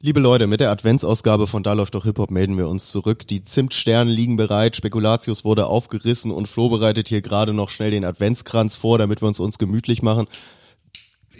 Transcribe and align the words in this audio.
Liebe 0.00 0.20
Leute, 0.20 0.46
mit 0.46 0.60
der 0.60 0.70
Adventsausgabe 0.70 1.48
von 1.48 1.64
Da 1.64 1.72
läuft 1.72 1.96
doch 1.96 2.04
Hip-Hop 2.04 2.30
melden 2.30 2.56
wir 2.56 2.68
uns 2.68 2.92
zurück. 2.92 3.26
Die 3.26 3.42
Zimtsterne 3.42 4.08
liegen 4.08 4.36
bereit, 4.36 4.76
Spekulatius 4.76 5.44
wurde 5.44 5.66
aufgerissen 5.66 6.30
und 6.30 6.46
Flo 6.46 6.68
bereitet 6.68 7.08
hier 7.08 7.20
gerade 7.20 7.52
noch 7.52 7.68
schnell 7.68 7.90
den 7.90 8.04
Adventskranz 8.04 8.76
vor, 8.76 8.98
damit 8.98 9.22
wir 9.22 9.26
uns 9.26 9.40
uns 9.40 9.58
gemütlich 9.58 10.00
machen. 10.00 10.28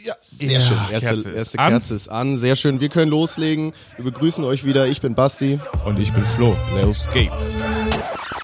Ja, 0.02 0.16
sehr 0.20 0.50
Ja, 0.50 0.60
schön. 0.60 0.76
Erste, 0.90 1.06
Kerze 1.06 1.28
ist 1.28 1.36
erste 1.36 1.58
an. 1.60 1.70
Kerze 1.70 1.94
ist 1.94 2.08
an. 2.08 2.38
Sehr 2.38 2.56
schön. 2.56 2.80
Wir 2.80 2.88
können 2.88 3.12
loslegen. 3.12 3.74
Wir 3.94 4.06
begrüßen 4.06 4.42
euch 4.42 4.64
wieder. 4.64 4.88
Ich 4.88 5.00
bin 5.00 5.14
Basti. 5.14 5.60
Und 5.84 6.00
ich 6.00 6.12
bin 6.12 6.26
Flo. 6.26 6.56
Los 6.82 7.08
geht's. 7.12 7.54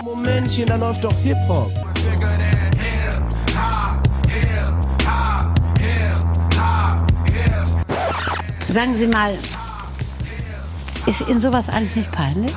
Momentchen, 0.00 0.66
da 0.66 0.76
läuft 0.76 1.02
doch 1.02 1.16
Hip-Hop. 1.18 1.72
Sagen 8.68 8.96
Sie 8.96 9.06
mal, 9.08 9.36
ist 11.06 11.20
Ihnen 11.28 11.40
sowas 11.40 11.68
eigentlich 11.68 11.96
nicht 11.96 12.12
peinlich? 12.12 12.52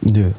Nö. 0.00 0.30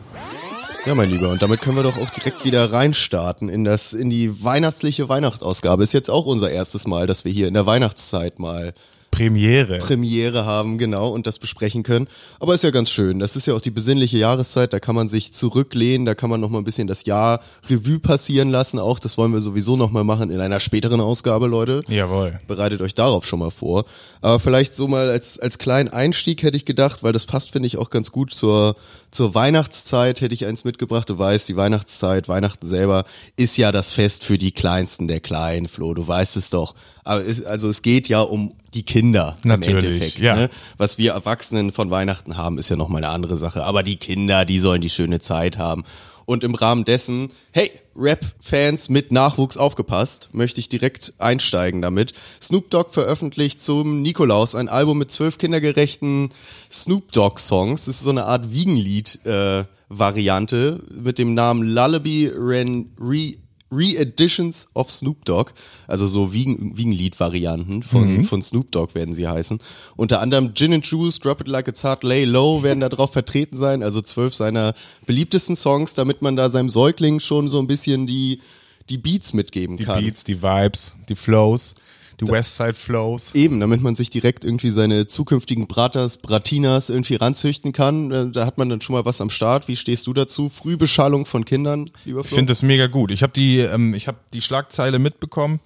Ja, 0.85 0.95
mein 0.95 1.09
Lieber. 1.09 1.29
Und 1.29 1.41
damit 1.41 1.61
können 1.61 1.77
wir 1.77 1.83
doch 1.83 1.97
auch 1.97 2.09
direkt 2.09 2.43
wieder 2.43 2.71
reinstarten 2.71 3.47
in 3.47 3.63
das, 3.63 3.93
in 3.93 4.09
die 4.09 4.43
weihnachtliche 4.43 5.07
Weihnachtsausgabe. 5.07 5.83
Ist 5.83 5.93
jetzt 5.93 6.09
auch 6.09 6.25
unser 6.25 6.51
erstes 6.51 6.87
Mal, 6.87 7.07
dass 7.07 7.23
wir 7.23 7.31
hier 7.31 7.47
in 7.47 7.53
der 7.53 7.65
Weihnachtszeit 7.65 8.39
mal 8.39 8.73
Premiere. 9.13 9.77
Premiere 9.77 10.45
haben, 10.45 10.77
genau, 10.77 11.09
und 11.09 11.27
das 11.27 11.39
besprechen 11.39 11.83
können. 11.83 12.07
Aber 12.39 12.53
ist 12.53 12.63
ja 12.63 12.71
ganz 12.71 12.89
schön. 12.89 13.19
Das 13.19 13.35
ist 13.35 13.45
ja 13.45 13.53
auch 13.53 13.61
die 13.61 13.71
besinnliche 13.71 14.17
Jahreszeit, 14.17 14.73
da 14.73 14.79
kann 14.79 14.95
man 14.95 15.07
sich 15.07 15.33
zurücklehnen, 15.33 16.05
da 16.05 16.15
kann 16.15 16.29
man 16.29 16.41
noch 16.41 16.49
mal 16.49 16.57
ein 16.57 16.63
bisschen 16.63 16.87
das 16.87 17.05
Jahr 17.05 17.41
Revue 17.69 17.99
passieren 17.99 18.49
lassen. 18.49 18.79
Auch 18.79 18.99
das 18.99 19.17
wollen 19.17 19.31
wir 19.31 19.41
sowieso 19.41 19.77
noch 19.77 19.91
mal 19.91 20.03
machen 20.03 20.31
in 20.31 20.39
einer 20.39 20.59
späteren 20.59 20.99
Ausgabe, 20.99 21.47
Leute. 21.47 21.83
Jawohl. 21.87 22.39
Bereitet 22.47 22.81
euch 22.81 22.95
darauf 22.95 23.25
schon 23.25 23.39
mal 23.39 23.51
vor. 23.51 23.85
Aber 24.21 24.39
vielleicht 24.39 24.73
so 24.73 24.87
mal 24.87 25.09
als, 25.09 25.37
als 25.39 25.57
kleinen 25.57 25.89
Einstieg 25.89 26.43
hätte 26.43 26.57
ich 26.57 26.65
gedacht, 26.65 27.03
weil 27.03 27.13
das 27.13 27.25
passt, 27.25 27.51
finde 27.51 27.67
ich, 27.67 27.77
auch 27.77 27.89
ganz 27.89 28.11
gut 28.11 28.33
zur, 28.33 28.75
zur 29.11 29.35
Weihnachtszeit, 29.35 30.21
hätte 30.21 30.33
ich 30.33 30.45
eins 30.45 30.63
mitgebracht. 30.63 31.09
Du 31.09 31.17
weißt, 31.17 31.47
die 31.49 31.57
Weihnachtszeit, 31.57 32.27
Weihnachten 32.27 32.67
selber 32.67 33.03
ist 33.35 33.57
ja 33.57 33.71
das 33.71 33.91
Fest 33.91 34.23
für 34.23 34.37
die 34.37 34.51
Kleinsten 34.51 35.07
der 35.07 35.19
Kleinen, 35.19 35.67
Flo. 35.67 35.93
Du 35.93 36.07
weißt 36.07 36.37
es 36.37 36.49
doch. 36.49 36.73
Aber 37.03 37.25
es, 37.25 37.43
also 37.43 37.69
es 37.69 37.81
geht 37.81 38.07
ja 38.07 38.21
um 38.21 38.53
die 38.73 38.83
Kinder 38.83 39.35
Natürlich, 39.43 39.71
im 39.71 39.77
Endeffekt. 39.77 40.19
ja. 40.19 40.35
Ne? 40.35 40.49
Was 40.77 40.97
wir 40.97 41.11
Erwachsenen 41.13 41.71
von 41.71 41.91
Weihnachten 41.91 42.37
haben, 42.37 42.57
ist 42.57 42.69
ja 42.69 42.75
nochmal 42.75 43.03
eine 43.03 43.13
andere 43.13 43.37
Sache. 43.37 43.63
Aber 43.63 43.83
die 43.83 43.97
Kinder, 43.97 44.45
die 44.45 44.59
sollen 44.59 44.81
die 44.81 44.89
schöne 44.89 45.19
Zeit 45.19 45.57
haben. 45.57 45.83
Und 46.25 46.45
im 46.45 46.55
Rahmen 46.55 46.85
dessen, 46.85 47.33
hey, 47.51 47.69
Rap-Fans 47.97 48.87
mit 48.89 49.11
Nachwuchs 49.11 49.57
aufgepasst, 49.57 50.29
möchte 50.31 50.61
ich 50.61 50.69
direkt 50.69 51.13
einsteigen 51.19 51.81
damit. 51.81 52.13
Snoop 52.41 52.69
Dogg 52.69 52.91
veröffentlicht 52.91 53.59
zum 53.61 54.01
Nikolaus 54.01 54.55
ein 54.55 54.69
Album 54.69 54.99
mit 54.99 55.11
zwölf 55.11 55.37
kindergerechten 55.37 56.29
Snoop 56.71 57.11
Dogg-Songs. 57.11 57.83
Das 57.85 57.95
ist 57.95 58.03
so 58.03 58.09
eine 58.09 58.23
Art 58.23 58.53
Wiegenlied-Variante 58.53 60.81
mit 61.01 61.19
dem 61.19 61.33
Namen 61.33 61.63
Lullaby 61.63 62.31
Ren 62.33 62.93
Re 62.99 63.33
Re-Editions 63.75 64.67
of 64.73 64.91
Snoop 64.91 65.25
Dogg, 65.25 65.51
also 65.87 66.07
so 66.07 66.33
Wiegen, 66.33 66.77
Wiegenlied-Varianten 66.77 67.83
von, 67.83 68.23
von 68.23 68.41
Snoop 68.41 68.71
Dogg 68.71 68.95
werden 68.95 69.13
sie 69.13 69.27
heißen. 69.27 69.59
Unter 69.95 70.21
anderem 70.21 70.53
Gin 70.53 70.73
and 70.73 70.85
Juice, 70.85 71.19
Drop 71.19 71.41
It 71.41 71.47
Like 71.47 71.67
It's 71.67 71.83
Hot, 71.83 72.03
Lay 72.03 72.25
Low 72.25 72.63
werden 72.63 72.79
da 72.79 72.89
drauf 72.89 73.11
vertreten 73.13 73.57
sein, 73.57 73.83
also 73.83 74.01
zwölf 74.01 74.33
seiner 74.33 74.73
beliebtesten 75.05 75.55
Songs, 75.55 75.93
damit 75.93 76.21
man 76.21 76.35
da 76.35 76.49
seinem 76.49 76.69
Säugling 76.69 77.19
schon 77.19 77.49
so 77.49 77.59
ein 77.59 77.67
bisschen 77.67 78.07
die, 78.07 78.41
die 78.89 78.97
Beats 78.97 79.33
mitgeben 79.33 79.77
Die 79.77 79.85
kann. 79.85 80.03
Beats, 80.03 80.23
die 80.23 80.41
Vibes, 80.41 80.93
die 81.09 81.15
Flows, 81.15 81.75
die 82.21 82.27
Westside 82.27 82.73
Flows. 82.73 83.33
Eben, 83.35 83.59
damit 83.59 83.81
man 83.81 83.95
sich 83.95 84.09
direkt 84.09 84.43
irgendwie 84.45 84.69
seine 84.69 85.07
zukünftigen 85.07 85.67
Bratas, 85.67 86.17
Bratinas 86.17 86.89
irgendwie 86.89 87.15
ranzüchten 87.15 87.71
kann. 87.73 88.11
Äh, 88.11 88.29
Da 88.31 88.45
hat 88.45 88.57
man 88.57 88.69
dann 88.69 88.81
schon 88.81 88.93
mal 88.93 89.05
was 89.05 89.21
am 89.21 89.29
Start. 89.29 89.67
Wie 89.67 89.75
stehst 89.75 90.07
du 90.07 90.13
dazu? 90.13 90.49
Frühbeschallung 90.49 91.25
von 91.25 91.45
Kindern, 91.45 91.89
lieber 92.05 92.21
Ich 92.21 92.27
Flo? 92.27 92.35
finde 92.37 92.51
das 92.51 92.63
mega 92.63 92.87
gut. 92.87 93.11
Ich 93.11 93.23
habe 93.23 93.33
die, 93.33 93.59
ähm, 93.59 93.93
ich 93.93 94.07
habe 94.07 94.17
die 94.33 94.41
Schlagzeile 94.41 94.99
mitbekommen 94.99 95.59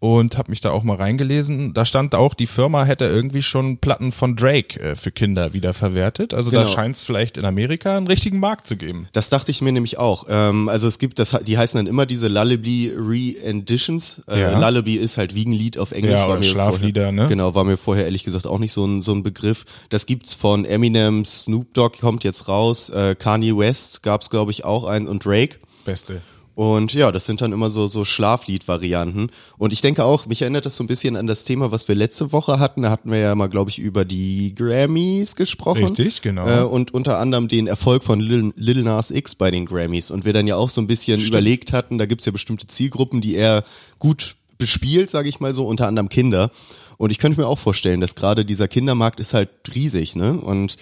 und 0.00 0.36
habe 0.38 0.50
mich 0.50 0.60
da 0.62 0.70
auch 0.70 0.82
mal 0.82 0.96
reingelesen. 0.96 1.74
Da 1.74 1.84
stand 1.84 2.14
auch, 2.14 2.32
die 2.34 2.46
Firma 2.46 2.84
hätte 2.84 3.04
irgendwie 3.04 3.42
schon 3.42 3.78
Platten 3.78 4.12
von 4.12 4.34
Drake 4.34 4.80
äh, 4.80 4.96
für 4.96 5.10
Kinder 5.10 5.52
wieder 5.52 5.74
verwertet. 5.74 6.32
Also 6.34 6.50
da 6.50 6.62
Genau. 6.62 6.72
scheint 6.72 6.96
es 6.96 7.04
vielleicht 7.04 7.36
in 7.36 7.44
Amerika 7.44 7.96
einen 7.98 8.06
richtigen 8.06 8.38
Markt 8.40 8.66
zu 8.66 8.76
geben. 8.76 9.06
Das 9.12 9.28
dachte 9.28 9.50
ich 9.50 9.60
mir 9.60 9.72
nämlich 9.72 9.98
auch. 9.98 10.24
Ähm, 10.30 10.68
also 10.70 10.88
es 10.88 10.98
gibt, 10.98 11.18
das, 11.18 11.36
die 11.46 11.58
heißen 11.58 11.76
dann 11.78 11.86
immer 11.86 12.06
diese 12.06 12.28
Lullaby 12.28 12.92
Re-Editions. 12.96 14.22
Äh, 14.28 14.40
Ja. 14.40 14.58
Lullaby 14.58 14.94
ist 14.96 15.18
halt 15.18 15.34
Wiegenlied 15.34 15.78
auf 15.78 15.92
Englisch. 15.92 16.12
Ja, 16.12 16.28
war 16.28 16.36
oder 16.36 16.42
Schlaflieder, 16.44 17.02
vorher, 17.02 17.12
ne? 17.24 17.28
Genau, 17.28 17.54
war 17.54 17.64
mir 17.64 17.76
vorher 17.76 18.04
ehrlich 18.06 18.24
gesagt 18.24 18.46
auch 18.46 18.58
nicht 18.58 18.72
so 18.72 18.84
ein, 18.86 19.02
so 19.02 19.12
ein 19.12 19.22
Begriff. 19.22 19.64
Das 19.90 20.06
gibt's 20.06 20.34
von 20.34 20.64
Eminem, 20.64 21.24
Snoop 21.24 21.74
Dogg 21.74 21.98
kommt 22.00 22.24
jetzt 22.24 22.48
raus, 22.48 22.88
äh, 22.90 23.14
Kanye 23.14 23.56
West 23.56 24.02
gab's 24.02 24.30
glaube 24.30 24.50
ich 24.50 24.64
auch 24.64 24.84
einen 24.84 25.08
und 25.08 25.24
Drake. 25.24 25.56
Beste. 25.84 26.22
Und 26.60 26.92
ja, 26.92 27.10
das 27.10 27.24
sind 27.24 27.40
dann 27.40 27.52
immer 27.52 27.70
so, 27.70 27.86
so 27.86 28.04
Schlaflied-Varianten. 28.04 29.30
Und 29.56 29.72
ich 29.72 29.80
denke 29.80 30.04
auch, 30.04 30.26
mich 30.26 30.42
erinnert 30.42 30.66
das 30.66 30.76
so 30.76 30.84
ein 30.84 30.88
bisschen 30.88 31.16
an 31.16 31.26
das 31.26 31.44
Thema, 31.44 31.72
was 31.72 31.88
wir 31.88 31.94
letzte 31.94 32.32
Woche 32.32 32.58
hatten. 32.58 32.82
Da 32.82 32.90
hatten 32.90 33.10
wir 33.10 33.16
ja 33.16 33.34
mal, 33.34 33.46
glaube 33.46 33.70
ich, 33.70 33.78
über 33.78 34.04
die 34.04 34.54
Grammys 34.54 35.36
gesprochen. 35.36 35.86
Richtig, 35.86 36.20
genau. 36.20 36.46
Äh, 36.46 36.64
und 36.64 36.92
unter 36.92 37.18
anderem 37.18 37.48
den 37.48 37.66
Erfolg 37.66 38.04
von 38.04 38.20
Lil, 38.20 38.52
Lil 38.56 38.82
Nas 38.82 39.10
X 39.10 39.36
bei 39.36 39.50
den 39.50 39.64
Grammys. 39.64 40.10
Und 40.10 40.26
wir 40.26 40.34
dann 40.34 40.46
ja 40.46 40.56
auch 40.56 40.68
so 40.68 40.82
ein 40.82 40.86
bisschen 40.86 41.18
überlegt 41.22 41.72
hatten, 41.72 41.96
da 41.96 42.04
gibt's 42.04 42.26
ja 42.26 42.32
bestimmte 42.32 42.66
Zielgruppen, 42.66 43.22
die 43.22 43.36
er 43.36 43.64
gut 43.98 44.36
bespielt, 44.58 45.08
sage 45.08 45.30
ich 45.30 45.40
mal 45.40 45.54
so, 45.54 45.66
unter 45.66 45.86
anderem 45.86 46.10
Kinder. 46.10 46.50
Und 46.98 47.10
ich 47.10 47.18
könnte 47.18 47.40
mir 47.40 47.46
auch 47.46 47.58
vorstellen, 47.58 48.02
dass 48.02 48.16
gerade 48.16 48.44
dieser 48.44 48.68
Kindermarkt 48.68 49.18
ist 49.18 49.32
halt 49.32 49.48
riesig, 49.74 50.14
ne? 50.14 50.38
Und 50.38 50.76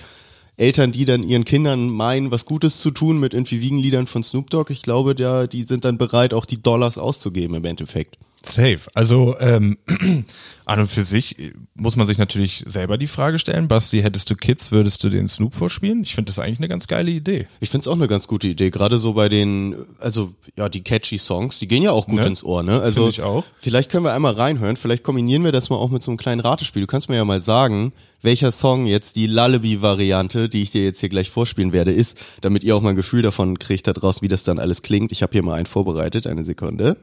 Eltern, 0.58 0.90
die 0.90 1.04
dann 1.04 1.22
ihren 1.22 1.44
Kindern 1.44 1.88
meinen, 1.88 2.30
was 2.32 2.44
Gutes 2.44 2.80
zu 2.80 2.90
tun 2.90 3.18
mit 3.20 3.32
irgendwie 3.32 3.60
Wiegenliedern 3.60 4.08
von 4.08 4.24
Snoop 4.24 4.50
Dogg, 4.50 4.72
ich 4.72 4.82
glaube, 4.82 5.14
der, 5.14 5.46
die 5.46 5.62
sind 5.62 5.84
dann 5.84 5.98
bereit, 5.98 6.34
auch 6.34 6.44
die 6.44 6.60
Dollars 6.60 6.98
auszugeben 6.98 7.54
im 7.54 7.64
Endeffekt. 7.64 8.18
Safe. 8.44 8.78
Also 8.94 9.36
ähm, 9.40 9.78
an 10.64 10.80
und 10.80 10.86
für 10.88 11.04
sich 11.04 11.38
äh, 11.38 11.52
muss 11.74 11.96
man 11.96 12.06
sich 12.06 12.18
natürlich 12.18 12.62
selber 12.66 12.96
die 12.96 13.06
Frage 13.06 13.38
stellen, 13.38 13.68
Basti, 13.68 14.00
hättest 14.00 14.30
du 14.30 14.36
Kids, 14.36 14.70
würdest 14.70 15.02
du 15.02 15.08
den 15.08 15.26
Snoop 15.28 15.54
vorspielen? 15.54 16.02
Ich 16.02 16.14
finde 16.14 16.30
das 16.30 16.38
eigentlich 16.38 16.58
eine 16.58 16.68
ganz 16.68 16.86
geile 16.86 17.10
Idee. 17.10 17.46
Ich 17.60 17.70
find's 17.70 17.88
auch 17.88 17.94
eine 17.96 18.06
ganz 18.08 18.28
gute 18.28 18.46
Idee, 18.48 18.70
gerade 18.70 18.98
so 18.98 19.14
bei 19.14 19.28
den, 19.28 19.76
also 19.98 20.32
ja, 20.56 20.68
die 20.68 20.82
catchy 20.82 21.18
Songs, 21.18 21.58
die 21.58 21.66
gehen 21.68 21.82
ja 21.82 21.90
auch 21.90 22.06
gut 22.06 22.20
Ne? 22.20 22.26
ins 22.26 22.44
Ohr, 22.44 22.62
ne? 22.62 22.80
Also 22.80 23.02
Find 23.04 23.14
ich 23.18 23.22
auch. 23.22 23.44
vielleicht 23.60 23.90
können 23.90 24.04
wir 24.04 24.12
einmal 24.12 24.34
reinhören, 24.34 24.76
vielleicht 24.76 25.02
kombinieren 25.02 25.42
wir 25.44 25.52
das 25.52 25.68
mal 25.70 25.76
auch 25.76 25.90
mit 25.90 26.02
so 26.02 26.10
einem 26.10 26.18
kleinen 26.18 26.40
Ratespiel. 26.40 26.82
Du 26.82 26.86
kannst 26.86 27.08
mir 27.08 27.16
ja 27.16 27.24
mal 27.24 27.40
sagen, 27.40 27.92
welcher 28.22 28.50
Song 28.52 28.86
jetzt 28.86 29.16
die 29.16 29.26
Lullaby-Variante, 29.26 30.48
die 30.48 30.62
ich 30.62 30.70
dir 30.70 30.84
jetzt 30.84 31.00
hier 31.00 31.08
gleich 31.08 31.30
vorspielen 31.30 31.72
werde, 31.72 31.92
ist, 31.92 32.16
damit 32.40 32.64
ihr 32.64 32.76
auch 32.76 32.82
mal 32.82 32.90
ein 32.90 32.96
Gefühl 32.96 33.22
davon 33.22 33.58
kriegt 33.58 33.86
da 33.86 33.92
draußen, 33.92 34.22
wie 34.22 34.28
das 34.28 34.42
dann 34.42 34.58
alles 34.58 34.82
klingt. 34.82 35.12
Ich 35.12 35.22
habe 35.22 35.32
hier 35.32 35.42
mal 35.42 35.54
einen 35.54 35.66
vorbereitet, 35.66 36.26
eine 36.26 36.42
Sekunde. 36.44 36.96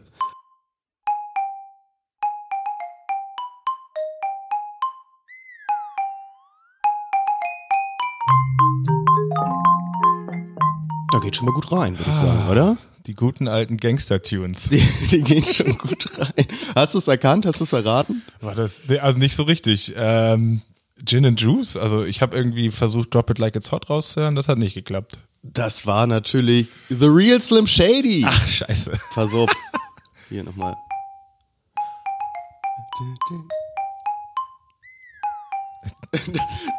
Da 11.16 11.22
geht 11.22 11.38
schon 11.38 11.46
mal 11.46 11.53
gut 11.53 11.72
rein, 11.72 11.98
würde 11.98 12.09
ich 12.12 12.16
sagen, 12.18 12.50
oder? 12.52 12.76
Die 13.08 13.14
guten 13.14 13.48
alten 13.48 13.78
Gangster-Tunes. 13.78 14.68
Die, 14.68 14.86
die 15.12 15.22
gehen 15.22 15.46
schon 15.46 15.78
gut 15.78 16.06
rein. 16.20 16.46
Hast 16.76 16.94
du 16.94 16.98
es 16.98 17.08
erkannt? 17.08 17.46
Hast 17.46 17.62
du 17.62 17.64
es 17.64 17.72
erraten? 17.72 18.22
War 18.42 18.53
das, 18.53 18.81
nee, 18.90 19.00
also 19.00 19.18
nicht 19.18 19.34
so 19.38 19.44
richtig. 19.44 19.94
Ähm, 19.96 20.62
Gin 21.06 21.26
and 21.26 21.40
Juice, 21.40 21.78
also 21.78 22.03
ich 22.03 22.22
habe 22.22 22.36
irgendwie 22.36 22.70
versucht, 22.70 23.14
Drop 23.14 23.30
It 23.30 23.38
Like 23.38 23.56
It's 23.56 23.72
Hot 23.72 23.90
rauszuhören, 23.90 24.36
das 24.36 24.50
hat 24.50 24.58
nicht 24.58 24.74
geklappt. 24.74 25.20
Das 25.42 25.86
war 25.86 26.06
natürlich 26.06 26.68
The 26.90 27.06
Real 27.08 27.40
Slim 27.40 27.68
Shady. 27.68 28.26
Ach, 28.28 28.47
scheiße. 28.47 28.92
Auf. 29.16 29.50
Hier 30.30 30.44
nochmal. 30.44 30.76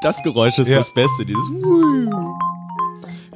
Das 0.02 0.22
Geräusch 0.22 0.58
ist 0.58 0.68
Ja. 0.68 0.78
das 0.78 0.92
Beste, 0.92 1.24
dieses 1.26 1.46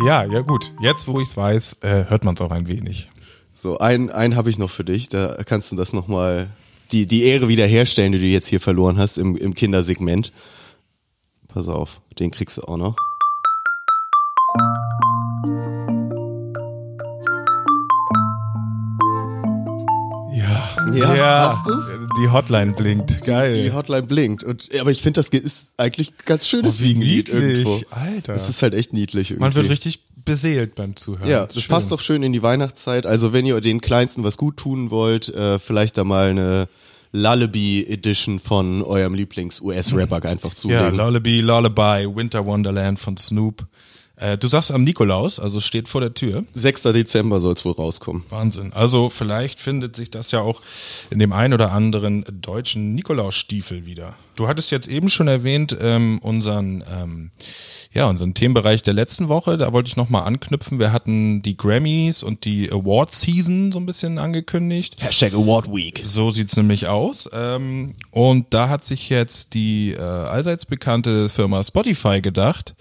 Ja, 0.04 0.24
ja 0.24 0.40
gut. 0.40 0.72
Jetzt, 0.80 1.08
wo 1.08 1.20
ich's 1.20 1.36
weiß, 1.36 1.78
äh, 1.82 2.06
hört 2.08 2.24
man 2.24 2.34
es 2.34 2.40
auch 2.40 2.50
ein 2.50 2.68
wenig. 2.68 3.10
So, 3.54 3.78
einen, 3.78 4.08
einen 4.08 4.34
habe 4.36 4.48
ich 4.48 4.56
noch 4.58 4.70
für 4.70 4.84
dich. 4.84 5.10
Da 5.10 5.36
kannst 5.44 5.70
du 5.70 5.76
das 5.76 5.92
nochmal, 5.92 6.48
die, 6.92 7.06
die 7.06 7.24
Ehre 7.24 7.48
wiederherstellen, 7.48 8.12
die 8.12 8.18
du 8.18 8.26
jetzt 8.26 8.46
hier 8.46 8.60
verloren 8.60 8.96
hast 8.98 9.18
im, 9.18 9.36
im 9.36 9.54
Kindersegment. 9.54 10.32
Pass 11.48 11.68
auf, 11.68 12.00
den 12.18 12.30
kriegst 12.30 12.56
du 12.56 12.62
auch 12.62 12.78
noch. 12.78 12.96
Ja. 20.94 21.14
Ja, 21.14 21.54
hast 21.56 21.66
du's? 21.68 21.84
Die 22.22 22.30
Hotline 22.30 22.72
blinkt. 22.72 23.22
Geil. 23.24 23.62
Die 23.62 23.72
Hotline 23.72 24.02
blinkt. 24.02 24.44
Und, 24.44 24.68
aber 24.80 24.90
ich 24.90 25.02
finde, 25.02 25.20
das 25.20 25.28
ist 25.28 25.72
eigentlich 25.76 26.12
ganz 26.24 26.46
schönes 26.48 26.78
Oh, 26.78 26.82
wie 26.84 26.88
Wiegenlied 26.90 27.28
irgendwo. 27.28 27.80
Alter. 27.90 28.34
Das 28.34 28.48
ist 28.48 28.62
halt 28.62 28.74
echt 28.74 28.92
niedlich 28.92 29.30
irgendwie. 29.30 29.44
Man 29.44 29.54
wird 29.54 29.68
richtig 29.70 30.00
beseelt 30.24 30.74
beim 30.74 30.96
Zuhören. 30.96 31.28
Ja, 31.28 31.46
das 31.46 31.62
schön. 31.62 31.68
passt 31.70 31.90
doch 31.92 32.00
schön 32.00 32.22
in 32.22 32.32
die 32.32 32.42
Weihnachtszeit. 32.42 33.06
Also 33.06 33.32
wenn 33.32 33.46
ihr 33.46 33.60
den 33.60 33.80
Kleinsten 33.80 34.24
was 34.24 34.36
gut 34.36 34.56
tun 34.56 34.90
wollt, 34.90 35.28
äh, 35.28 35.58
vielleicht 35.58 35.96
da 35.96 36.04
mal 36.04 36.30
eine, 36.30 36.68
Lullaby 37.12 37.86
Edition 37.88 38.38
von 38.38 38.82
eurem 38.82 39.14
Lieblings-US-Rapper 39.14 40.24
einfach 40.28 40.50
Ja, 40.50 40.54
zulegen. 40.56 40.94
Lullaby, 40.96 41.40
Lullaby, 41.40 42.06
Winter 42.14 42.46
Wonderland 42.46 42.98
von 42.98 43.16
Snoop. 43.16 43.66
Äh, 44.20 44.36
du 44.36 44.48
sagst 44.48 44.70
am 44.70 44.84
Nikolaus, 44.84 45.40
also 45.40 45.60
steht 45.60 45.88
vor 45.88 46.02
der 46.02 46.12
Tür. 46.12 46.44
6. 46.52 46.82
Dezember 46.82 47.40
soll 47.40 47.54
es 47.54 47.64
wohl 47.64 47.72
rauskommen. 47.72 48.24
Wahnsinn. 48.28 48.72
Also 48.74 49.08
vielleicht 49.08 49.58
findet 49.58 49.96
sich 49.96 50.10
das 50.10 50.30
ja 50.30 50.40
auch 50.42 50.60
in 51.08 51.18
dem 51.18 51.32
ein 51.32 51.54
oder 51.54 51.72
anderen 51.72 52.24
deutschen 52.30 52.94
Nikolausstiefel 52.94 53.86
wieder. 53.86 54.16
Du 54.36 54.46
hattest 54.46 54.70
jetzt 54.70 54.88
eben 54.88 55.08
schon 55.08 55.26
erwähnt 55.26 55.76
ähm, 55.80 56.18
unseren 56.22 56.84
ähm, 56.90 57.30
ja 57.92 58.06
unseren 58.08 58.34
Themenbereich 58.34 58.82
der 58.82 58.94
letzten 58.94 59.28
Woche. 59.28 59.56
Da 59.56 59.72
wollte 59.72 59.88
ich 59.88 59.96
noch 59.96 60.10
mal 60.10 60.22
anknüpfen. 60.22 60.78
Wir 60.78 60.92
hatten 60.92 61.40
die 61.40 61.56
Grammys 61.56 62.22
und 62.22 62.44
die 62.44 62.70
Award 62.70 63.14
Season 63.14 63.72
so 63.72 63.80
ein 63.80 63.86
bisschen 63.86 64.18
angekündigt. 64.18 64.96
Hashtag 65.00 65.32
Award 65.32 65.72
Week. 65.72 66.02
So 66.04 66.30
sieht's 66.30 66.56
nämlich 66.56 66.88
aus. 66.88 67.28
Ähm, 67.32 67.94
und 68.10 68.52
da 68.52 68.68
hat 68.68 68.84
sich 68.84 69.08
jetzt 69.08 69.54
die 69.54 69.92
äh, 69.92 70.00
allseits 70.00 70.66
bekannte 70.66 71.30
Firma 71.30 71.64
Spotify 71.64 72.20
gedacht, 72.20 72.74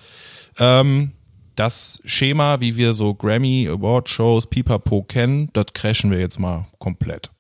ähm, 0.59 1.11
das 1.59 2.01
Schema, 2.05 2.61
wie 2.61 2.77
wir 2.77 2.93
so 2.93 3.13
Grammy 3.13 3.67
Award 3.69 4.07
Shows, 4.07 4.47
Pipapo 4.47 5.03
kennen, 5.03 5.49
das 5.51 5.65
crashen 5.73 6.09
wir 6.09 6.19
jetzt 6.19 6.39
mal 6.39 6.67
komplett. 6.79 7.31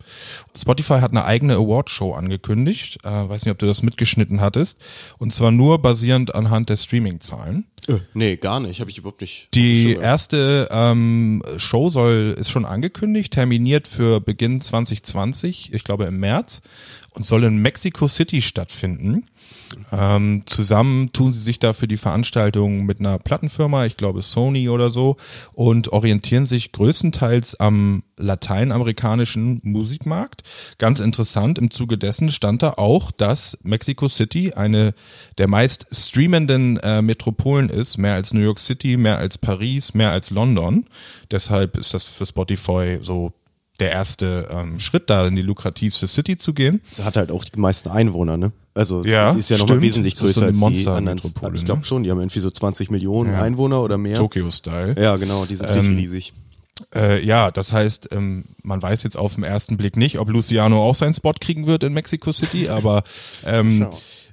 Spotify 0.57 0.99
hat 0.99 1.11
eine 1.11 1.23
eigene 1.23 1.53
Award 1.53 1.89
Show 1.89 2.13
angekündigt. 2.13 2.97
Äh, 3.03 3.29
weiß 3.29 3.45
nicht, 3.45 3.51
ob 3.51 3.59
du 3.59 3.67
das 3.67 3.83
mitgeschnitten 3.83 4.41
hattest. 4.41 4.77
Und 5.19 5.33
zwar 5.33 5.51
nur 5.51 5.81
basierend 5.81 6.35
anhand 6.35 6.69
der 6.69 6.77
Streaming-Zahlen. 6.77 7.65
Äh, 7.87 7.99
nee, 8.13 8.35
gar 8.35 8.59
nicht. 8.59 8.81
Habe 8.81 8.89
ich 8.91 8.97
überhaupt 8.97 9.21
nicht. 9.21 9.49
Die 9.53 9.93
erste 9.93 10.67
ähm, 10.71 11.43
Show 11.57 11.89
soll 11.89 12.35
ist 12.37 12.49
schon 12.49 12.65
angekündigt, 12.65 13.33
terminiert 13.33 13.87
für 13.87 14.19
Beginn 14.19 14.59
2020, 14.59 15.73
ich 15.73 15.83
glaube 15.83 16.05
im 16.05 16.19
März, 16.19 16.61
und 17.13 17.25
soll 17.25 17.43
in 17.45 17.57
Mexico 17.57 18.07
City 18.07 18.41
stattfinden. 18.41 19.27
Ähm, 19.91 20.43
zusammen 20.45 21.11
tun 21.11 21.33
sie 21.33 21.39
sich 21.39 21.59
da 21.59 21.73
für 21.73 21.87
die 21.87 21.97
Veranstaltung 21.97 22.85
mit 22.85 22.99
einer 22.99 23.19
Plattenfirma, 23.19 23.85
ich 23.85 23.97
glaube 23.97 24.21
Sony 24.21 24.69
oder 24.69 24.89
so, 24.89 25.17
und 25.53 25.91
orientieren 25.91 26.45
sich 26.45 26.71
größtenteils 26.71 27.59
am 27.59 28.03
lateinamerikanischen 28.17 29.61
Musikmarkt. 29.63 30.43
Ganz 30.77 30.99
interessant, 30.99 31.57
im 31.57 31.71
Zuge 31.71 31.97
dessen 31.97 32.31
stand 32.31 32.61
da 32.61 32.73
auch, 32.77 33.11
dass 33.11 33.57
Mexico 33.63 34.07
City 34.07 34.53
eine 34.53 34.93
der 35.37 35.47
meist 35.47 35.87
streamenden 35.91 36.77
äh, 36.77 37.01
Metropolen 37.01 37.69
ist, 37.69 37.97
mehr 37.97 38.13
als 38.13 38.33
New 38.33 38.41
York 38.41 38.59
City, 38.59 38.97
mehr 38.97 39.17
als 39.17 39.37
Paris, 39.37 39.93
mehr 39.93 40.11
als 40.11 40.29
London. 40.29 40.85
Deshalb 41.31 41.77
ist 41.77 41.93
das 41.93 42.03
für 42.03 42.25
Spotify 42.25 42.99
so 43.01 43.33
der 43.79 43.91
erste 43.91 44.47
ähm, 44.51 44.79
Schritt 44.79 45.09
da 45.09 45.27
in 45.27 45.35
die 45.35 45.41
lukrativste 45.41 46.07
City 46.07 46.37
zu 46.37 46.53
gehen. 46.53 46.81
Sie 46.89 47.03
hat 47.03 47.17
halt 47.17 47.31
auch 47.31 47.43
die 47.43 47.59
meisten 47.59 47.89
Einwohner, 47.89 48.37
ne? 48.37 48.51
Also 48.79 49.03
Ja, 49.03 49.33
die 49.33 49.39
ist 49.39 49.49
ja 49.49 49.57
nochmal 49.57 49.81
wesentlich 49.81 50.15
so 50.15 50.25
größer 50.25 50.41
eine 50.41 50.47
als 50.51 50.57
die 50.57 50.63
anderen. 50.63 51.03
Monstermetropole, 51.03 51.57
Ich 51.57 51.65
glaube 51.65 51.79
ne? 51.81 51.85
schon, 51.85 52.03
die 52.03 52.11
haben 52.11 52.19
irgendwie 52.19 52.39
so 52.39 52.49
20 52.49 52.89
Millionen 52.91 53.33
Einwohner 53.35 53.83
oder 53.83 53.97
mehr. 53.97 54.15
Tokyo-Style. 54.17 54.95
Ja, 54.97 55.17
genau, 55.17 55.45
die 55.45 55.55
sind 55.55 55.69
richtig 55.69 55.97
riesig. 55.97 56.33
Äh, 56.95 57.25
ja, 57.25 57.51
das 57.51 57.73
heißt, 57.73 58.07
ähm, 58.13 58.45
man 58.63 58.81
weiß 58.81 59.03
jetzt 59.03 59.17
auf 59.17 59.35
den 59.35 59.43
ersten 59.43 59.75
Blick 59.75 59.97
nicht, 59.97 60.17
ob 60.17 60.29
Luciano 60.29 60.81
auch 60.81 60.95
seinen 60.95 61.13
Spot 61.13 61.33
kriegen 61.33 61.67
wird 61.67 61.83
in 61.83 61.91
Mexico 61.91 62.31
City, 62.31 62.69
aber 62.69 63.03
ähm, 63.45 63.87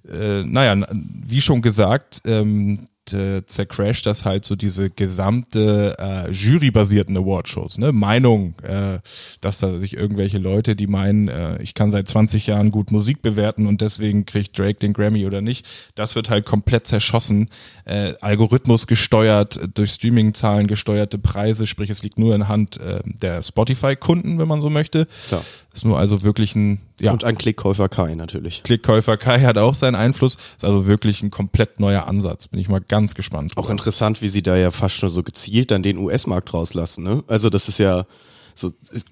äh, 0.09 0.45
naja, 0.45 0.87
wie 0.93 1.41
schon 1.41 1.61
gesagt, 1.61 2.23
ähm, 2.25 2.87
d- 3.11 3.45
zercrasht 3.47 4.07
das 4.07 4.25
halt 4.25 4.45
so 4.45 4.57
diese 4.57 4.91
gesamte 4.91 5.97
äh, 5.99 6.31
Jury-basierten 6.31 7.17
Awardshows, 7.17 7.79
ne? 7.79 7.93
Meinung, 7.93 8.55
äh, 8.63 8.99
dass 9.41 9.59
da 9.61 9.79
sich 9.79 9.95
irgendwelche 9.97 10.39
Leute, 10.39 10.77
die 10.77 10.87
meinen, 10.87 11.29
äh, 11.29 11.61
ich 11.63 11.75
kann 11.75 11.91
seit 11.91 12.09
20 12.09 12.47
Jahren 12.47 12.71
gut 12.71 12.91
Musik 12.91 13.23
bewerten 13.23 13.67
und 13.67 13.81
deswegen 13.81 14.27
kriegt 14.27 14.59
Drake 14.59 14.79
den 14.79 14.93
Grammy 14.93 15.27
oder 15.27 15.41
nicht, 15.41 15.67
das 15.95 16.15
wird 16.15 16.31
halt 16.31 16.45
komplett 16.47 16.87
zerschossen, 16.87 17.49
äh, 17.85 18.15
Algorithmus 18.21 18.87
gesteuert, 18.87 19.57
äh, 19.57 19.69
durch 19.73 19.93
Streaming-Zahlen 19.93 20.67
gesteuerte 20.67 21.19
Preise, 21.19 21.67
sprich 21.67 21.91
es 21.91 22.03
liegt 22.03 22.19
nur 22.19 22.35
in 22.35 22.49
Hand 22.49 22.79
äh, 22.79 23.01
der 23.05 23.43
Spotify-Kunden, 23.43 24.39
wenn 24.39 24.49
man 24.49 24.61
so 24.61 24.71
möchte. 24.71 25.07
Klar. 25.29 25.45
Ist 25.73 25.85
nur 25.85 25.99
also 25.99 26.23
wirklich 26.23 26.55
ein, 26.57 26.81
ja, 27.01 27.13
Und 27.13 27.25
ein 27.25 27.37
Klickkäufer 27.37 27.89
Kai 27.89 28.15
natürlich. 28.15 28.63
Klickkäufer 28.63 29.17
Kai 29.17 29.41
hat 29.41 29.59
auch 29.59 29.75
seinen 29.75 29.97
Einfluss. 29.97 30.37
Ist 30.57 30.65
also 30.65 30.87
wirklich 30.87 31.23
ein 31.23 31.31
komplett 31.31 31.79
neuer 31.79 32.07
Ansatz. 32.07 32.49
Bin 32.49 32.59
ich 32.59 32.69
mal 32.69 32.81
ganz 32.81 33.15
gespannt. 33.15 33.53
Auch 33.57 33.69
interessant, 33.69 34.23
wie 34.23 34.29
sie 34.29 34.43
da 34.43 34.57
ja 34.57 34.71
fast 34.71 35.03
nur 35.03 35.11
so 35.11 35.23
gezielt 35.23 35.71
dann 35.71 35.83
den 35.83 35.99
US-Markt 35.99 36.55
rauslassen. 36.55 37.05
Ne? 37.05 37.23
Also 37.27 37.51
das 37.51 37.69
ist 37.69 37.79
ja 37.79 38.07
so, 38.55 38.73
ist, 38.91 39.09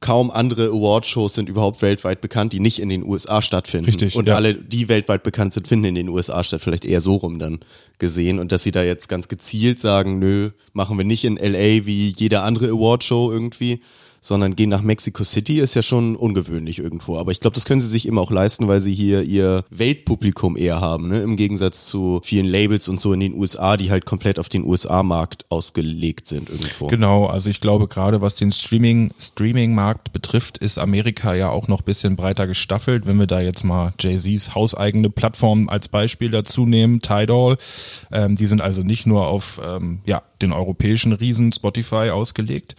kaum 0.00 0.30
andere 0.30 0.68
Awardshows 0.68 1.34
sind 1.34 1.48
überhaupt 1.48 1.82
weltweit 1.82 2.20
bekannt, 2.20 2.52
die 2.52 2.60
nicht 2.60 2.78
in 2.78 2.88
den 2.88 3.04
USA 3.04 3.42
stattfinden. 3.42 3.86
Richtig, 3.86 4.14
Und 4.14 4.28
ja. 4.28 4.36
alle, 4.36 4.54
die 4.54 4.88
weltweit 4.88 5.24
bekannt 5.24 5.54
sind, 5.54 5.66
finden 5.66 5.86
in 5.86 5.94
den 5.96 6.08
USA 6.08 6.44
statt. 6.44 6.60
Vielleicht 6.60 6.84
eher 6.84 7.00
so 7.00 7.16
rum 7.16 7.40
dann 7.40 7.58
gesehen. 7.98 8.38
Und 8.38 8.52
dass 8.52 8.62
sie 8.62 8.70
da 8.70 8.84
jetzt 8.84 9.08
ganz 9.08 9.26
gezielt 9.26 9.80
sagen, 9.80 10.20
nö, 10.20 10.50
machen 10.72 10.96
wir 10.96 11.04
nicht 11.04 11.24
in 11.24 11.36
LA 11.36 11.86
wie 11.86 12.14
jede 12.16 12.42
andere 12.42 12.68
Awardshow 12.68 13.32
irgendwie, 13.32 13.80
sondern 14.26 14.56
gehen 14.56 14.70
nach 14.70 14.82
Mexico 14.82 15.24
City, 15.24 15.60
ist 15.60 15.74
ja 15.74 15.82
schon 15.82 16.16
ungewöhnlich 16.16 16.78
irgendwo. 16.78 17.16
Aber 17.16 17.32
ich 17.32 17.40
glaube, 17.40 17.54
das 17.54 17.64
können 17.64 17.80
sie 17.80 17.88
sich 17.88 18.06
eben 18.06 18.18
auch 18.18 18.30
leisten, 18.30 18.68
weil 18.68 18.80
sie 18.80 18.94
hier 18.94 19.22
ihr 19.22 19.64
Weltpublikum 19.70 20.56
eher 20.56 20.80
haben, 20.80 21.08
ne? 21.08 21.20
im 21.22 21.36
Gegensatz 21.36 21.86
zu 21.86 22.20
vielen 22.22 22.46
Labels 22.46 22.88
und 22.88 23.00
so 23.00 23.12
in 23.12 23.20
den 23.20 23.34
USA, 23.34 23.76
die 23.76 23.90
halt 23.90 24.04
komplett 24.04 24.38
auf 24.38 24.48
den 24.48 24.64
USA-Markt 24.64 25.44
ausgelegt 25.48 26.28
sind 26.28 26.50
irgendwo. 26.50 26.86
Genau, 26.88 27.26
also 27.26 27.50
ich 27.50 27.60
glaube 27.60 27.88
gerade 27.88 28.20
was 28.20 28.36
den 28.36 28.52
Streaming 28.52 29.10
Streaming-Markt 29.18 30.12
betrifft, 30.12 30.58
ist 30.58 30.78
Amerika 30.78 31.34
ja 31.34 31.50
auch 31.50 31.68
noch 31.68 31.82
bisschen 31.82 32.16
breiter 32.16 32.46
gestaffelt. 32.46 33.06
Wenn 33.06 33.18
wir 33.18 33.26
da 33.26 33.40
jetzt 33.40 33.64
mal 33.64 33.92
Jay-Z's 33.98 34.54
hauseigene 34.54 35.10
Plattform 35.10 35.68
als 35.68 35.88
Beispiel 35.88 36.30
dazu 36.30 36.66
nehmen, 36.66 37.00
Tidal, 37.00 37.56
ähm, 38.12 38.36
die 38.36 38.46
sind 38.46 38.60
also 38.60 38.82
nicht 38.82 39.06
nur 39.06 39.26
auf 39.26 39.60
ähm, 39.64 40.00
ja 40.04 40.22
den 40.42 40.52
europäischen 40.52 41.12
Riesen 41.12 41.52
Spotify 41.52 42.10
ausgelegt. 42.10 42.76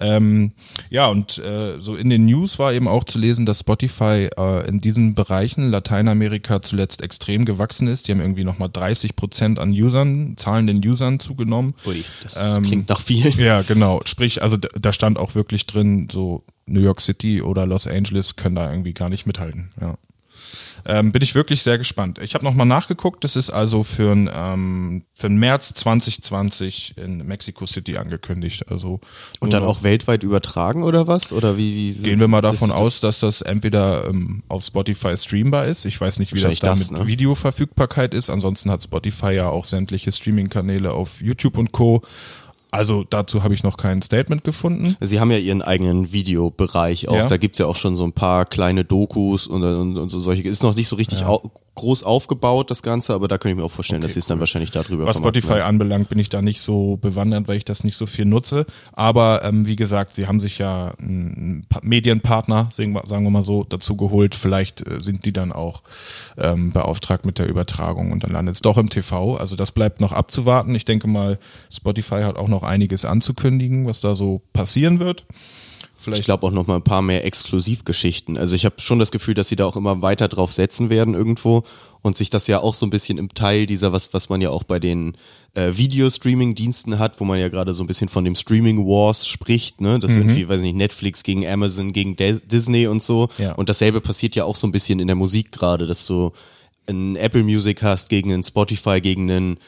Ähm, 0.00 0.52
ja 0.90 1.06
und 1.08 1.38
äh, 1.38 1.78
so 1.80 1.96
in 1.96 2.10
den 2.10 2.26
News 2.26 2.58
war 2.58 2.72
eben 2.72 2.88
auch 2.88 3.04
zu 3.04 3.18
lesen, 3.18 3.46
dass 3.46 3.60
Spotify 3.60 4.28
äh, 4.36 4.68
in 4.68 4.80
diesen 4.80 5.14
Bereichen 5.14 5.70
Lateinamerika 5.70 6.62
zuletzt 6.62 7.02
extrem 7.02 7.44
gewachsen 7.44 7.88
ist. 7.88 8.08
Die 8.08 8.12
haben 8.12 8.20
irgendwie 8.20 8.44
nochmal 8.44 8.68
30 8.72 9.16
Prozent 9.16 9.58
an 9.58 9.70
Usern, 9.70 10.34
zahlenden 10.36 10.78
Usern 10.86 11.20
zugenommen. 11.20 11.74
Ui, 11.86 12.04
das 12.22 12.36
klingt 12.62 12.88
nach 12.88 13.00
viel. 13.00 13.28
Ja, 13.38 13.62
genau. 13.62 14.00
Sprich, 14.04 14.42
also 14.42 14.56
da- 14.56 14.68
da 14.80 14.92
stand 14.92 15.18
auch 15.18 15.34
wirklich 15.34 15.66
drin, 15.66 16.08
so 16.10 16.44
New 16.66 16.80
York 16.80 17.00
City 17.00 17.40
oder 17.40 17.66
Los 17.66 17.86
Angeles 17.86 18.36
können 18.36 18.54
da 18.56 18.70
irgendwie 18.70 18.92
gar 18.92 19.08
nicht 19.08 19.26
mithalten. 19.26 19.70
Ja. 19.80 19.96
Ähm, 20.86 21.12
bin 21.12 21.22
ich 21.22 21.34
wirklich 21.34 21.62
sehr 21.62 21.76
gespannt. 21.76 22.18
Ich 22.22 22.34
habe 22.34 22.44
nochmal 22.44 22.64
nachgeguckt, 22.66 23.22
das 23.24 23.36
ist 23.36 23.50
also 23.50 23.82
für 23.82 24.12
ein, 24.12 24.30
ähm, 24.32 25.02
für 25.12 25.28
März 25.28 25.74
2020 25.74 26.94
in 26.96 27.26
Mexico 27.26 27.66
City 27.66 27.96
angekündigt. 27.98 28.70
Also 28.70 29.00
Und 29.40 29.52
dann 29.52 29.64
auch 29.64 29.82
weltweit 29.82 30.22
übertragen 30.22 30.82
oder 30.82 31.06
was? 31.06 31.32
Oder 31.32 31.56
wie? 31.56 31.96
wie 31.98 32.02
Gehen 32.02 32.20
wir 32.20 32.28
mal 32.28 32.40
davon 32.40 32.70
das- 32.70 32.78
aus, 32.78 33.00
dass 33.00 33.18
das 33.18 33.42
entweder 33.42 34.06
ähm, 34.08 34.42
auf 34.48 34.64
Spotify 34.64 35.16
streambar 35.16 35.66
ist. 35.66 35.84
Ich 35.84 36.00
weiß 36.00 36.18
nicht, 36.20 36.32
wie 36.34 36.40
das 36.40 36.56
da 36.58 36.68
Wahrscheinlich 36.68 36.90
mit 36.90 36.98
das, 37.00 37.04
ne? 37.04 37.10
Videoverfügbarkeit 37.12 38.14
ist. 38.14 38.30
Ansonsten 38.30 38.70
hat 38.70 38.82
Spotify 38.82 39.32
ja 39.32 39.48
auch 39.48 39.64
sämtliche 39.64 40.12
Streaming-Kanäle 40.12 40.92
auf 40.92 41.20
YouTube 41.20 41.58
und 41.58 41.72
Co. 41.72 42.02
Also 42.70 43.04
dazu 43.08 43.42
habe 43.42 43.54
ich 43.54 43.62
noch 43.62 43.76
kein 43.76 44.02
Statement 44.02 44.44
gefunden. 44.44 44.96
Sie 45.00 45.20
haben 45.20 45.30
ja 45.30 45.38
ihren 45.38 45.62
eigenen 45.62 46.12
Videobereich 46.12 47.08
auch. 47.08 47.16
Ja. 47.16 47.26
Da 47.26 47.36
gibt's 47.38 47.58
ja 47.58 47.66
auch 47.66 47.76
schon 47.76 47.96
so 47.96 48.04
ein 48.04 48.12
paar 48.12 48.44
kleine 48.44 48.84
Dokus 48.84 49.46
und, 49.46 49.62
und, 49.64 49.96
und 49.96 50.08
so 50.10 50.18
solche. 50.18 50.42
Ist 50.42 50.62
noch 50.62 50.74
nicht 50.74 50.88
so 50.88 50.96
richtig 50.96 51.24
au 51.24 51.50
groß 51.78 52.04
aufgebaut, 52.04 52.70
das 52.70 52.82
Ganze, 52.82 53.14
aber 53.14 53.26
da 53.28 53.38
könnte 53.38 53.52
ich 53.52 53.56
mir 53.58 53.64
auch 53.64 53.70
vorstellen, 53.72 54.02
dass 54.02 54.12
sie 54.12 54.18
es 54.20 54.26
dann 54.26 54.38
wahrscheinlich 54.40 54.70
darüber 54.70 55.06
Was 55.06 55.16
Spotify 55.16 55.48
werden. 55.50 55.62
anbelangt, 55.62 56.08
bin 56.10 56.18
ich 56.18 56.28
da 56.28 56.42
nicht 56.42 56.60
so 56.60 56.96
bewandert, 56.98 57.48
weil 57.48 57.56
ich 57.56 57.64
das 57.64 57.82
nicht 57.84 57.96
so 57.96 58.06
viel 58.06 58.24
nutze. 58.26 58.66
Aber 58.92 59.42
ähm, 59.44 59.66
wie 59.66 59.76
gesagt, 59.76 60.14
sie 60.14 60.26
haben 60.26 60.40
sich 60.40 60.58
ja 60.58 60.92
einen 61.00 61.64
Pa- 61.68 61.80
Medienpartner, 61.82 62.68
sagen 62.72 62.92
wir 62.92 63.02
sagen 63.06 63.24
wir 63.24 63.30
mal 63.30 63.42
so, 63.42 63.64
dazu 63.64 63.96
geholt. 63.96 64.34
Vielleicht 64.34 64.86
äh, 64.86 65.00
sind 65.00 65.24
die 65.24 65.32
dann 65.32 65.52
auch 65.52 65.82
ähm, 66.36 66.72
beauftragt 66.72 67.24
mit 67.24 67.38
der 67.38 67.48
Übertragung 67.48 68.12
und 68.12 68.22
dann 68.24 68.32
landet 68.32 68.56
es 68.56 68.60
doch 68.62 68.76
im 68.76 68.88
TV. 68.90 69.36
Also 69.36 69.56
das 69.56 69.72
bleibt 69.72 70.00
noch 70.00 70.12
abzuwarten. 70.12 70.74
Ich 70.74 70.84
denke 70.84 71.06
mal, 71.08 71.38
Spotify 71.72 72.22
hat 72.22 72.36
auch 72.36 72.48
noch 72.48 72.62
einiges 72.62 73.04
anzukündigen, 73.04 73.86
was 73.86 74.00
da 74.00 74.14
so 74.14 74.42
passieren 74.52 75.00
wird. 75.00 75.24
Vielleicht 76.00 76.20
Ich 76.20 76.24
glaube 76.26 76.46
auch 76.46 76.52
noch 76.52 76.66
mal 76.68 76.76
ein 76.76 76.82
paar 76.82 77.02
mehr 77.02 77.24
Exklusivgeschichten. 77.24 78.38
Also 78.38 78.54
ich 78.54 78.64
habe 78.64 78.80
schon 78.80 78.98
das 79.00 79.10
Gefühl, 79.10 79.34
dass 79.34 79.48
sie 79.48 79.56
da 79.56 79.66
auch 79.66 79.76
immer 79.76 80.00
weiter 80.00 80.28
drauf 80.28 80.52
setzen 80.52 80.90
werden 80.90 81.14
irgendwo 81.14 81.64
und 82.02 82.16
sich 82.16 82.30
das 82.30 82.46
ja 82.46 82.60
auch 82.60 82.74
so 82.74 82.86
ein 82.86 82.90
bisschen 82.90 83.18
im 83.18 83.34
Teil 83.34 83.66
dieser, 83.66 83.92
was, 83.92 84.14
was 84.14 84.28
man 84.28 84.40
ja 84.40 84.50
auch 84.50 84.62
bei 84.62 84.78
den 84.78 85.16
äh, 85.54 85.72
Video-Streaming-Diensten 85.76 86.98
hat, 87.00 87.18
wo 87.20 87.24
man 87.24 87.40
ja 87.40 87.48
gerade 87.48 87.74
so 87.74 87.82
ein 87.82 87.86
bisschen 87.88 88.08
von 88.08 88.24
dem 88.24 88.36
Streaming-Wars 88.36 89.26
spricht, 89.26 89.80
ne? 89.80 89.98
Das 89.98 90.12
ist 90.12 90.18
irgendwie, 90.18 90.48
weiß 90.48 90.62
nicht, 90.62 90.76
Netflix 90.76 91.22
gegen 91.24 91.46
Amazon, 91.46 91.92
gegen 91.92 92.14
Dis- 92.16 92.42
Disney 92.46 92.86
und 92.86 93.02
so. 93.02 93.28
Ja. 93.38 93.52
Und 93.52 93.68
dasselbe 93.68 94.00
passiert 94.00 94.36
ja 94.36 94.44
auch 94.44 94.56
so 94.56 94.66
ein 94.66 94.72
bisschen 94.72 95.00
in 95.00 95.08
der 95.08 95.16
Musik 95.16 95.50
gerade, 95.52 95.86
dass 95.86 96.06
du 96.06 96.32
ein 96.86 97.16
Apple 97.16 97.42
Music 97.42 97.82
hast 97.82 98.08
gegen 98.08 98.32
einen 98.32 98.44
Spotify, 98.44 99.00
gegen 99.00 99.30
einen 99.30 99.58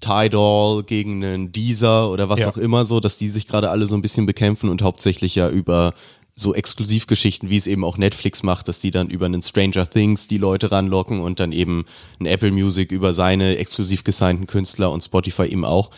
Tidal, 0.00 0.82
gegen 0.84 1.24
einen 1.24 1.52
Deezer 1.52 2.10
oder 2.10 2.28
was 2.28 2.40
Ja. 2.40 2.48
auch 2.48 2.56
immer 2.56 2.84
so, 2.84 3.00
dass 3.00 3.18
die 3.18 3.28
sich 3.28 3.46
gerade 3.46 3.70
alle 3.70 3.86
so 3.86 3.96
ein 3.96 4.02
bisschen 4.02 4.26
bekämpfen 4.26 4.70
und 4.70 4.82
hauptsächlich 4.82 5.34
ja 5.34 5.48
über 5.48 5.94
so 6.34 6.54
Exklusivgeschichten, 6.54 7.48
wie 7.48 7.56
es 7.56 7.66
eben 7.66 7.82
auch 7.82 7.96
Netflix 7.96 8.42
macht, 8.42 8.68
dass 8.68 8.80
die 8.80 8.90
dann 8.90 9.08
über 9.08 9.24
einen 9.26 9.40
Stranger 9.42 9.88
Things 9.88 10.28
die 10.28 10.36
Leute 10.36 10.70
ranlocken 10.70 11.20
und 11.20 11.40
dann 11.40 11.52
eben 11.52 11.86
ein 12.20 12.26
Apple 12.26 12.52
Music 12.52 12.92
über 12.92 13.14
seine 13.14 13.56
exklusiv 13.56 14.04
gesignten 14.04 14.46
Künstler 14.46 14.90
und 14.90 15.02
Spotify 15.02 15.44
eben 15.46 15.64
auch. 15.64 15.90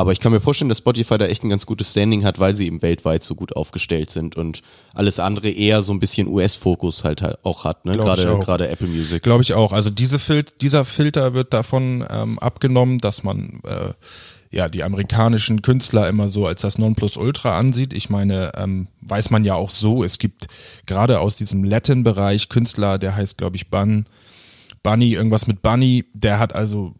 Aber 0.00 0.12
ich 0.12 0.20
kann 0.20 0.32
mir 0.32 0.40
vorstellen, 0.40 0.70
dass 0.70 0.78
Spotify 0.78 1.18
da 1.18 1.26
echt 1.26 1.44
ein 1.44 1.50
ganz 1.50 1.66
gutes 1.66 1.90
Standing 1.90 2.24
hat, 2.24 2.38
weil 2.38 2.54
sie 2.54 2.64
eben 2.64 2.80
weltweit 2.80 3.22
so 3.22 3.34
gut 3.34 3.54
aufgestellt 3.54 4.10
sind 4.10 4.34
und 4.34 4.62
alles 4.94 5.20
andere 5.20 5.50
eher 5.50 5.82
so 5.82 5.92
ein 5.92 6.00
bisschen 6.00 6.26
US-Fokus 6.26 7.04
halt, 7.04 7.22
auch 7.44 7.64
hat, 7.64 7.84
ne? 7.84 7.92
Glaub 7.92 8.16
ich 8.16 8.24
Gerade 8.24 8.38
gerade 8.42 8.68
Apple 8.70 8.88
Music. 8.88 9.22
Glaube 9.22 9.42
ich 9.42 9.52
auch. 9.52 9.74
Also 9.74 9.90
diese 9.90 10.18
Fil 10.18 10.46
dieser 10.62 10.86
Filter 10.86 11.34
wird 11.34 11.52
davon 11.52 12.02
ähm, 12.08 12.38
abgenommen, 12.38 12.96
dass 12.96 13.24
man 13.24 13.60
äh, 13.66 13.92
ja 14.50 14.70
die 14.70 14.84
amerikanischen 14.84 15.60
Künstler 15.60 16.08
immer 16.08 16.30
so 16.30 16.46
als 16.46 16.62
das 16.62 16.78
Nonplusultra 16.78 17.58
ansieht. 17.58 17.92
Ich 17.92 18.08
meine, 18.08 18.52
ähm, 18.56 18.88
weiß 19.02 19.28
man 19.28 19.44
ja 19.44 19.54
auch 19.54 19.68
so, 19.68 20.02
es 20.02 20.18
gibt 20.18 20.46
gerade 20.86 21.20
aus 21.20 21.36
diesem 21.36 21.62
Latin-Bereich 21.62 22.48
Künstler, 22.48 22.96
der 22.96 23.16
heißt, 23.16 23.36
glaube 23.36 23.56
ich, 23.56 23.68
Bun, 23.68 24.06
Bunny, 24.82 25.12
irgendwas 25.12 25.46
mit 25.46 25.60
Bunny, 25.60 26.06
der 26.14 26.38
hat 26.38 26.54
also 26.54 26.94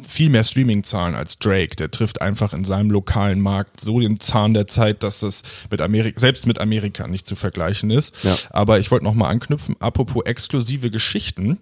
viel 0.00 0.28
mehr 0.28 0.42
Streaming-Zahlen 0.42 1.14
als 1.14 1.38
Drake. 1.38 1.76
Der 1.76 1.90
trifft 1.90 2.20
einfach 2.20 2.52
in 2.52 2.64
seinem 2.64 2.90
lokalen 2.90 3.40
Markt 3.40 3.80
so 3.80 4.00
den 4.00 4.18
Zahn 4.18 4.52
der 4.52 4.66
Zeit, 4.66 5.02
dass 5.02 5.20
das 5.20 5.42
mit 5.70 5.80
Amerika, 5.80 6.18
selbst 6.18 6.46
mit 6.46 6.58
Amerika 6.60 7.06
nicht 7.06 7.26
zu 7.26 7.36
vergleichen 7.36 7.90
ist. 7.90 8.24
Ja. 8.24 8.34
Aber 8.50 8.80
ich 8.80 8.90
wollte 8.90 9.04
noch 9.04 9.14
mal 9.14 9.28
anknüpfen, 9.28 9.76
apropos 9.78 10.24
exklusive 10.24 10.90
Geschichten, 10.90 11.58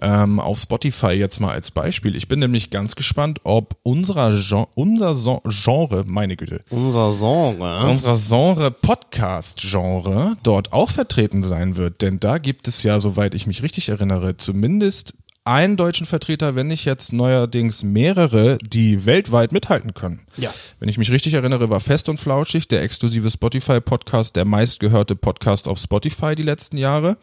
ähm, 0.00 0.38
auf 0.38 0.58
Spotify 0.58 1.12
jetzt 1.12 1.40
mal 1.40 1.52
als 1.52 1.70
Beispiel. 1.70 2.14
Ich 2.14 2.28
bin 2.28 2.38
nämlich 2.38 2.70
ganz 2.70 2.94
gespannt, 2.94 3.40
ob 3.44 3.76
unserer 3.82 4.32
Gen 4.32 4.66
unser 4.74 5.14
so 5.14 5.42
Genre, 5.48 6.04
meine 6.06 6.36
Güte, 6.36 6.62
Unser 6.70 7.12
Genre. 7.18 7.90
unserer 7.90 8.16
Genre 8.16 8.70
Podcast-Genre 8.70 10.36
dort 10.42 10.72
auch 10.72 10.90
vertreten 10.90 11.42
sein 11.42 11.76
wird. 11.76 12.02
Denn 12.02 12.20
da 12.20 12.38
gibt 12.38 12.68
es 12.68 12.82
ja, 12.82 13.00
soweit 13.00 13.34
ich 13.34 13.46
mich 13.46 13.62
richtig 13.62 13.88
erinnere, 13.88 14.36
zumindest 14.36 15.14
einen 15.44 15.76
deutschen 15.76 16.06
Vertreter, 16.06 16.54
wenn 16.54 16.68
nicht 16.68 16.84
jetzt 16.84 17.12
neuerdings 17.12 17.82
mehrere, 17.82 18.58
die 18.58 19.06
weltweit 19.06 19.52
mithalten 19.52 19.92
können. 19.92 20.20
Ja. 20.36 20.54
Wenn 20.78 20.88
ich 20.88 20.98
mich 20.98 21.10
richtig 21.10 21.34
erinnere, 21.34 21.68
war 21.68 21.80
Fest 21.80 22.08
und 22.08 22.18
Flauschig, 22.18 22.68
der 22.68 22.82
exklusive 22.82 23.28
Spotify-Podcast, 23.28 24.36
der 24.36 24.44
meistgehörte 24.44 25.16
Podcast 25.16 25.66
auf 25.66 25.78
Spotify 25.78 26.36
die 26.36 26.44
letzten 26.44 26.76
Jahre. 26.76 27.16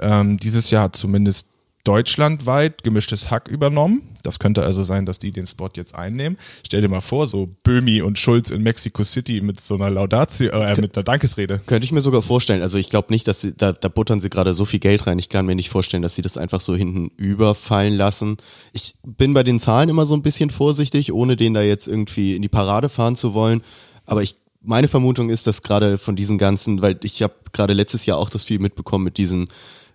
Ähm, 0.00 0.38
dieses 0.38 0.70
Jahr 0.70 0.84
hat 0.84 0.96
zumindest 0.96 1.48
deutschlandweit 1.84 2.84
gemischtes 2.84 3.30
Hack 3.30 3.48
übernommen. 3.48 4.02
Das 4.22 4.38
könnte 4.38 4.62
also 4.62 4.84
sein, 4.84 5.04
dass 5.04 5.18
die 5.18 5.32
den 5.32 5.48
Spot 5.48 5.68
jetzt 5.74 5.96
einnehmen. 5.96 6.38
Stell 6.64 6.80
dir 6.80 6.88
mal 6.88 7.00
vor, 7.00 7.26
so 7.26 7.48
Böhmi 7.64 8.02
und 8.02 8.20
Schulz 8.20 8.50
in 8.50 8.62
Mexico 8.62 9.02
City 9.02 9.40
mit 9.40 9.60
so 9.60 9.74
einer 9.74 9.90
Laudatio, 9.90 10.50
äh, 10.50 10.80
mit 10.80 10.96
einer 10.96 11.02
Dankesrede. 11.02 11.60
Könnte 11.66 11.84
ich 11.84 11.90
mir 11.90 12.00
sogar 12.00 12.22
vorstellen. 12.22 12.62
Also 12.62 12.78
ich 12.78 12.88
glaube 12.88 13.12
nicht, 13.12 13.26
dass 13.26 13.40
sie, 13.40 13.54
da, 13.56 13.72
da 13.72 13.88
buttern 13.88 14.20
sie 14.20 14.30
gerade 14.30 14.54
so 14.54 14.64
viel 14.64 14.78
Geld 14.78 15.06
rein. 15.08 15.18
Ich 15.18 15.28
kann 15.28 15.44
mir 15.44 15.56
nicht 15.56 15.70
vorstellen, 15.70 16.02
dass 16.02 16.14
sie 16.14 16.22
das 16.22 16.38
einfach 16.38 16.60
so 16.60 16.76
hinten 16.76 17.08
überfallen 17.16 17.94
lassen. 17.94 18.36
Ich 18.72 18.94
bin 19.04 19.34
bei 19.34 19.42
den 19.42 19.58
Zahlen 19.58 19.88
immer 19.88 20.06
so 20.06 20.14
ein 20.14 20.22
bisschen 20.22 20.50
vorsichtig, 20.50 21.12
ohne 21.12 21.36
den 21.36 21.54
da 21.54 21.62
jetzt 21.62 21.88
irgendwie 21.88 22.36
in 22.36 22.42
die 22.42 22.48
Parade 22.48 22.88
fahren 22.88 23.16
zu 23.16 23.34
wollen. 23.34 23.62
Aber 24.06 24.22
ich, 24.22 24.36
meine 24.60 24.86
Vermutung 24.86 25.30
ist, 25.30 25.48
dass 25.48 25.62
gerade 25.62 25.98
von 25.98 26.14
diesen 26.14 26.38
ganzen, 26.38 26.80
weil 26.80 27.00
ich 27.02 27.22
habe 27.22 27.34
gerade 27.52 27.72
letztes 27.72 28.06
Jahr 28.06 28.18
auch 28.18 28.30
das 28.30 28.44
viel 28.44 28.60
mitbekommen 28.60 29.04
mit 29.04 29.16
diesen 29.16 29.48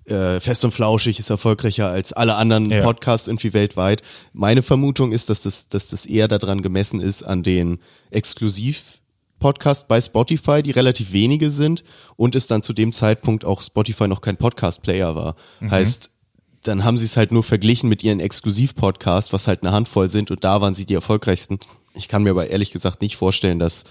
äh, 0.08 0.40
Fest 0.40 0.64
und 0.66 0.74
Flauschig 0.74 1.20
ist 1.20 1.30
erfolgreicher 1.30 1.90
als 1.90 2.14
alle 2.14 2.36
anderen 2.36 2.72
Ja. 2.72 2.82
Podcasts 2.84 3.28
irgendwie 3.28 3.54
weltweit. 3.54 4.02
Meine 4.34 4.64
Vermutung 4.64 5.12
ist, 5.12 5.30
dass 5.30 5.42
das, 5.42 5.70
dass 5.70 5.88
das 5.88 6.06
eher 6.06 6.28
daran 6.28 6.62
gemessen 6.62 7.00
ist 7.02 7.24
an 7.24 7.44
den 7.44 7.80
Exklusiv 8.12 8.84
Podcast 9.40 9.88
bei 9.88 10.02
Spotify, 10.02 10.64
die 10.64 10.72
relativ 10.72 11.12
wenige 11.14 11.52
sind 11.52 11.84
und 12.16 12.34
es 12.34 12.48
dann 12.48 12.64
zu 12.64 12.74
dem 12.74 12.92
Zeitpunkt 12.92 13.46
auch 13.46 13.62
Spotify 13.62 14.08
noch 14.08 14.22
kein 14.22 14.36
Podcast-Player 14.38 15.16
war. 15.16 15.36
Heißt, 15.62 16.10
dann 16.64 16.84
haben 16.84 16.98
sie 16.98 17.06
es 17.06 17.18
halt 17.18 17.32
nur 17.32 17.44
verglichen 17.44 17.88
mit 17.88 18.04
ihren 18.04 18.20
Exklusiv-Podcasts, 18.20 19.32
was 19.34 19.48
halt 19.48 19.62
eine 19.62 19.72
Handvoll 19.72 20.10
sind 20.10 20.32
und 20.32 20.44
da 20.44 20.60
waren 20.62 20.74
sie 20.74 20.88
die 20.88 20.96
erfolgreichsten. 20.96 21.60
Ich 21.94 22.08
kann 22.08 22.24
mir 22.24 22.32
aber 22.32 22.50
ehrlich 22.50 22.72
gesagt 22.72 23.02
nicht 23.04 23.16
vorstellen, 23.16 23.60
dass 23.60 23.84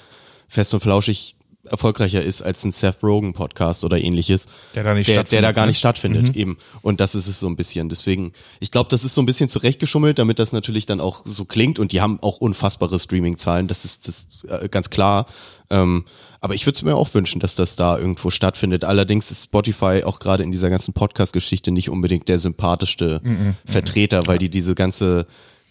Fest 0.48 0.74
und 0.74 0.80
Flauschig 0.80 1.35
erfolgreicher 1.70 2.22
ist 2.22 2.42
als 2.42 2.64
ein 2.64 2.72
Seth 2.72 3.02
Rogen 3.02 3.32
Podcast 3.32 3.84
oder 3.84 4.00
ähnliches. 4.00 4.46
Der 4.74 4.84
da 4.84 4.94
nicht 4.94 5.08
der, 5.08 5.24
der 5.24 5.42
da 5.42 5.52
gar 5.52 5.64
ne? 5.64 5.68
nicht 5.68 5.78
stattfindet, 5.78 6.36
eben. 6.36 6.58
Und 6.82 7.00
das 7.00 7.14
ist 7.14 7.26
es 7.26 7.40
so 7.40 7.46
ein 7.46 7.56
bisschen. 7.56 7.88
Deswegen, 7.88 8.32
ich 8.60 8.70
glaube, 8.70 8.88
das 8.90 9.04
ist 9.04 9.14
so 9.14 9.22
ein 9.22 9.26
bisschen 9.26 9.48
zurechtgeschummelt, 9.48 10.18
damit 10.18 10.38
das 10.38 10.52
natürlich 10.52 10.86
dann 10.86 11.00
auch 11.00 11.22
so 11.24 11.44
klingt. 11.44 11.78
Und 11.78 11.92
die 11.92 12.00
haben 12.00 12.18
auch 12.22 12.38
unfassbare 12.38 12.98
Streaming-Zahlen, 12.98 13.68
das 13.68 13.84
ist 13.84 14.08
das 14.08 14.26
äh, 14.48 14.68
ganz 14.68 14.90
klar. 14.90 15.26
Ähm, 15.70 16.04
aber 16.40 16.54
ich 16.54 16.64
würde 16.66 16.76
es 16.76 16.82
mir 16.82 16.94
auch 16.94 17.12
wünschen, 17.14 17.40
dass 17.40 17.54
das 17.54 17.76
da 17.76 17.98
irgendwo 17.98 18.30
stattfindet. 18.30 18.84
Allerdings 18.84 19.30
ist 19.30 19.44
Spotify 19.44 20.02
auch 20.04 20.20
gerade 20.20 20.42
in 20.42 20.52
dieser 20.52 20.70
ganzen 20.70 20.94
Podcast-Geschichte 20.94 21.72
nicht 21.72 21.90
unbedingt 21.90 22.28
der 22.28 22.38
sympathischste 22.38 23.20
Vertreter, 23.64 24.26
weil 24.26 24.38
die 24.38 24.48
diese 24.48 24.76
ganze, 24.76 25.26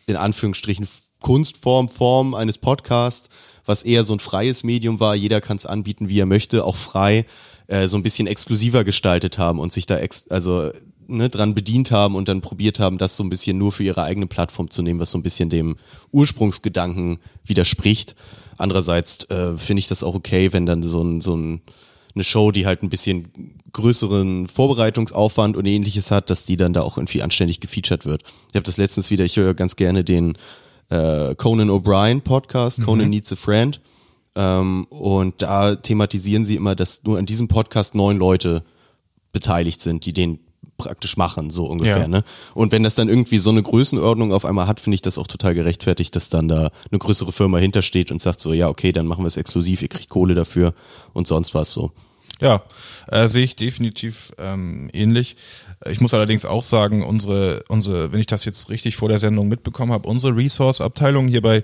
in 0.06 0.18
Anführungsstrichen, 0.18 0.88
Kunstform, 1.22 1.90
Form 1.90 2.36
eines 2.36 2.58
Podcasts, 2.58 3.30
was 3.66 3.84
eher 3.84 4.04
so 4.04 4.14
ein 4.14 4.20
freies 4.20 4.64
Medium 4.64 5.00
war, 5.00 5.16
jeder 5.16 5.42
kann 5.42 5.58
es 5.58 5.66
anbieten, 5.66 6.10
wie 6.10 6.20
er 6.20 6.26
möchte, 6.26 6.64
auch 6.64 6.76
frei, 6.76 7.26
äh, 7.68 7.88
so 7.88 7.98
ein 7.98 8.04
bisschen 8.04 8.28
exklusiver 8.28 8.84
gestaltet 8.84 9.38
haben 9.38 9.60
und 9.60 9.74
sich 9.74 9.86
da 9.86 9.98
ex 9.98 10.28
also 10.30 10.72
ne, 11.08 11.30
dran 11.30 11.56
bedient 11.56 11.92
haben 11.92 12.16
und 12.16 12.28
dann 12.28 12.42
probiert 12.42 12.80
haben, 12.80 12.98
das 12.98 13.18
so 13.18 13.24
ein 13.24 13.30
bisschen 13.30 13.58
nur 13.58 13.72
für 13.72 13.84
ihre 13.84 14.04
eigene 14.04 14.28
Plattform 14.28 14.70
zu 14.70 14.82
nehmen, 14.82 15.00
was 15.00 15.12
so 15.12 15.18
ein 15.18 15.24
bisschen 15.24 15.50
dem 15.50 15.78
Ursprungsgedanken 16.12 17.20
widerspricht. 17.44 18.16
Andererseits 18.58 19.26
äh, 19.30 19.58
finde 19.58 19.80
ich 19.80 19.88
das 19.88 20.04
auch 20.04 20.16
okay, 20.16 20.54
wenn 20.54 20.66
dann 20.66 20.84
so 20.84 21.04
ein, 21.04 21.22
so 21.22 21.36
ein 21.36 21.62
eine 22.16 22.24
Show, 22.24 22.52
die 22.52 22.66
halt 22.66 22.82
ein 22.82 22.90
bisschen 22.90 23.54
größeren 23.74 24.48
Vorbereitungsaufwand 24.48 25.58
und 25.58 25.66
ähnliches 25.66 26.12
hat, 26.12 26.30
dass 26.30 26.46
die 26.46 26.56
dann 26.56 26.72
da 26.74 26.82
auch 26.82 26.98
irgendwie 26.98 27.22
anständig 27.22 27.60
gefeatured 27.60 28.06
wird. 28.06 28.24
Ich 28.52 28.56
habe 28.56 28.66
das 28.66 28.78
letztens 28.78 29.12
wieder, 29.12 29.26
ich 29.26 29.36
höre 29.36 29.54
ganz 29.54 29.76
gerne 29.76 30.06
den 30.06 30.38
äh, 30.90 31.36
Conan 31.36 31.70
O'Brien 31.70 32.22
Podcast, 32.22 32.82
Conan 32.84 33.10
Needs 33.10 33.32
a 33.34 33.36
Friend. 33.36 33.80
Ähm, 34.36 34.86
und 34.90 35.42
da 35.42 35.76
thematisieren 35.76 36.46
sie 36.46 36.56
immer, 36.56 36.76
dass 36.76 37.04
nur 37.04 37.18
an 37.18 37.26
diesem 37.26 37.48
Podcast 37.48 37.96
neun 37.96 38.18
Leute 38.18 38.64
beteiligt 39.32 39.82
sind, 39.82 40.06
die 40.06 40.14
den 40.14 40.40
praktisch 40.78 41.16
machen, 41.16 41.50
so 41.50 41.66
ungefähr. 41.66 42.00
Ja. 42.00 42.08
Ne? 42.08 42.24
Und 42.54 42.72
wenn 42.72 42.84
das 42.84 42.96
dann 42.96 43.08
irgendwie 43.08 43.38
so 43.38 43.50
eine 43.50 43.64
Größenordnung 43.64 44.34
auf 44.34 44.46
einmal 44.46 44.68
hat, 44.68 44.80
finde 44.80 44.96
ich 44.96 45.02
das 45.02 45.18
auch 45.18 45.28
total 45.28 45.56
gerechtfertigt, 45.56 46.16
dass 46.16 46.30
dann 46.30 46.48
da 46.48 46.70
eine 46.92 47.00
größere 47.00 47.32
Firma 47.32 47.58
hintersteht 47.58 48.12
und 48.12 48.22
sagt 48.22 48.42
so, 48.42 48.54
ja, 48.54 48.68
okay, 48.68 48.92
dann 48.92 49.08
machen 49.08 49.24
wir 49.24 49.28
es 49.28 49.38
exklusiv, 49.38 49.82
ihr 49.82 49.88
kriegt 49.88 50.10
Kohle 50.10 50.36
dafür 50.36 50.74
und 51.14 51.28
sonst 51.28 51.54
was 51.54 51.72
so. 51.72 51.92
Ja, 52.42 52.64
äh, 53.08 53.28
sehe 53.28 53.44
ich 53.44 53.56
definitiv 53.56 54.34
ähm, 54.38 54.90
ähnlich. 54.92 55.38
Ich 55.90 56.02
muss 56.02 56.14
allerdings 56.14 56.46
auch 56.46 56.64
sagen, 56.64 57.04
unsere, 57.04 57.64
unsere, 57.70 58.12
wenn 58.12 58.20
ich 58.20 58.26
das 58.26 58.44
jetzt 58.44 58.70
richtig 58.70 58.98
vor 58.98 59.08
der 59.08 59.20
Sendung 59.20 59.48
mitbekommen 59.48 59.94
habe, 59.94 60.10
unsere 60.10 60.36
Resource-Abteilung 60.36 61.28
hier 61.28 61.42
bei 61.42 61.64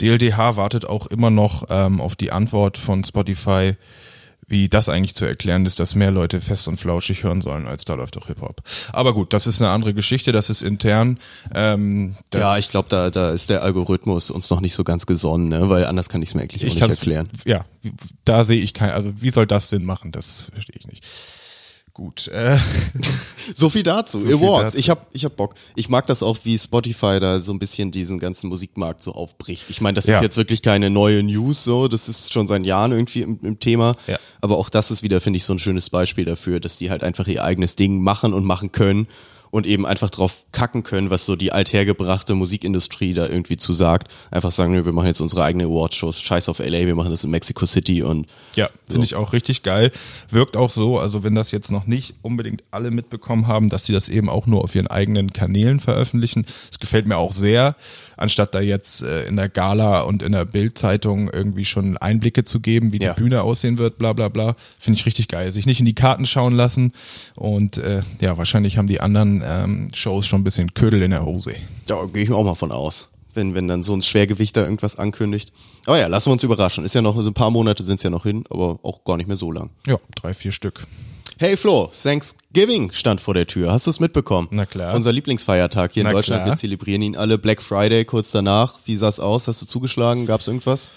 DLDH 0.00 0.56
wartet 0.56 0.84
auch 0.84 1.06
immer 1.06 1.30
noch 1.30 1.64
ähm, 1.70 2.00
auf 2.00 2.16
die 2.16 2.32
Antwort 2.32 2.76
von 2.76 3.02
Spotify, 3.04 3.76
wie 4.50 4.68
das 4.68 4.88
eigentlich 4.88 5.14
zu 5.14 5.24
erklären 5.24 5.64
ist, 5.64 5.78
dass 5.80 5.94
mehr 5.94 6.10
Leute 6.10 6.40
fest 6.40 6.68
und 6.68 6.76
flauschig 6.76 7.22
hören 7.22 7.40
sollen, 7.40 7.66
als 7.68 7.84
da 7.84 7.94
läuft 7.94 8.16
doch 8.16 8.26
Hip-Hop. 8.26 8.62
Aber 8.92 9.14
gut, 9.14 9.32
das 9.32 9.46
ist 9.46 9.62
eine 9.62 9.70
andere 9.70 9.94
Geschichte, 9.94 10.32
das 10.32 10.50
ist 10.50 10.60
intern. 10.60 11.18
Ähm, 11.54 12.16
das 12.30 12.40
ja, 12.40 12.58
ich 12.58 12.68
glaube, 12.70 12.88
da, 12.88 13.10
da 13.10 13.30
ist 13.30 13.48
der 13.48 13.62
Algorithmus 13.62 14.30
uns 14.30 14.50
noch 14.50 14.60
nicht 14.60 14.74
so 14.74 14.82
ganz 14.84 15.06
gesonnen, 15.06 15.48
ne? 15.48 15.70
weil 15.70 15.86
anders 15.86 16.08
kann 16.08 16.20
ich 16.20 16.30
es 16.30 16.34
mir 16.34 16.42
eigentlich 16.42 16.62
auch 16.62 16.66
ich 16.66 16.74
nicht 16.74 16.80
kann's- 16.82 16.98
erklären. 16.98 17.28
Ja, 17.44 17.64
da 18.24 18.44
sehe 18.44 18.60
ich 18.60 18.74
kein, 18.74 18.90
also 18.90 19.12
wie 19.22 19.30
soll 19.30 19.46
das 19.46 19.70
Sinn 19.70 19.84
machen? 19.84 20.12
Das 20.12 20.50
verstehe 20.52 20.76
ich 20.78 20.86
nicht. 20.88 21.06
Gut. 22.00 22.28
Äh, 22.28 22.56
So 23.54 23.68
viel 23.68 23.82
dazu. 23.82 24.20
viel 24.20 24.34
Awards. 24.36 24.62
dazu. 24.74 24.78
Ich 24.78 24.88
hab, 24.88 25.08
ich 25.12 25.24
hab 25.26 25.36
Bock. 25.36 25.54
Ich 25.74 25.90
mag 25.90 26.06
das 26.06 26.22
auch, 26.22 26.38
wie 26.44 26.56
Spotify 26.58 27.18
da 27.20 27.40
so 27.40 27.52
ein 27.52 27.58
bisschen 27.58 27.90
diesen 27.90 28.18
ganzen 28.18 28.48
Musikmarkt 28.48 29.02
so 29.02 29.12
aufbricht. 29.12 29.68
Ich 29.68 29.82
meine, 29.82 29.94
das 29.96 30.06
Ja. 30.06 30.16
ist 30.16 30.22
jetzt 30.22 30.36
wirklich 30.38 30.62
keine 30.62 30.88
neue 30.88 31.22
News, 31.22 31.62
so. 31.64 31.88
Das 31.88 32.08
ist 32.08 32.32
schon 32.32 32.46
seit 32.46 32.64
Jahren 32.64 32.92
irgendwie 32.92 33.20
im, 33.20 33.38
im 33.42 33.58
Thema. 33.60 33.96
Ja. 34.06 34.18
Aber 34.40 34.56
auch 34.56 34.70
das 34.70 34.90
ist 34.90 35.02
wieder, 35.02 35.20
finde 35.20 35.36
ich, 35.38 35.44
so 35.44 35.52
ein 35.52 35.58
schönes 35.58 35.90
Beispiel 35.90 36.24
dafür, 36.24 36.58
dass 36.58 36.78
die 36.78 36.88
halt 36.90 37.02
einfach 37.04 37.26
ihr 37.26 37.44
eigenes 37.44 37.76
Ding 37.76 38.00
machen 38.00 38.32
und 38.32 38.44
machen 38.44 38.72
können 38.72 39.06
und 39.50 39.66
eben 39.66 39.84
einfach 39.86 40.10
drauf 40.10 40.44
kacken 40.52 40.82
können, 40.82 41.10
was 41.10 41.26
so 41.26 41.34
die 41.36 41.50
althergebrachte 41.52 42.34
Musikindustrie 42.34 43.14
da 43.14 43.26
irgendwie 43.26 43.56
zu 43.56 43.72
sagt. 43.72 44.10
Einfach 44.30 44.52
sagen, 44.52 44.72
nö, 44.72 44.84
wir 44.84 44.92
machen 44.92 45.08
jetzt 45.08 45.20
unsere 45.20 45.42
eigene 45.42 45.64
Awardshows. 45.64 46.20
Scheiß 46.20 46.48
auf 46.48 46.58
LA, 46.60 46.86
wir 46.86 46.94
machen 46.94 47.10
das 47.10 47.24
in 47.24 47.30
Mexico 47.30 47.66
City 47.66 48.02
und 48.02 48.26
Ja, 48.54 48.68
finde 48.86 49.04
ich 49.04 49.14
auch 49.16 49.32
richtig 49.32 49.62
geil. 49.62 49.90
Wirkt 50.28 50.56
auch 50.56 50.70
so, 50.70 50.98
also 50.98 51.24
wenn 51.24 51.34
das 51.34 51.50
jetzt 51.50 51.70
noch 51.72 51.86
nicht 51.86 52.14
unbedingt 52.22 52.62
alle 52.70 52.90
mitbekommen 52.90 53.46
haben, 53.48 53.68
dass 53.68 53.86
sie 53.86 53.92
das 53.92 54.08
eben 54.08 54.28
auch 54.28 54.46
nur 54.46 54.62
auf 54.62 54.74
ihren 54.74 54.86
eigenen 54.86 55.32
Kanälen 55.32 55.80
veröffentlichen. 55.80 56.46
Das 56.70 56.78
gefällt 56.78 57.06
mir 57.06 57.16
auch 57.16 57.32
sehr, 57.32 57.74
anstatt 58.16 58.54
da 58.54 58.60
jetzt 58.60 59.02
äh, 59.02 59.24
in 59.26 59.36
der 59.36 59.48
Gala 59.48 60.02
und 60.02 60.22
in 60.22 60.32
der 60.32 60.44
Bildzeitung 60.44 61.28
irgendwie 61.30 61.64
schon 61.64 61.96
Einblicke 61.96 62.44
zu 62.44 62.60
geben, 62.60 62.92
wie 62.92 63.00
Ja. 63.00 63.14
die 63.14 63.20
Bühne 63.20 63.42
aussehen 63.42 63.78
wird, 63.78 63.98
bla 63.98 64.12
bla 64.12 64.28
bla. 64.28 64.54
Finde 64.78 64.98
ich 64.98 65.06
richtig 65.06 65.26
geil. 65.28 65.50
Sich 65.52 65.66
nicht 65.66 65.80
in 65.80 65.86
die 65.86 65.94
Karten 65.94 66.26
schauen 66.26 66.52
lassen 66.54 66.92
und 67.34 67.78
äh, 67.78 68.02
ja, 68.20 68.38
wahrscheinlich 68.38 68.78
haben 68.78 68.86
die 68.86 69.00
anderen 69.00 69.39
ähm, 69.44 69.88
Shows 69.94 70.26
schon 70.26 70.40
ein 70.40 70.44
bisschen 70.44 70.72
Ködel 70.74 71.02
in 71.02 71.10
der 71.10 71.24
Hose. 71.24 71.54
da 71.86 72.04
gehe 72.12 72.24
ich 72.24 72.32
auch 72.32 72.44
mal 72.44 72.54
von 72.54 72.72
aus. 72.72 73.08
wenn, 73.34 73.54
wenn 73.54 73.68
dann 73.68 73.82
so 73.82 73.94
ein 73.94 74.02
Schwergewichter 74.02 74.64
irgendwas 74.64 74.96
ankündigt. 74.96 75.52
Aber 75.86 75.98
ja, 75.98 76.08
lassen 76.08 76.28
wir 76.28 76.32
uns 76.32 76.42
überraschen. 76.42 76.84
Ist 76.84 76.94
ja 76.94 77.02
noch, 77.02 77.20
so 77.22 77.30
ein 77.30 77.34
paar 77.34 77.50
Monate 77.50 77.82
sind 77.82 77.96
es 77.96 78.02
ja 78.02 78.10
noch 78.10 78.24
hin, 78.24 78.44
aber 78.50 78.78
auch 78.82 79.04
gar 79.04 79.16
nicht 79.16 79.26
mehr 79.28 79.36
so 79.36 79.52
lang. 79.52 79.70
Ja, 79.86 79.98
drei, 80.16 80.34
vier 80.34 80.50
Stück. 80.52 80.86
Hey 81.38 81.56
Flo, 81.56 81.90
Thanksgiving 82.02 82.92
stand 82.92 83.20
vor 83.20 83.32
der 83.34 83.46
Tür. 83.46 83.72
Hast 83.72 83.86
du 83.86 83.90
es 83.90 83.98
mitbekommen? 84.00 84.48
Na 84.50 84.66
klar. 84.66 84.94
Unser 84.94 85.12
Lieblingsfeiertag 85.12 85.92
hier 85.92 86.02
in 86.02 86.08
Na 86.08 86.12
Deutschland. 86.12 86.42
klar. 86.42 86.54
Wir 86.54 86.58
zelebrieren 86.58 87.00
ihn 87.00 87.16
alle. 87.16 87.38
Black 87.38 87.62
Friday 87.62 88.04
kurz 88.04 88.30
danach. 88.30 88.78
Wie 88.84 88.96
sah's 88.96 89.20
aus? 89.20 89.48
Hast 89.48 89.62
du 89.62 89.66
zugeschlagen? 89.66 90.26
Gab's 90.26 90.48
irgendwas? 90.48 90.90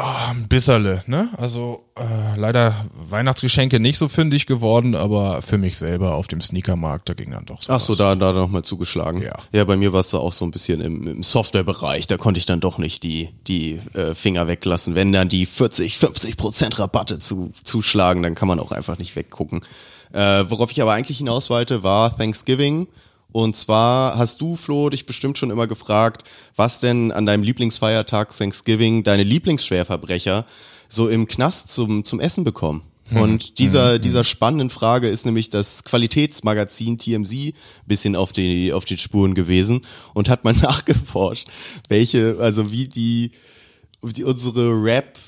Ein 0.00 0.48
Bisserle, 0.48 1.04
ne? 1.06 1.28
Also 1.36 1.84
äh, 1.96 2.38
leider 2.38 2.86
Weihnachtsgeschenke 2.94 3.78
nicht 3.78 3.98
so 3.98 4.08
fündig 4.08 4.46
geworden, 4.46 4.94
aber 4.94 5.42
für 5.42 5.58
mich 5.58 5.76
selber 5.76 6.14
auf 6.14 6.26
dem 6.26 6.40
Sneakermarkt, 6.40 7.08
da 7.08 7.14
ging 7.14 7.30
dann 7.30 7.46
doch 7.46 7.62
so. 7.62 7.72
Ach 7.72 7.80
so, 7.80 7.94
da, 7.94 8.14
da 8.16 8.32
nochmal 8.32 8.62
zugeschlagen. 8.62 9.22
Ja. 9.22 9.34
Ja, 9.52 9.64
bei 9.64 9.76
mir 9.76 9.92
war 9.92 10.00
es 10.00 10.10
so 10.10 10.18
auch 10.18 10.32
so 10.32 10.44
ein 10.44 10.50
bisschen 10.50 10.80
im, 10.80 11.06
im 11.06 11.22
Softwarebereich. 11.22 12.06
Da 12.06 12.16
konnte 12.16 12.38
ich 12.38 12.46
dann 12.46 12.60
doch 12.60 12.78
nicht 12.78 13.02
die, 13.02 13.30
die 13.46 13.80
äh, 13.94 14.14
Finger 14.14 14.48
weglassen. 14.48 14.94
Wenn 14.94 15.12
dann 15.12 15.28
die 15.28 15.46
40, 15.46 15.98
50 15.98 16.36
Prozent 16.36 16.78
Rabatte 16.78 17.18
zu, 17.20 17.52
zuschlagen, 17.62 18.22
dann 18.22 18.34
kann 18.34 18.48
man 18.48 18.58
auch 18.58 18.72
einfach 18.72 18.98
nicht 18.98 19.14
weggucken. 19.14 19.60
Äh, 20.12 20.44
worauf 20.48 20.70
ich 20.70 20.82
aber 20.82 20.92
eigentlich 20.92 21.18
hinaus 21.18 21.50
wollte, 21.50 21.82
war 21.82 22.16
Thanksgiving. 22.16 22.88
Und 23.34 23.56
zwar 23.56 24.16
hast 24.16 24.40
du, 24.40 24.54
Flo, 24.54 24.90
dich 24.90 25.06
bestimmt 25.06 25.38
schon 25.38 25.50
immer 25.50 25.66
gefragt, 25.66 26.22
was 26.54 26.78
denn 26.78 27.10
an 27.10 27.26
deinem 27.26 27.42
Lieblingsfeiertag 27.42 28.30
Thanksgiving 28.30 29.02
deine 29.02 29.24
Lieblingsschwerverbrecher 29.24 30.46
so 30.88 31.08
im 31.08 31.26
Knast 31.26 31.68
zum, 31.68 32.04
zum 32.04 32.20
Essen 32.20 32.44
bekommen. 32.44 32.82
Und 33.10 33.58
dieser, 33.58 33.98
dieser 33.98 34.22
spannenden 34.22 34.70
Frage 34.70 35.08
ist 35.08 35.26
nämlich 35.26 35.50
das 35.50 35.82
Qualitätsmagazin 35.82 36.96
TMZ 36.96 37.54
bisschen 37.88 38.14
auf 38.14 38.30
die, 38.30 38.72
auf 38.72 38.84
die 38.84 38.98
Spuren 38.98 39.34
gewesen 39.34 39.80
und 40.14 40.28
hat 40.28 40.44
mal 40.44 40.52
nachgeforscht, 40.62 41.48
welche, 41.88 42.36
also 42.38 42.70
wie 42.70 42.86
die, 42.86 43.32
wie 44.00 44.12
die 44.12 44.22
unsere 44.22 44.80
Rap 44.80 45.18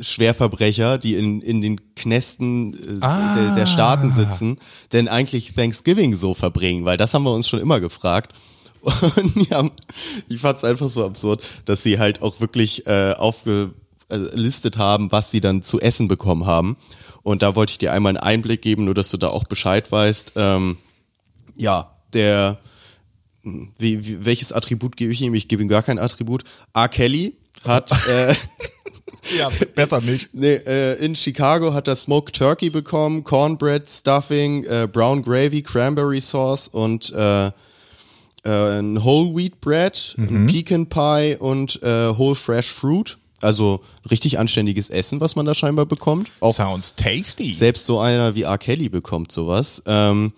Schwerverbrecher, 0.00 0.98
die 0.98 1.14
in, 1.14 1.40
in 1.40 1.62
den 1.62 1.94
Knästen 1.94 2.74
äh, 2.74 3.00
der, 3.00 3.54
der 3.56 3.66
Staaten 3.66 4.12
sitzen, 4.12 4.58
denn 4.92 5.08
eigentlich 5.08 5.54
Thanksgiving 5.54 6.14
so 6.14 6.34
verbringen, 6.34 6.84
weil 6.84 6.96
das 6.96 7.14
haben 7.14 7.24
wir 7.24 7.34
uns 7.34 7.48
schon 7.48 7.60
immer 7.60 7.80
gefragt. 7.80 8.32
Und 8.80 9.48
ja, 9.50 9.68
ich 10.28 10.40
fand 10.40 10.58
es 10.58 10.64
einfach 10.64 10.88
so 10.88 11.04
absurd, 11.04 11.44
dass 11.66 11.82
sie 11.82 11.98
halt 11.98 12.22
auch 12.22 12.40
wirklich 12.40 12.86
äh, 12.86 13.12
aufgelistet 13.12 14.78
haben, 14.78 15.12
was 15.12 15.30
sie 15.30 15.40
dann 15.40 15.62
zu 15.62 15.80
essen 15.80 16.08
bekommen 16.08 16.46
haben. 16.46 16.76
Und 17.22 17.42
da 17.42 17.54
wollte 17.54 17.72
ich 17.72 17.78
dir 17.78 17.92
einmal 17.92 18.10
einen 18.10 18.24
Einblick 18.24 18.62
geben, 18.62 18.84
nur 18.84 18.94
dass 18.94 19.10
du 19.10 19.18
da 19.18 19.28
auch 19.28 19.44
Bescheid 19.44 19.92
weißt. 19.92 20.32
Ähm, 20.36 20.78
ja, 21.56 21.94
der, 22.14 22.58
wie, 23.42 24.06
wie, 24.06 24.24
welches 24.24 24.52
Attribut 24.52 24.96
gebe 24.96 25.12
ich 25.12 25.20
ihm? 25.20 25.34
Ich 25.34 25.48
gebe 25.48 25.62
ihm 25.62 25.68
gar 25.68 25.82
kein 25.82 25.98
Attribut. 25.98 26.44
R. 26.72 26.88
Kelly 26.88 27.36
hat, 27.64 27.90
äh, 28.08 28.34
Ja, 29.38 29.50
besser 29.74 30.00
nicht. 30.00 30.28
nee, 30.32 30.54
äh, 30.54 30.94
in 31.04 31.14
Chicago 31.16 31.72
hat 31.74 31.88
er 31.88 31.96
Smoked 31.96 32.34
Turkey 32.36 32.70
bekommen, 32.70 33.24
Cornbread, 33.24 33.88
Stuffing, 33.88 34.64
äh, 34.64 34.88
Brown 34.90 35.22
Gravy, 35.22 35.62
Cranberry 35.62 36.20
Sauce 36.20 36.68
und 36.68 37.12
äh, 37.12 37.46
äh, 37.48 37.50
ein 38.44 39.04
Whole 39.04 39.36
Wheat 39.36 39.60
Bread, 39.60 40.14
ein 40.18 40.46
Pecan 40.46 40.86
Pie 40.86 41.36
und 41.38 41.82
äh, 41.82 42.16
Whole 42.16 42.34
Fresh 42.34 42.70
Fruit. 42.72 43.18
Also 43.42 43.80
richtig 44.10 44.38
anständiges 44.38 44.90
Essen, 44.90 45.20
was 45.20 45.34
man 45.34 45.46
da 45.46 45.54
scheinbar 45.54 45.86
bekommt. 45.86 46.30
Auch 46.40 46.54
Sounds 46.54 46.94
tasty. 46.94 47.54
selbst 47.54 47.86
so 47.86 47.98
einer 47.98 48.34
wie 48.34 48.42
R. 48.42 48.58
Kelly 48.58 48.90
bekommt 48.90 49.32
sowas. 49.32 49.82
Ähm, 49.86 50.32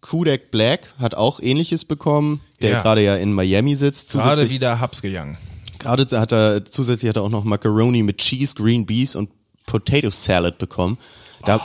Kudek 0.00 0.50
Black 0.50 0.94
hat 0.98 1.14
auch 1.14 1.40
ähnliches 1.40 1.84
bekommen, 1.84 2.40
der 2.62 2.70
Ja. 2.70 2.82
gerade 2.82 3.02
ja 3.02 3.16
in 3.16 3.32
Miami 3.32 3.74
sitzt. 3.74 4.12
Gerade 4.12 4.48
wieder 4.48 4.80
Hubs 4.80 5.02
gegangen. 5.02 5.36
Gerade 5.78 6.18
hat 6.18 6.32
er, 6.32 6.64
zusätzlich 6.64 7.08
hat 7.08 7.16
er 7.16 7.22
auch 7.22 7.30
noch 7.30 7.44
Macaroni 7.44 8.02
mit 8.02 8.18
Cheese, 8.18 8.54
Green 8.54 8.86
Beans 8.86 9.16
und 9.16 9.30
Potato 9.66 10.10
Salad 10.10 10.58
bekommen. 10.58 10.98
Da, 11.44 11.60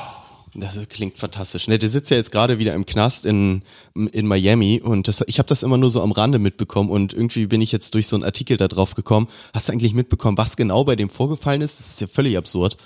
Das 0.56 0.78
klingt 0.88 1.18
fantastisch. 1.18 1.68
Ne? 1.68 1.80
Der 1.80 1.90
sitzt 1.90 2.12
ja 2.12 2.18
jetzt 2.18 2.32
gerade 2.32 2.60
wieder 2.60 2.74
im 2.74 2.86
Knast 2.86 3.26
in, 3.26 3.64
in 3.96 4.28
Miami 4.28 4.82
und 4.84 5.08
das, 5.08 5.24
ich 5.26 5.40
habe 5.40 5.48
das 5.48 5.64
immer 5.64 5.78
nur 5.78 5.90
so 5.90 6.02
am 6.04 6.12
Rande 6.12 6.38
mitbekommen 6.38 6.90
und 6.90 7.14
irgendwie 7.14 7.48
bin 7.48 7.62
ich 7.62 7.72
jetzt 7.72 7.96
durch 7.96 8.08
so 8.08 8.16
einen 8.16 8.24
Artikel 8.24 8.58
da 8.58 8.68
drauf 8.68 8.94
gekommen. 8.94 9.28
Hast 9.54 9.68
du 9.68 9.74
eigentlich 9.74 9.94
mitbekommen, 9.94 10.38
was 10.38 10.56
genau 10.56 10.84
bei 10.84 10.96
dem 10.96 11.10
vorgefallen 11.10 11.62
ist? 11.62 11.80
Das 11.80 11.90
ist 11.90 12.02
ja 12.02 12.08
völlig 12.08 12.38
absurd. 12.38 12.78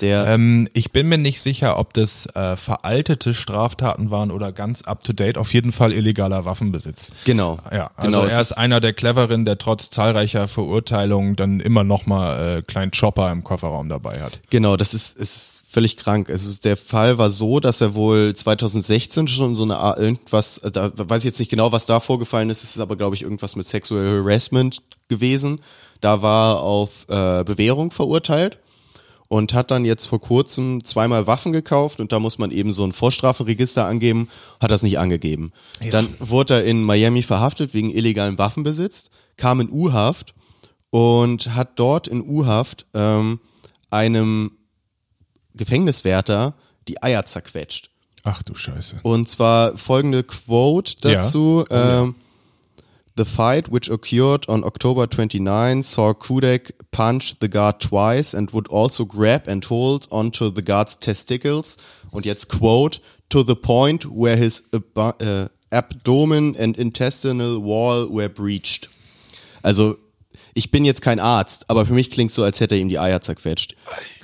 Der, 0.00 0.26
Ähm, 0.26 0.68
ich 0.74 0.92
bin 0.92 1.08
mir 1.08 1.18
nicht 1.18 1.40
sicher, 1.40 1.78
ob 1.78 1.92
das 1.92 2.26
äh, 2.34 2.56
veraltete 2.56 3.34
Straftaten 3.34 4.10
waren 4.10 4.30
oder 4.30 4.52
ganz 4.52 4.82
up 4.82 5.02
to 5.02 5.12
date. 5.12 5.38
Auf 5.38 5.52
jeden 5.52 5.72
Fall 5.72 5.92
illegaler 5.92 6.44
Waffenbesitz. 6.44 7.10
genau. 7.24 7.58
Ja, 7.72 7.90
also 7.96 8.20
genau, 8.20 8.30
er 8.30 8.40
ist 8.40 8.52
einer 8.52 8.80
der 8.80 8.92
Cleveren, 8.92 9.44
der 9.44 9.58
trotz 9.58 9.90
zahlreicher 9.90 10.48
Verurteilungen 10.48 11.36
dann 11.36 11.60
immer 11.60 11.84
noch 11.84 12.06
mal 12.06 12.58
äh, 12.58 12.62
kleinen 12.62 12.92
Chopper 12.92 13.30
im 13.32 13.42
Kofferraum 13.42 13.88
dabei 13.88 14.20
hat. 14.20 14.40
Genau, 14.50 14.76
das 14.76 14.94
ist, 14.94 15.18
ist 15.18 15.64
völlig 15.68 15.96
krank. 15.96 16.28
Ist, 16.28 16.64
der 16.64 16.76
Fall 16.76 17.18
war 17.18 17.30
so, 17.30 17.60
dass 17.60 17.80
er 17.80 17.94
wohl 17.94 18.34
2016 18.34 19.28
schon 19.28 19.54
so 19.54 19.64
eine 19.64 19.78
Art 19.78 19.98
irgendwas, 19.98 20.58
äh, 20.58 20.70
da 20.70 20.92
weiß 20.94 21.22
ich 21.22 21.30
jetzt 21.30 21.38
nicht 21.38 21.50
genau, 21.50 21.72
was 21.72 21.86
da 21.86 22.00
vorgefallen 22.00 22.50
ist, 22.50 22.62
es 22.62 22.76
ist 22.76 22.80
aber, 22.80 22.96
glaube 22.96 23.16
ich, 23.16 23.22
irgendwas 23.22 23.56
mit 23.56 23.66
Sexual 23.66 24.06
Harassment 24.06 24.80
gewesen. 25.08 25.60
Da 26.00 26.22
war 26.22 26.54
er 26.54 26.60
auf 26.60 26.90
äh, 27.08 27.42
Bewährung 27.44 27.90
verurteilt 27.90 28.58
und 29.28 29.52
hat 29.54 29.70
dann 29.70 29.84
jetzt 29.84 30.06
vor 30.06 30.20
kurzem 30.20 30.82
zweimal 30.84 31.26
Waffen 31.26 31.52
gekauft 31.52 32.00
und 32.00 32.12
da 32.12 32.18
muss 32.18 32.38
man 32.38 32.50
eben 32.50 32.72
so 32.72 32.84
ein 32.84 32.92
Vorstrafenregister 32.92 33.84
angeben, 33.84 34.28
hat 34.60 34.70
das 34.70 34.82
nicht 34.82 34.98
angegeben. 34.98 35.52
Dann 35.90 36.08
wurde 36.18 36.54
er 36.54 36.64
in 36.64 36.82
Miami 36.82 37.22
verhaftet 37.22 37.74
wegen 37.74 37.90
illegalen 37.90 38.38
Waffenbesitz, 38.38 39.10
kam 39.36 39.60
in 39.60 39.70
U-Haft 39.70 40.34
und 40.90 41.54
hat 41.54 41.78
dort 41.78 42.08
in 42.08 42.22
U-Haft 42.22 42.86
ähm, 42.94 43.40
einem 43.90 44.52
Gefängniswärter 45.54 46.54
die 46.88 47.02
Eier 47.02 47.26
zerquetscht. 47.26 47.90
Ach 48.24 48.42
du 48.42 48.54
Scheiße. 48.54 49.00
Und 49.02 49.28
zwar 49.28 49.76
folgende 49.76 50.22
Quote 50.24 50.94
Ja. 51.04 51.14
dazu. 51.16 51.64
ähm, 51.70 52.14
The 53.18 53.24
fight, 53.24 53.68
which 53.68 53.90
occurred 53.90 54.48
on 54.48 54.62
October 54.62 55.08
29, 55.08 55.82
saw 55.82 56.14
Kudek 56.14 56.70
punch 56.92 57.34
the 57.40 57.48
guard 57.48 57.80
twice 57.80 58.32
and 58.32 58.48
would 58.52 58.68
also 58.68 59.04
grab 59.04 59.48
and 59.48 59.64
hold 59.64 60.06
onto 60.12 60.50
the 60.54 60.62
guard's 60.62 60.96
testicles. 60.96 61.76
Und 62.12 62.24
jetzt 62.24 62.48
Quote, 62.48 63.00
to 63.28 63.42
the 63.42 63.56
point 63.56 64.04
where 64.04 64.36
his 64.36 64.62
ab 64.72 65.20
äh, 65.20 65.48
abdomen 65.72 66.54
and 66.56 66.78
intestinal 66.78 67.58
wall 67.60 68.06
were 68.08 68.28
breached. 68.28 68.88
Also, 69.64 69.96
ich 70.54 70.70
bin 70.70 70.84
jetzt 70.84 71.02
kein 71.02 71.18
Arzt, 71.18 71.68
aber 71.68 71.86
für 71.86 71.94
mich 71.94 72.12
klingt 72.12 72.30
so, 72.30 72.44
als 72.44 72.60
hätte 72.60 72.76
er 72.76 72.80
ihm 72.80 72.88
die 72.88 73.00
Eier 73.00 73.20
zerquetscht. 73.20 73.74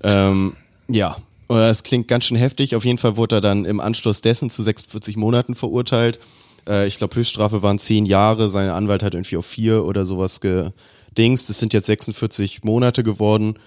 Ähm, 0.04 0.54
ja, 0.86 1.16
das 1.48 1.82
klingt 1.82 2.06
ganz 2.06 2.26
schön 2.26 2.36
heftig. 2.36 2.76
Auf 2.76 2.84
jeden 2.84 2.98
Fall 2.98 3.16
wurde 3.16 3.38
er 3.38 3.40
dann 3.40 3.64
im 3.64 3.80
Anschluss 3.80 4.20
dessen 4.20 4.50
zu 4.50 4.62
46 4.62 5.16
Monaten 5.16 5.56
verurteilt. 5.56 6.20
Äh, 6.68 6.86
ich 6.86 6.98
glaube, 6.98 7.16
Höchststrafe 7.16 7.62
waren 7.62 7.78
10 7.78 8.06
Jahre. 8.06 8.48
Sein 8.48 8.70
Anwalt 8.70 9.02
hat 9.02 9.14
irgendwie 9.14 9.36
auf 9.36 9.46
vier 9.46 9.84
oder 9.84 10.04
sowas 10.04 10.40
gedingst. 10.40 11.48
Das 11.48 11.58
sind 11.58 11.72
jetzt 11.72 11.86
46 11.86 12.64
Monate 12.64 13.02
geworden. 13.02 13.58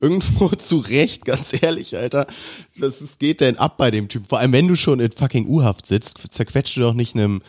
Irgendwo 0.00 0.48
zu 0.58 0.78
Recht, 0.78 1.24
ganz 1.24 1.52
ehrlich, 1.62 1.96
Alter. 1.96 2.26
Was 2.78 3.18
geht 3.18 3.40
denn 3.40 3.58
ab 3.58 3.76
bei 3.76 3.90
dem 3.90 4.08
Typ? 4.08 4.28
Vor 4.28 4.38
allem, 4.38 4.52
wenn 4.52 4.68
du 4.68 4.76
schon 4.76 5.00
in 5.00 5.12
fucking 5.12 5.46
U-Haft 5.46 5.86
sitzt, 5.86 6.18
zerquetscht 6.30 6.76
du 6.76 6.80
doch 6.80 6.94
nicht 6.94 7.14
einem, 7.14 7.42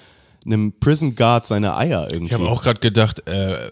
einem 0.46 0.74
Prison 0.78 1.16
Guard 1.16 1.48
seine 1.48 1.78
Eier 1.78 2.10
irgendwie. 2.12 2.26
Ich 2.26 2.34
habe 2.34 2.50
auch 2.50 2.62
gerade 2.62 2.82
gedacht, 2.82 3.26
äh, 3.30 3.70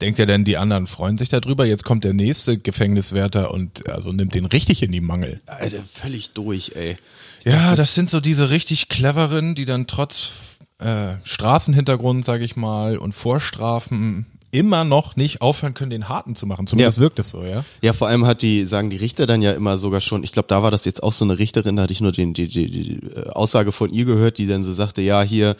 denkt 0.00 0.18
er 0.18 0.26
denn, 0.26 0.44
die 0.44 0.56
anderen 0.56 0.88
freuen 0.88 1.16
sich 1.16 1.28
darüber? 1.28 1.64
Jetzt 1.64 1.84
kommt 1.84 2.02
der 2.02 2.12
nächste 2.12 2.58
Gefängniswärter 2.58 3.52
und 3.52 3.88
also 3.88 4.10
nimmt 4.10 4.34
den 4.34 4.46
richtig 4.46 4.82
in 4.82 4.90
die 4.90 5.00
Mangel. 5.00 5.40
Alter, 5.46 5.84
völlig 5.84 6.32
durch, 6.32 6.72
ey. 6.74 6.96
Ja, 7.44 7.76
das 7.76 7.94
sind 7.94 8.10
so 8.10 8.18
diese 8.20 8.50
richtig 8.50 8.88
cleveren, 8.88 9.54
die 9.54 9.64
dann 9.64 9.86
trotz 9.86 10.32
äh, 10.78 11.14
Straßenhintergrund, 11.24 12.24
sage 12.24 12.44
ich 12.44 12.56
mal, 12.56 12.98
und 12.98 13.12
Vorstrafen 13.12 14.26
immer 14.50 14.84
noch 14.84 15.14
nicht 15.16 15.42
aufhören 15.42 15.74
können, 15.74 15.90
den 15.90 16.08
Harten 16.08 16.34
zu 16.34 16.46
machen. 16.46 16.66
Zumindest 16.66 16.98
Ja. 16.98 17.02
wirkt 17.02 17.18
es 17.18 17.30
so, 17.30 17.42
ja. 17.44 17.64
Ja, 17.82 17.92
vor 17.92 18.08
allem 18.08 18.24
hat 18.26 18.40
die, 18.42 18.64
sagen 18.64 18.88
die 18.88 18.96
Richter 18.96 19.26
dann 19.26 19.42
ja 19.42 19.52
immer 19.52 19.76
sogar 19.76 20.00
schon, 20.00 20.24
ich 20.24 20.32
glaube, 20.32 20.48
da 20.48 20.62
war 20.62 20.70
das 20.70 20.84
jetzt 20.86 21.02
auch 21.02 21.12
so 21.12 21.24
eine 21.24 21.38
Richterin, 21.38 21.76
da 21.76 21.82
hatte 21.82 21.92
ich 21.92 22.00
nur 22.00 22.12
den, 22.12 22.32
die, 22.32 22.48
die, 22.48 22.70
die 22.70 23.06
äh, 23.14 23.28
Aussage 23.30 23.72
von 23.72 23.90
ihr 23.90 24.06
gehört, 24.06 24.38
die 24.38 24.46
dann 24.46 24.62
so 24.62 24.72
sagte, 24.72 25.02
ja, 25.02 25.20
hier, 25.22 25.54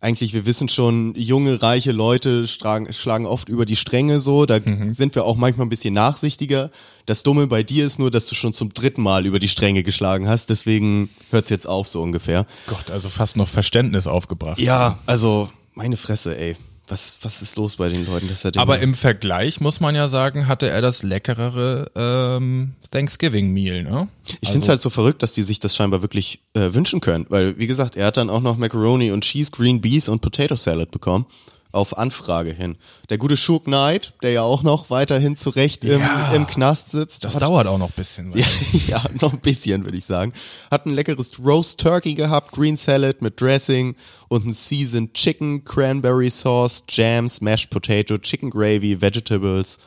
eigentlich, 0.00 0.32
wir 0.32 0.46
wissen 0.46 0.68
schon, 0.68 1.14
junge, 1.14 1.60
reiche 1.60 1.92
Leute 1.92 2.48
schlagen, 2.48 2.90
schlagen 2.92 3.26
oft 3.26 3.48
über 3.50 3.66
die 3.66 3.76
Stränge 3.76 4.18
so, 4.18 4.46
da 4.46 4.58
sind 4.88 5.14
wir 5.14 5.24
auch 5.24 5.36
manchmal 5.36 5.66
ein 5.66 5.70
bisschen 5.70 5.92
nachsichtiger. 5.92 6.70
Das 7.04 7.22
Dumme 7.22 7.46
bei 7.46 7.62
dir 7.62 7.84
ist 7.84 7.98
nur, 7.98 8.10
dass 8.10 8.26
du 8.26 8.34
schon 8.34 8.54
zum 8.54 8.72
dritten 8.72 9.02
Mal 9.02 9.26
über 9.26 9.38
die 9.38 9.48
Stränge 9.48 9.82
geschlagen 9.82 10.26
hast, 10.26 10.48
deswegen 10.48 11.10
hört's 11.30 11.50
jetzt 11.50 11.66
auf, 11.66 11.86
so 11.86 12.00
ungefähr. 12.00 12.46
Gott, 12.66 12.90
also 12.90 13.10
fast 13.10 13.36
noch 13.36 13.48
Verständnis 13.48 14.06
aufgebracht. 14.06 14.58
Ja, 14.58 14.98
also, 15.04 15.50
meine 15.74 15.98
Fresse, 15.98 16.36
ey. 16.38 16.56
Was, 16.90 17.18
was 17.22 17.40
ist 17.40 17.56
los 17.56 17.76
bei 17.76 17.88
den 17.88 18.04
Leuten? 18.04 18.26
Das 18.28 18.44
hat 18.44 18.56
Aber 18.56 18.80
im 18.80 18.94
Vergleich 18.94 19.60
muss 19.60 19.78
man 19.78 19.94
ja 19.94 20.08
sagen, 20.08 20.48
hatte 20.48 20.68
er 20.68 20.82
das 20.82 21.04
leckerere 21.04 21.88
ähm, 21.94 22.74
Thanksgiving-Meal, 22.90 23.84
ne? 23.84 24.08
Ich 24.40 24.50
find's 24.50 24.68
halt 24.68 24.82
so 24.82 24.90
verrückt, 24.90 25.22
dass 25.22 25.32
die 25.32 25.42
sich 25.42 25.60
das 25.60 25.76
scheinbar 25.76 26.02
wirklich 26.02 26.40
äh, 26.54 26.74
wünschen 26.74 27.00
können, 27.00 27.26
weil 27.28 27.56
wie 27.58 27.68
gesagt, 27.68 27.96
er 27.96 28.06
hat 28.06 28.16
dann 28.16 28.28
auch 28.28 28.40
noch 28.40 28.56
Macaroni 28.56 29.12
und 29.12 29.22
Cheese, 29.22 29.52
Green 29.52 29.80
Beans 29.80 30.08
und 30.08 30.20
Potato 30.20 30.56
Salad 30.56 30.90
bekommen. 30.90 31.26
Auf 31.72 31.96
Anfrage 31.98 32.52
hin. 32.52 32.76
Der 33.10 33.18
gute 33.18 33.36
Shook 33.36 33.64
Knight, 33.64 34.14
der 34.22 34.32
ja 34.32 34.42
auch 34.42 34.62
noch 34.62 34.90
weiterhin 34.90 35.36
zurecht 35.36 35.84
im, 35.84 36.00
Ja. 36.00 36.32
im 36.32 36.46
Knast 36.46 36.90
sitzt. 36.90 37.24
Das 37.24 37.34
hat- 37.34 37.42
dauert 37.42 37.66
auch 37.66 37.78
noch 37.78 37.88
ein 37.90 37.94
bisschen. 37.96 38.32
ja, 38.36 38.44
ja, 38.88 39.02
noch 39.20 39.32
ein 39.32 39.40
bisschen, 39.40 39.84
würde 39.84 39.96
ich 39.98 40.04
sagen. 40.04 40.32
Hat 40.70 40.86
ein 40.86 40.94
leckeres 40.94 41.38
Roast 41.38 41.80
Turkey 41.80 42.14
gehabt, 42.14 42.52
Green 42.52 42.76
Salad 42.76 43.22
mit 43.22 43.40
Dressing 43.40 43.94
und 44.28 44.46
ein 44.46 44.54
Seasoned 44.54 45.14
Chicken, 45.14 45.64
Cranberry 45.64 46.30
Sauce, 46.30 46.82
Jams, 46.88 47.40
Mashed 47.40 47.70
Potato, 47.70 48.18
Chicken 48.18 48.50
Gravy, 48.50 49.00
Vegetables, 49.00 49.78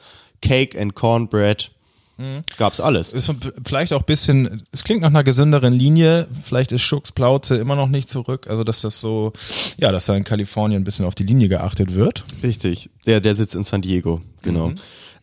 Cake 0.41 0.79
and 0.79 0.95
Cornbread. 0.95 1.71
Gab's 2.57 2.79
alles. 2.79 3.11
Ist 3.11 3.33
vielleicht 3.65 3.91
auch 3.93 4.01
ein 4.01 4.05
bisschen, 4.05 4.63
es 4.71 4.83
klingt 4.83 5.01
nach 5.01 5.09
einer 5.09 5.23
gesünderen 5.23 5.73
Linie, 5.73 6.27
vielleicht 6.31 6.71
ist 6.71 6.83
Schux 6.83 7.11
Plauze 7.11 7.55
immer 7.57 7.75
noch 7.75 7.89
nicht 7.89 8.09
zurück, 8.09 8.47
also 8.47 8.63
dass 8.63 8.81
das 8.81 9.01
so, 9.01 9.33
ja, 9.77 9.91
dass 9.91 10.05
da 10.05 10.15
in 10.15 10.23
Kalifornien 10.23 10.81
ein 10.81 10.83
bisschen 10.83 11.05
auf 11.05 11.15
die 11.15 11.23
Linie 11.23 11.49
geachtet 11.49 11.95
wird. 11.95 12.23
Richtig. 12.43 12.89
Der, 13.07 13.19
der 13.19 13.35
sitzt 13.35 13.55
in 13.55 13.63
San 13.63 13.81
Diego, 13.81 14.21
genau. 14.41 14.71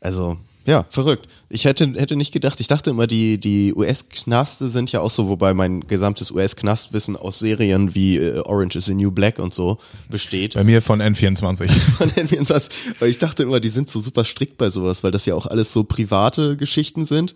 Also, 0.01 0.39
ja, 0.67 0.85
verrückt. 0.91 1.27
Ich 1.49 1.65
hätte, 1.65 1.93
hätte 1.97 2.17
nicht 2.17 2.33
gedacht, 2.33 2.61
ich 2.61 2.69
dachte 2.69 2.91
immer, 2.91 3.07
die, 3.07 3.39
die 3.39 3.75
US-Knaste 3.75 4.69
sind 4.69 4.93
ja 4.93 5.01
auch 5.01 5.11
so, 5.11 5.29
wobei 5.29 5.55
mein 5.55 5.81
gesamtes 5.81 6.31
US-Knastwissen 6.31 7.17
aus 7.17 7.39
Serien 7.39 7.95
wie 7.95 8.19
äh, 8.19 8.41
Orange 8.41 8.77
is 8.77 8.85
the 8.85 8.95
New 8.95 9.11
Black 9.11 9.39
und 9.39 9.55
so 9.55 9.79
besteht. 10.09 10.55
Bei 10.55 10.65
mir 10.65 10.83
von 10.83 11.01
N24. 11.01 11.69
Von 11.97 12.13
nennen 12.15 12.31
wir 12.31 12.39
uns 12.39 12.49
das. 12.49 12.69
Weil 12.99 13.11
ich 13.11 13.19
dachte 13.19 13.43
immer, 13.43 13.61
die 13.61 13.69
sind 13.69 13.91
so 13.91 14.01
super 14.01 14.25
strikt 14.25 14.59
bei 14.59 14.71
sowas, 14.71 15.03
weil 15.03 15.11
das 15.11 15.27
ja 15.27 15.35
auch 15.35 15.47
alles 15.47 15.73
so 15.73 15.83
private 15.83 16.57
Geschichten 16.57 17.05
sind 17.05 17.35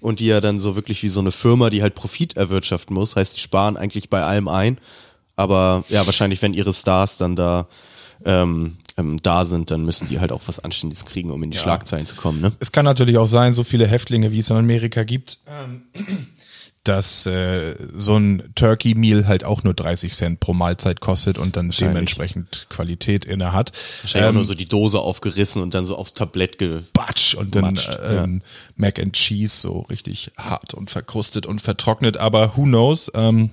und 0.00 0.20
die 0.20 0.26
ja 0.26 0.40
dann 0.40 0.58
so 0.58 0.74
wirklich 0.74 1.02
wie 1.02 1.08
so 1.08 1.20
eine 1.20 1.32
Firma, 1.32 1.70
die 1.70 1.80
halt 1.80 1.94
Profit 1.94 2.36
erwirtschaften 2.36 2.94
muss. 2.94 3.16
Heißt, 3.16 3.36
die 3.36 3.40
sparen 3.40 3.76
eigentlich 3.76 4.10
bei 4.10 4.22
allem 4.22 4.48
ein. 4.48 4.78
Aber 5.36 5.84
ja, 5.88 6.04
wahrscheinlich, 6.06 6.42
wenn 6.42 6.54
ihre 6.54 6.74
Stars 6.74 7.16
dann 7.16 7.36
da 7.36 7.68
ähm, 8.24 8.76
ähm, 8.96 9.18
da 9.22 9.44
sind, 9.44 9.70
dann 9.70 9.84
müssen 9.84 10.08
die 10.08 10.20
halt 10.20 10.32
auch 10.32 10.42
was 10.46 10.60
Anständiges 10.60 11.04
kriegen, 11.04 11.30
um 11.30 11.42
in 11.42 11.50
die 11.50 11.58
Schlagzeilen 11.58 12.06
zu 12.06 12.14
kommen. 12.16 12.40
Ne? 12.40 12.52
es 12.60 12.72
kann 12.72 12.84
natürlich 12.84 13.18
auch 13.18 13.26
sein, 13.26 13.54
so 13.54 13.64
viele 13.64 13.86
Häftlinge, 13.86 14.32
wie 14.32 14.38
es 14.38 14.50
in 14.50 14.56
Amerika 14.56 15.02
gibt, 15.04 15.38
ähm, 15.48 15.82
dass 16.84 17.24
äh, 17.24 17.76
so 17.96 18.16
ein 18.16 18.52
Turkey 18.54 18.94
Meal 18.94 19.26
halt 19.26 19.42
auch 19.42 19.64
nur 19.64 19.72
30 19.72 20.12
Cent 20.12 20.38
pro 20.38 20.52
Mahlzeit 20.52 21.00
kostet 21.00 21.38
und 21.38 21.56
dann 21.56 21.70
dementsprechend 21.70 22.66
Qualität 22.68 23.24
inne 23.24 23.52
hat. 23.52 23.72
Wahrscheinlich 24.02 24.26
auch 24.26 24.28
Ähm, 24.28 24.34
nur 24.36 24.44
so 24.44 24.54
die 24.54 24.68
Dose 24.68 25.00
aufgerissen 25.00 25.62
und 25.62 25.72
dann 25.74 25.86
so 25.86 25.96
aufs 25.96 26.12
Tablett 26.12 26.58
ge 26.58 26.82
Batsch 26.92 27.34
und 27.34 27.54
dann 27.54 27.76
äh, 27.76 28.16
ähm, 28.16 28.42
Mac 28.76 28.98
and 29.00 29.14
Cheese 29.14 29.56
so 29.56 29.80
richtig 29.90 30.32
hart 30.36 30.74
und 30.74 30.90
verkrustet 30.90 31.46
und 31.46 31.60
vertrocknet, 31.60 32.18
aber 32.18 32.56
who 32.56 32.64
knows? 32.64 33.10
Ähm, 33.14 33.50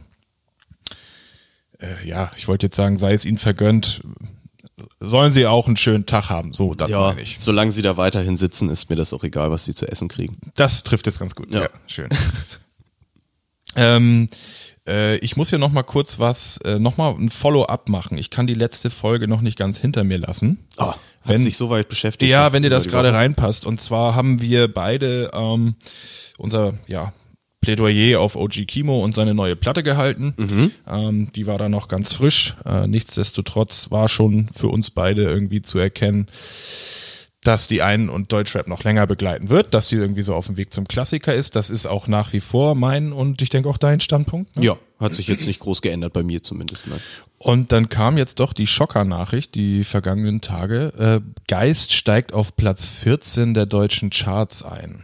äh, 1.79 2.05
ja, 2.05 2.31
ich 2.35 2.49
wollte 2.49 2.67
jetzt 2.67 2.75
sagen, 2.75 2.97
sei 2.97 3.13
es 3.13 3.25
ihnen 3.25 3.37
vergönnt, 3.37 4.01
sollen 4.99 5.31
sie 5.31 5.45
auch 5.47 5.67
einen 5.67 5.77
schönen 5.77 6.05
Tag 6.05 6.29
haben. 6.29 6.53
So, 6.53 6.73
das 6.75 6.89
Ja, 6.89 6.99
meine 7.09 7.21
ich. 7.21 7.37
solange 7.39 7.71
sie 7.71 7.81
da 7.81 7.97
weiterhin 7.97 8.37
sitzen, 8.37 8.69
ist 8.69 8.89
mir 8.89 8.95
das 8.95 9.13
auch 9.13 9.23
egal, 9.23 9.51
was 9.51 9.65
sie 9.65 9.73
zu 9.75 9.87
essen 9.87 10.07
kriegen. 10.07 10.37
Das 10.55 10.83
trifft 10.83 11.07
es 11.07 11.19
ganz 11.19 11.35
gut. 11.35 11.53
Ja, 11.53 11.63
Ja. 11.63 11.69
schön. 11.87 12.09
ähm, 13.75 14.29
äh, 14.87 15.17
ich 15.17 15.37
muss 15.37 15.49
hier 15.49 15.59
noch 15.59 15.71
mal 15.71 15.83
kurz 15.83 16.19
was, 16.19 16.57
äh, 16.57 16.79
noch 16.79 16.97
mal 16.97 17.13
ein 17.15 17.29
Follow-up 17.29 17.87
machen. 17.89 18.17
Ich 18.17 18.29
kann 18.29 18.47
die 18.47 18.53
letzte 18.53 18.89
Folge 18.89 19.27
noch 19.27 19.41
nicht 19.41 19.57
ganz 19.57 19.77
hinter 19.77 20.03
mir 20.03 20.17
lassen. 20.17 20.67
Oh, 20.77 20.87
hat 20.87 20.97
Wenn- 21.23 21.41
sich 21.41 21.55
so 21.57 21.69
weit 21.69 21.87
beschäftigt. 21.87 22.29
Ja, 22.31 22.51
wenn 22.51 22.63
dir 22.63 22.69
das 22.69 22.87
gerade 22.87 23.13
reinpasst. 23.13 23.65
Und 23.65 23.79
zwar 23.79 24.15
haben 24.15 24.41
wir 24.41 24.67
beide 24.73 25.31
ähm, 25.33 25.75
unser 26.37 26.73
ja, 26.87 27.13
Plädoyer 27.61 28.19
auf 28.19 28.35
OG 28.35 28.65
Kimo 28.67 29.03
und 29.03 29.13
seine 29.13 29.35
neue 29.35 29.55
Platte 29.55 29.83
gehalten. 29.83 30.33
Mhm. 30.37 30.71
Ähm, 30.87 31.31
die 31.35 31.45
war 31.45 31.59
da 31.59 31.69
noch 31.69 31.87
ganz 31.87 32.13
frisch. 32.13 32.55
Äh, 32.65 32.87
nichtsdestotrotz 32.87 33.91
war 33.91 34.07
schon 34.07 34.49
für 34.51 34.67
uns 34.67 34.89
beide 34.89 35.23
irgendwie 35.23 35.61
zu 35.61 35.77
erkennen, 35.77 36.27
dass 37.43 37.67
die 37.67 37.81
einen 37.81 38.09
und 38.09 38.31
Deutschrap 38.31 38.67
noch 38.67 38.83
länger 38.83 39.07
begleiten 39.07 39.49
wird, 39.49 39.73
dass 39.73 39.89
sie 39.89 39.95
irgendwie 39.95 40.21
so 40.21 40.35
auf 40.35 40.47
dem 40.47 40.57
Weg 40.57 40.73
zum 40.73 40.87
Klassiker 40.87 41.33
ist. 41.33 41.55
Das 41.55 41.69
ist 41.69 41.85
auch 41.85 42.07
nach 42.07 42.33
wie 42.33 42.39
vor 42.39 42.75
mein 42.75 43.13
und 43.13 43.41
ich 43.41 43.49
denke 43.49 43.69
auch 43.69 43.77
dein 43.77 43.99
Standpunkt. 43.99 44.55
Ne? 44.55 44.65
Ja, 44.65 44.77
hat 44.99 45.13
sich 45.13 45.27
jetzt 45.27 45.47
nicht 45.47 45.59
groß 45.59 45.81
geändert, 45.81 46.13
bei 46.13 46.23
mir 46.23 46.43
zumindest. 46.43 46.87
Ne? 46.87 46.99
Und 47.39 47.71
dann 47.71 47.89
kam 47.89 48.17
jetzt 48.17 48.39
doch 48.39 48.53
die 48.53 48.67
Schocker-Nachricht, 48.67 49.55
die 49.55 49.83
vergangenen 49.83 50.41
Tage. 50.41 50.93
Äh, 50.97 51.41
Geist 51.47 51.93
steigt 51.93 52.33
auf 52.33 52.55
Platz 52.55 52.87
14 52.87 53.55
der 53.55 53.65
deutschen 53.65 54.11
Charts 54.11 54.63
ein. 54.63 55.03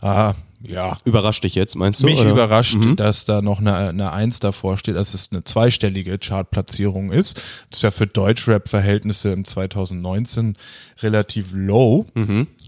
Ah, 0.00 0.34
ja. 0.62 0.98
Überrascht 1.04 1.44
dich 1.44 1.54
jetzt, 1.54 1.74
meinst 1.74 2.02
du? 2.02 2.06
Mich 2.06 2.20
oder? 2.20 2.30
überrascht, 2.30 2.78
dass 2.96 3.24
da 3.24 3.42
noch 3.42 3.60
eine, 3.60 3.76
eine 3.76 4.12
Eins 4.12 4.40
davor 4.40 4.76
steht, 4.76 4.96
dass 4.96 5.14
es 5.14 5.30
eine 5.32 5.44
zweistellige 5.44 6.18
Chartplatzierung 6.18 7.12
ist. 7.12 7.36
Das 7.70 7.78
ist 7.78 7.82
ja 7.82 7.90
für 7.90 8.06
Deutschrap-Verhältnisse 8.06 9.30
im 9.30 9.44
2019 9.44 10.56
relativ 11.00 11.52
low. 11.52 12.06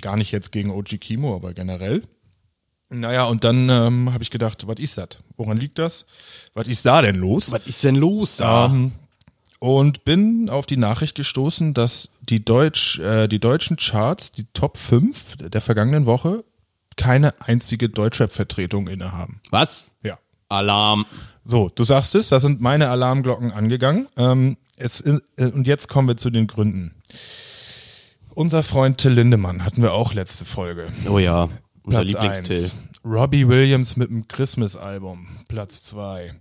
Gar 0.00 0.16
nicht 0.16 0.32
jetzt 0.32 0.52
gegen 0.52 0.70
OG 0.70 1.00
Kimo, 1.00 1.34
aber 1.34 1.52
generell. 1.52 2.02
Naja, 2.92 3.24
und 3.24 3.44
dann 3.44 3.68
ähm, 3.70 4.12
habe 4.12 4.22
ich 4.22 4.30
gedacht, 4.30 4.66
was 4.66 4.78
ist 4.78 4.98
das? 4.98 5.08
Woran 5.36 5.56
liegt 5.56 5.78
das? 5.78 6.06
Was 6.54 6.68
ist 6.68 6.84
da 6.84 7.00
denn 7.02 7.16
los? 7.16 7.50
Was 7.50 7.66
ist 7.66 7.82
denn 7.84 7.96
los 7.96 8.36
da? 8.36 8.66
Ähm, 8.66 8.92
und 9.58 10.04
bin 10.04 10.50
auf 10.50 10.66
die 10.66 10.76
Nachricht 10.76 11.14
gestoßen, 11.14 11.72
dass 11.72 12.10
die, 12.20 12.44
Deutsch, 12.44 12.98
äh, 12.98 13.28
die 13.28 13.38
deutschen 13.38 13.76
Charts, 13.76 14.32
die 14.32 14.44
Top 14.52 14.76
5 14.76 15.36
der 15.36 15.60
vergangenen 15.60 16.04
Woche, 16.04 16.44
keine 16.96 17.40
einzige 17.40 17.88
Deutschrap-Vertretung 17.88 18.88
innehaben. 18.88 19.40
Was? 19.50 19.90
Ja. 20.02 20.18
Alarm. 20.48 21.06
So, 21.44 21.70
du 21.74 21.84
sagst 21.84 22.14
es, 22.14 22.28
da 22.28 22.40
sind 22.40 22.60
meine 22.60 22.88
Alarmglocken 22.88 23.52
angegangen. 23.52 24.08
Ähm, 24.16 24.56
es, 24.76 25.00
äh, 25.00 25.20
und 25.36 25.66
jetzt 25.66 25.88
kommen 25.88 26.08
wir 26.08 26.16
zu 26.16 26.30
den 26.30 26.46
Gründen. 26.46 26.94
Unser 28.34 28.62
Freund 28.62 28.98
Till 28.98 29.12
Lindemann 29.12 29.64
hatten 29.64 29.82
wir 29.82 29.92
auch 29.92 30.14
letzte 30.14 30.44
Folge. 30.44 30.86
Oh 31.08 31.18
ja, 31.18 31.48
unser 31.84 32.04
Lieblingstill. 32.04 32.70
Robbie 33.04 33.48
Williams 33.48 33.96
mit 33.96 34.10
dem 34.10 34.28
Christmas-Album, 34.28 35.26
Platz 35.48 35.82
2. 35.84 36.32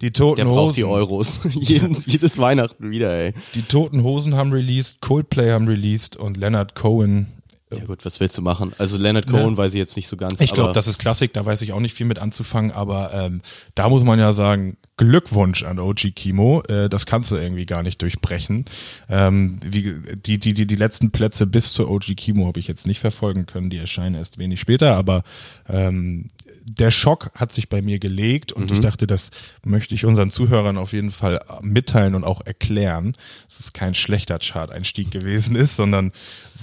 Die 0.00 0.10
Toten 0.10 0.36
Der 0.36 0.46
Hosen. 0.46 0.56
braucht 0.56 0.76
die 0.76 0.84
Euros. 0.84 1.40
Jeden, 1.52 1.96
jedes 2.06 2.38
Weihnachten 2.38 2.90
wieder, 2.90 3.12
ey. 3.12 3.34
Die 3.54 3.62
Toten 3.62 4.02
Hosen 4.02 4.34
haben 4.34 4.52
released, 4.52 5.00
Coldplay 5.00 5.52
haben 5.52 5.68
released 5.68 6.16
und 6.16 6.36
Leonard 6.36 6.74
Cohen. 6.74 7.28
Ja 7.70 7.84
gut, 7.84 8.04
was 8.04 8.18
willst 8.20 8.38
du 8.38 8.42
machen? 8.42 8.72
Also 8.78 8.96
Leonard 8.96 9.26
Cohen 9.26 9.56
weiß 9.56 9.74
ich 9.74 9.78
jetzt 9.78 9.96
nicht 9.96 10.08
so 10.08 10.16
ganz. 10.16 10.40
Ich 10.40 10.52
glaube, 10.52 10.72
das 10.72 10.86
ist 10.86 10.98
Klassik, 10.98 11.34
da 11.34 11.44
weiß 11.44 11.60
ich 11.62 11.72
auch 11.72 11.80
nicht 11.80 11.94
viel 11.94 12.06
mit 12.06 12.18
anzufangen, 12.18 12.70
aber 12.70 13.12
ähm, 13.12 13.42
da 13.74 13.88
muss 13.88 14.04
man 14.04 14.18
ja 14.18 14.32
sagen, 14.32 14.78
Glückwunsch 14.96 15.62
an 15.62 15.78
OG 15.78 16.14
Kimo, 16.14 16.62
äh, 16.68 16.88
das 16.88 17.06
kannst 17.06 17.30
du 17.30 17.36
irgendwie 17.36 17.66
gar 17.66 17.82
nicht 17.82 18.00
durchbrechen. 18.00 18.64
Ähm, 19.08 19.58
wie, 19.64 19.94
die, 20.26 20.38
die, 20.38 20.54
die, 20.54 20.66
die 20.66 20.76
letzten 20.76 21.10
Plätze 21.10 21.46
bis 21.46 21.72
zur 21.72 21.90
OG 21.90 22.16
Kimo 22.16 22.46
habe 22.46 22.58
ich 22.58 22.68
jetzt 22.68 22.86
nicht 22.86 23.00
verfolgen 23.00 23.46
können, 23.46 23.70
die 23.70 23.78
erscheinen 23.78 24.14
erst 24.14 24.38
wenig 24.38 24.60
später, 24.60 24.96
aber 24.96 25.22
ähm, 25.68 26.28
der 26.64 26.90
Schock 26.90 27.30
hat 27.34 27.52
sich 27.52 27.68
bei 27.68 27.82
mir 27.82 27.98
gelegt 27.98 28.52
und 28.52 28.70
ich 28.70 28.80
dachte, 28.80 29.06
das 29.06 29.30
möchte 29.64 29.94
ich 29.94 30.04
unseren 30.04 30.30
Zuhörern 30.30 30.76
auf 30.76 30.92
jeden 30.92 31.10
Fall 31.10 31.40
mitteilen 31.62 32.14
und 32.14 32.24
auch 32.24 32.44
erklären, 32.44 33.14
dass 33.48 33.60
es 33.60 33.72
kein 33.72 33.94
schlechter 33.94 34.38
Chart-Einstieg 34.38 35.10
gewesen 35.10 35.56
ist, 35.56 35.76
sondern 35.76 36.12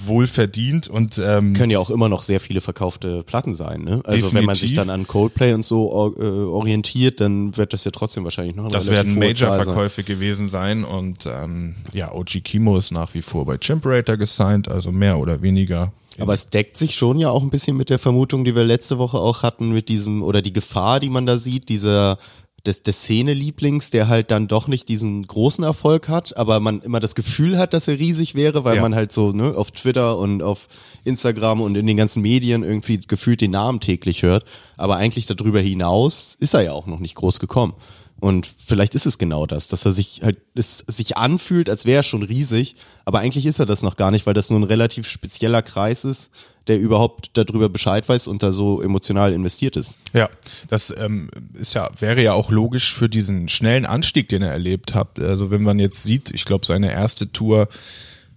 wohlverdient 0.06 0.88
und 0.88 1.17
ähm, 1.17 1.54
können 1.54 1.71
ja 1.71 1.80
auch 1.80 1.89
immer 1.89 2.10
noch 2.10 2.24
sehr 2.24 2.39
viele 2.39 2.62
verkaufte 2.62 3.24
Platten 3.24 3.54
sein. 3.54 3.84
Ne? 3.84 4.02
Also 4.06 4.34
wenn 4.34 4.45
man 4.45 4.56
sich 4.56 4.71
Definitiv. 4.71 4.88
dann 4.88 4.89
an 5.02 5.08
Coldplay 5.08 5.54
und 5.54 5.63
so 5.63 6.13
äh, 6.17 6.24
orientiert, 6.24 7.21
dann 7.21 7.56
wird 7.58 7.74
das 7.74 7.84
ja 7.84 7.91
trotzdem 7.91 8.24
wahrscheinlich 8.24 8.56
noch 8.56 8.65
eine 8.65 8.74
Das 8.74 8.88
werden. 8.88 9.17
Major-Verkäufe 9.17 10.04
gewesen 10.04 10.48
sein 10.50 10.84
und 10.84 11.26
ähm, 11.26 11.76
ja, 11.93 12.13
OG 12.13 12.43
Kimo 12.43 12.78
ist 12.78 12.91
nach 12.91 13.13
wie 13.13 13.21
vor 13.21 13.45
bei 13.45 13.58
Chimperator 13.58 14.17
gesigned, 14.17 14.67
also 14.67 14.91
mehr 14.91 15.17
oder 15.17 15.41
weniger. 15.41 15.91
Aber 16.19 16.34
es 16.34 16.47
deckt 16.47 16.78
sich 16.78 16.95
schon 16.95 17.19
ja 17.19 17.30
auch 17.30 17.41
ein 17.43 17.49
bisschen 17.49 17.75
mit 17.78 17.89
der 17.89 17.99
Vermutung, 17.99 18.45
die 18.45 18.56
wir 18.56 18.63
letzte 18.63 18.97
Woche 18.97 19.17
auch 19.17 19.43
hatten, 19.43 19.71
mit 19.71 19.89
diesem, 19.89 20.23
oder 20.23 20.41
die 20.41 20.54
Gefahr, 20.54 20.99
die 20.99 21.10
man 21.10 21.25
da 21.25 21.38
sieht, 21.38 21.69
dieser 21.69 22.17
des, 22.65 22.82
des 22.84 23.01
Szene-Lieblings, 23.01 23.91
der 23.91 24.08
halt 24.08 24.32
dann 24.32 24.47
doch 24.47 24.67
nicht 24.67 24.89
diesen 24.89 25.25
großen 25.28 25.63
Erfolg 25.63 26.10
hat, 26.10 26.36
aber 26.36 26.60
man 26.60 26.82
immer 26.82 26.99
das 26.99 27.13
Gefühl 27.15 27.58
hat, 27.58 27.73
dass 27.73 27.88
er 27.88 27.99
riesig 27.99 28.34
wäre, 28.36 28.63
weil 28.63 28.78
Ja. 28.78 28.82
man 28.82 28.95
halt 28.95 29.12
so 29.12 29.32
ne, 29.32 29.56
auf 29.56 29.71
Twitter 29.71 30.17
und 30.17 30.41
auf 30.41 30.67
Instagram 31.04 31.62
und 31.62 31.75
in 31.78 31.86
den 31.86 31.97
ganzen 31.97 32.21
Medien 32.21 32.63
irgendwie 32.63 32.99
gefühlt 32.99 33.41
den 33.41 33.51
Namen 33.51 33.80
täglich 33.82 34.23
hört. 34.23 34.45
Aber 34.78 34.95
eigentlich 34.95 35.28
darüber 35.28 35.60
hinaus 35.60 36.36
ist 36.39 36.54
er 36.56 36.62
ja 36.63 36.71
auch 36.71 36.88
noch 36.88 36.99
nicht 36.99 37.15
groß 37.15 37.39
gekommen. 37.39 37.73
Und 38.26 38.50
vielleicht 38.66 38.96
ist 38.96 39.06
es 39.06 39.20
genau 39.20 39.46
das, 39.46 39.68
dass 39.68 39.86
er 39.86 39.92
sich 39.92 40.22
halt, 40.24 40.38
es 40.56 40.80
sich 40.88 41.16
anfühlt, 41.16 41.70
als 41.70 41.86
wäre 41.86 41.98
er 41.98 42.02
schon 42.02 42.24
riesig, 42.24 42.76
aber 43.06 43.20
eigentlich 43.20 43.46
ist 43.46 43.60
er 43.60 43.68
das 43.68 43.84
noch 43.84 43.98
gar 43.98 44.10
nicht, 44.10 44.26
weil 44.26 44.34
das 44.34 44.50
nur 44.50 44.60
ein 44.60 44.64
relativ 44.64 45.08
spezieller 45.08 45.62
Kreis 45.62 46.04
ist, 46.04 46.32
der 46.66 46.80
überhaupt 46.80 47.30
darüber 47.34 47.70
Bescheid 47.70 48.10
weiß 48.10 48.26
und 48.26 48.42
da 48.42 48.52
so 48.52 48.82
emotional 48.82 49.32
investiert 49.32 49.76
ist. 49.76 50.00
Ja, 50.12 50.28
das 50.70 50.92
ähm, 50.98 51.30
ist 51.54 51.76
ja, 51.76 51.92
wäre 52.00 52.24
ja 52.24 52.34
auch 52.34 52.50
logisch 52.50 52.96
für 52.96 53.10
diesen 53.10 53.48
schnellen 53.48 53.86
Anstieg, 53.86 54.28
den 54.28 54.42
er 54.42 54.54
erlebt 54.54 54.96
hat. 54.96 55.20
Also 55.20 55.52
wenn 55.52 55.62
man 55.62 55.78
jetzt 55.78 56.02
sieht, 56.02 56.32
ich 56.32 56.46
glaube, 56.46 56.66
seine 56.66 56.92
erste 56.92 57.32
Tour, 57.32 57.68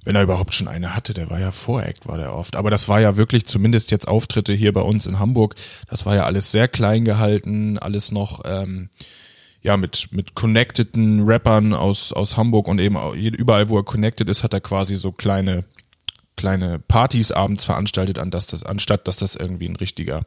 wenn 0.05 0.17
er 0.17 0.23
überhaupt 0.23 0.53
schon 0.53 0.69
eine 0.69 0.95
hatte, 0.97 1.15
der 1.15 1.31
war 1.31 1.41
ja 1.41 1.51
Voreact, 1.51 2.07
war 2.07 2.19
der 2.19 2.35
oft. 2.35 2.57
Aber 2.57 2.71
das 2.71 2.91
war 2.91 3.01
ja 3.01 3.17
wirklich, 3.17 3.47
zumindest 3.47 3.91
jetzt 3.91 4.07
Auftritte 4.07 4.53
hier 4.53 4.75
bei 4.75 4.83
uns 4.83 5.07
in 5.07 5.19
Hamburg, 5.19 5.55
das 5.89 6.05
war 6.05 6.15
ja 6.15 6.27
alles 6.27 6.53
sehr 6.53 6.69
klein 6.69 7.07
gehalten, 7.07 7.79
alles 7.79 8.13
noch, 8.13 8.43
ähm, 8.45 8.91
ja, 9.63 9.77
mit, 9.77 10.09
mit 10.13 10.35
connecteden 10.35 11.29
Rappern 11.29 11.75
aus, 11.75 12.13
aus 12.13 12.37
Hamburg 12.37 12.69
und 12.69 12.81
eben 12.81 12.97
überall, 13.15 13.69
wo 13.69 13.79
er 13.79 13.85
connected 13.85 14.29
ist, 14.29 14.43
hat 14.45 14.55
er 14.55 14.61
quasi 14.61 14.97
so 14.97 15.13
kleine, 15.13 15.65
kleine 16.37 16.79
Partys 16.79 17.33
abends 17.33 17.65
veranstaltet, 17.65 18.19
an 18.19 18.31
das, 18.31 18.47
das, 18.47 18.63
anstatt 18.63 19.09
dass 19.09 19.17
das 19.17 19.35
irgendwie 19.35 19.69
ein 19.69 19.77
richtiger, 19.77 20.23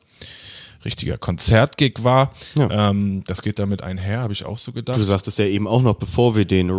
richtiger 0.83 1.17
Konzertgig 1.17 2.03
war. 2.03 2.33
Ja. 2.57 2.89
Ähm, 2.89 3.23
das 3.25 3.41
geht 3.41 3.59
damit 3.59 3.81
einher, 3.81 4.21
habe 4.21 4.33
ich 4.33 4.45
auch 4.45 4.57
so 4.57 4.73
gedacht. 4.73 4.99
Du 4.99 5.03
sagtest 5.03 5.39
ja 5.39 5.45
eben 5.45 5.67
auch 5.67 5.81
noch, 5.81 5.95
bevor 5.95 6.35
wir 6.35 6.45
den 6.45 6.69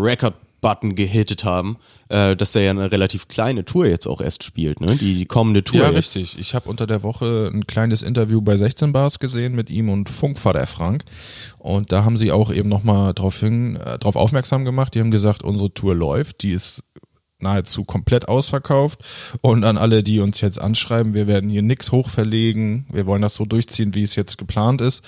Record-Button 0.62 0.94
gehittet 0.94 1.44
haben, 1.44 1.76
äh, 2.08 2.36
dass 2.36 2.52
der 2.52 2.62
ja 2.62 2.70
eine 2.70 2.90
relativ 2.90 3.28
kleine 3.28 3.64
Tour 3.64 3.86
jetzt 3.86 4.06
auch 4.06 4.20
erst 4.20 4.44
spielt, 4.44 4.80
ne? 4.80 4.96
Die, 4.96 5.14
die 5.14 5.26
kommende 5.26 5.64
Tour 5.64 5.80
Ja, 5.80 5.86
jetzt. 5.90 6.16
richtig. 6.16 6.38
Ich 6.38 6.54
habe 6.54 6.68
unter 6.68 6.86
der 6.86 7.02
Woche 7.02 7.50
ein 7.52 7.66
kleines 7.66 8.02
Interview 8.02 8.40
bei 8.40 8.56
16 8.56 8.92
Bars 8.92 9.18
gesehen 9.18 9.54
mit 9.54 9.70
ihm 9.70 9.88
und 9.88 10.08
Funkvater 10.08 10.66
Frank. 10.66 11.04
Und 11.58 11.92
da 11.92 12.04
haben 12.04 12.16
sie 12.16 12.32
auch 12.32 12.52
eben 12.52 12.68
nochmal 12.68 13.12
drauf, 13.14 13.40
hin, 13.40 13.76
äh, 13.76 13.98
drauf 13.98 14.16
aufmerksam 14.16 14.64
gemacht. 14.64 14.94
Die 14.94 15.00
haben 15.00 15.10
gesagt, 15.10 15.42
unsere 15.42 15.72
Tour 15.72 15.94
läuft. 15.94 16.42
Die 16.42 16.52
ist 16.52 16.82
nahezu 17.40 17.84
komplett 17.84 18.28
ausverkauft. 18.28 19.00
Und 19.40 19.64
an 19.64 19.76
alle, 19.76 20.02
die 20.04 20.20
uns 20.20 20.40
jetzt 20.40 20.60
anschreiben, 20.60 21.12
wir 21.14 21.26
werden 21.26 21.50
hier 21.50 21.62
nix 21.62 21.90
hochverlegen. 21.90 22.86
Wir 22.92 23.06
wollen 23.06 23.22
das 23.22 23.34
so 23.34 23.44
durchziehen, 23.44 23.94
wie 23.94 24.04
es 24.04 24.14
jetzt 24.14 24.38
geplant 24.38 24.80
ist. 24.80 25.02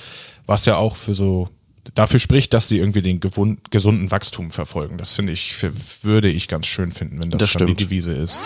Was 0.47 0.67
ja 0.67 0.77
auch 0.77 0.97
für 0.97 1.15
so 1.15 1.49
dafür 1.95 2.21
spricht, 2.21 2.55
dass 2.55 2.69
sie 2.69 2.79
irgendwie 2.79 3.03
den 3.03 3.21
gesunden 3.21 4.11
Wachstum 4.11 4.51
verfolgen. 4.51 4.99
Das 4.99 5.13
finde 5.13 5.33
ich, 5.33 5.55
für, 5.55 5.73
würde 6.03 6.29
ich 6.29 6.49
ganz 6.49 6.67
schön 6.67 6.93
finden, 6.93 7.21
wenn 7.21 7.31
das, 7.31 7.41
Das 7.41 7.53
dann 7.53 7.69
die. 7.69 7.75
Devise 7.75 8.13
ist. 8.13 8.39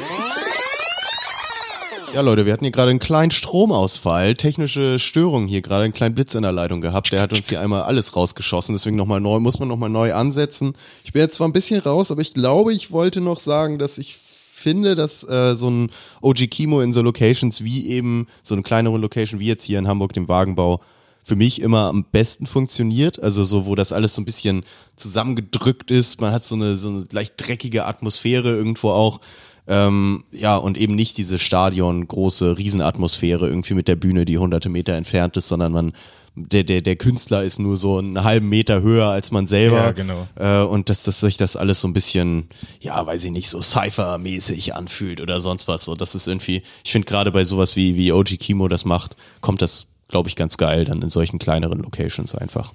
Ja, 2.14 2.22
Leute, 2.22 2.46
wir 2.46 2.54
hatten 2.54 2.64
hier 2.64 2.72
gerade 2.72 2.90
einen 2.90 2.98
kleinen 2.98 3.30
Stromausfall, 3.30 4.34
technische 4.34 4.98
Störung 4.98 5.46
hier 5.46 5.60
gerade, 5.60 5.84
einen 5.84 5.92
kleinen 5.92 6.14
Blitz 6.14 6.34
in 6.34 6.42
der 6.42 6.52
Leitung 6.52 6.80
gehabt. 6.80 7.12
Der 7.12 7.20
hat 7.20 7.34
uns 7.34 7.50
hier 7.50 7.60
einmal 7.60 7.82
alles 7.82 8.16
rausgeschossen, 8.16 8.74
deswegen 8.74 8.96
nochmal 8.96 9.20
neu, 9.20 9.40
muss 9.40 9.58
man 9.58 9.68
nochmal 9.68 9.90
neu 9.90 10.14
ansetzen. 10.14 10.72
Ich 11.04 11.12
bin 11.12 11.20
jetzt 11.20 11.34
zwar 11.36 11.46
ein 11.46 11.52
bisschen 11.52 11.80
raus, 11.80 12.10
aber 12.10 12.22
ich 12.22 12.32
glaube, 12.32 12.72
ich 12.72 12.90
wollte 12.90 13.20
noch 13.20 13.40
sagen, 13.40 13.78
dass 13.78 13.98
ich 13.98 14.16
finde, 14.16 14.94
dass 14.94 15.22
äh, 15.28 15.54
so 15.54 15.68
ein 15.70 15.90
OG 16.22 16.50
Kimo 16.50 16.80
in 16.80 16.92
so 16.92 17.02
Locations 17.02 17.62
wie 17.62 17.86
eben 17.88 18.26
so 18.42 18.54
eine 18.54 18.62
kleinere 18.62 18.96
Location 18.96 19.38
wie 19.38 19.46
jetzt 19.46 19.64
hier 19.64 19.78
in 19.78 19.86
Hamburg, 19.86 20.14
dem 20.14 20.28
Wagenbau, 20.28 20.80
für 21.28 21.36
mich 21.36 21.60
immer 21.60 21.88
am 21.88 22.04
besten 22.10 22.46
funktioniert. 22.46 23.22
Also 23.22 23.44
so, 23.44 23.66
wo 23.66 23.74
das 23.74 23.92
alles 23.92 24.14
so 24.14 24.22
ein 24.22 24.24
bisschen 24.24 24.64
zusammengedrückt 24.96 25.90
ist. 25.90 26.22
Man 26.22 26.32
hat 26.32 26.44
so 26.44 26.54
eine, 26.54 26.74
so 26.76 26.88
eine 26.88 27.04
leicht 27.12 27.34
dreckige 27.36 27.84
Atmosphäre 27.84 28.48
irgendwo 28.48 28.90
auch. 28.90 29.20
Ähm, 29.66 30.24
ja, 30.32 30.56
und 30.56 30.78
eben 30.78 30.94
nicht 30.94 31.18
diese 31.18 31.38
Stadion, 31.38 32.08
große 32.08 32.56
Riesenatmosphäre 32.56 33.46
irgendwie 33.46 33.74
mit 33.74 33.88
der 33.88 33.96
Bühne, 33.96 34.24
die 34.24 34.38
hunderte 34.38 34.70
Meter 34.70 34.94
entfernt 34.94 35.36
ist, 35.36 35.48
sondern 35.48 35.72
man, 35.72 35.92
der, 36.34 36.64
der, 36.64 36.80
der 36.80 36.96
Künstler 36.96 37.44
ist 37.44 37.58
nur 37.58 37.76
so 37.76 37.98
einen 37.98 38.24
halben 38.24 38.48
Meter 38.48 38.80
höher 38.80 39.08
als 39.08 39.30
man 39.30 39.46
selber. 39.46 39.76
Ja, 39.76 39.92
genau. 39.92 40.26
Äh, 40.36 40.62
und 40.62 40.88
dass, 40.88 41.02
dass 41.02 41.20
sich 41.20 41.36
das 41.36 41.56
alles 41.56 41.82
so 41.82 41.88
ein 41.88 41.92
bisschen, 41.92 42.48
ja, 42.80 43.04
weiß 43.04 43.22
ich 43.24 43.30
nicht, 43.30 43.50
so 43.50 43.60
Cypher-mäßig 43.60 44.74
anfühlt 44.74 45.20
oder 45.20 45.40
sonst 45.40 45.68
was. 45.68 45.84
So, 45.84 45.94
das 45.94 46.14
ist 46.14 46.26
irgendwie, 46.26 46.62
ich 46.82 46.92
finde 46.92 47.04
gerade 47.04 47.30
bei 47.30 47.44
sowas 47.44 47.76
wie, 47.76 47.94
wie 47.96 48.12
OG 48.12 48.38
Kimo 48.38 48.68
das 48.68 48.86
macht, 48.86 49.16
kommt 49.42 49.60
das, 49.60 49.86
glaube 50.08 50.28
ich, 50.28 50.36
ganz 50.36 50.56
geil 50.56 50.84
dann 50.84 51.02
in 51.02 51.10
solchen 51.10 51.38
kleineren 51.38 51.80
Locations 51.80 52.34
einfach. 52.34 52.72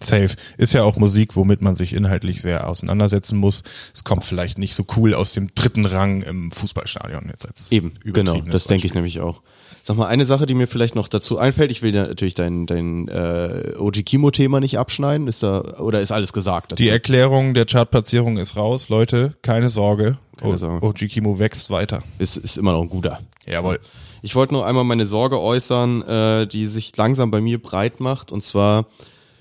Safe. 0.00 0.34
Ist 0.58 0.74
ja 0.74 0.82
auch 0.82 0.96
Musik, 0.96 1.36
womit 1.36 1.62
man 1.62 1.76
sich 1.76 1.92
inhaltlich 1.92 2.40
sehr 2.42 2.68
auseinandersetzen 2.68 3.38
muss. 3.38 3.62
Es 3.94 4.04
kommt 4.04 4.24
vielleicht 4.24 4.58
nicht 4.58 4.74
so 4.74 4.84
cool 4.96 5.14
aus 5.14 5.32
dem 5.32 5.54
dritten 5.54 5.86
Rang 5.86 6.22
im 6.22 6.50
Fußballstadion 6.50 7.26
jetzt 7.28 7.46
als 7.46 7.72
Eben, 7.72 7.94
genau, 8.04 8.40
das 8.40 8.64
denke 8.66 8.86
ich 8.86 8.94
nämlich 8.94 9.20
auch. 9.20 9.40
Sag 9.82 9.96
mal, 9.96 10.06
eine 10.06 10.24
Sache, 10.24 10.46
die 10.46 10.54
mir 10.54 10.66
vielleicht 10.66 10.94
noch 10.94 11.08
dazu 11.08 11.38
einfällt, 11.38 11.70
ich 11.70 11.82
will 11.82 11.94
ja 11.94 12.06
natürlich 12.06 12.34
dein, 12.34 12.66
dein 12.66 13.08
äh, 13.08 13.74
OG 13.78 14.04
Kimo-Thema 14.04 14.60
nicht 14.60 14.78
abschneiden, 14.78 15.28
ist 15.28 15.42
da, 15.42 15.78
oder 15.78 16.00
ist 16.00 16.10
alles 16.10 16.32
gesagt 16.32 16.72
dazu? 16.72 16.82
Die 16.82 16.88
Erklärung 16.88 17.52
der 17.54 17.66
Chartplatzierung 17.66 18.38
ist 18.38 18.56
raus, 18.56 18.88
Leute, 18.88 19.36
keine 19.42 19.68
Sorge. 19.70 20.18
Keine 20.38 20.58
Sorge. 20.58 20.84
OG 20.84 21.08
Kimo 21.08 21.38
wächst 21.38 21.70
weiter. 21.70 22.02
ist, 22.18 22.36
ist 22.36 22.56
immer 22.56 22.72
noch 22.72 22.82
ein 22.82 22.88
guter. 22.88 23.20
Jawohl. 23.46 23.78
Ich 24.24 24.34
wollte 24.34 24.54
nur 24.54 24.64
einmal 24.64 24.84
meine 24.84 25.04
Sorge 25.04 25.38
äußern, 25.38 26.00
äh, 26.00 26.46
die 26.46 26.66
sich 26.66 26.96
langsam 26.96 27.30
bei 27.30 27.42
mir 27.42 27.60
breit 27.60 28.00
macht. 28.00 28.32
Und 28.32 28.42
zwar 28.42 28.86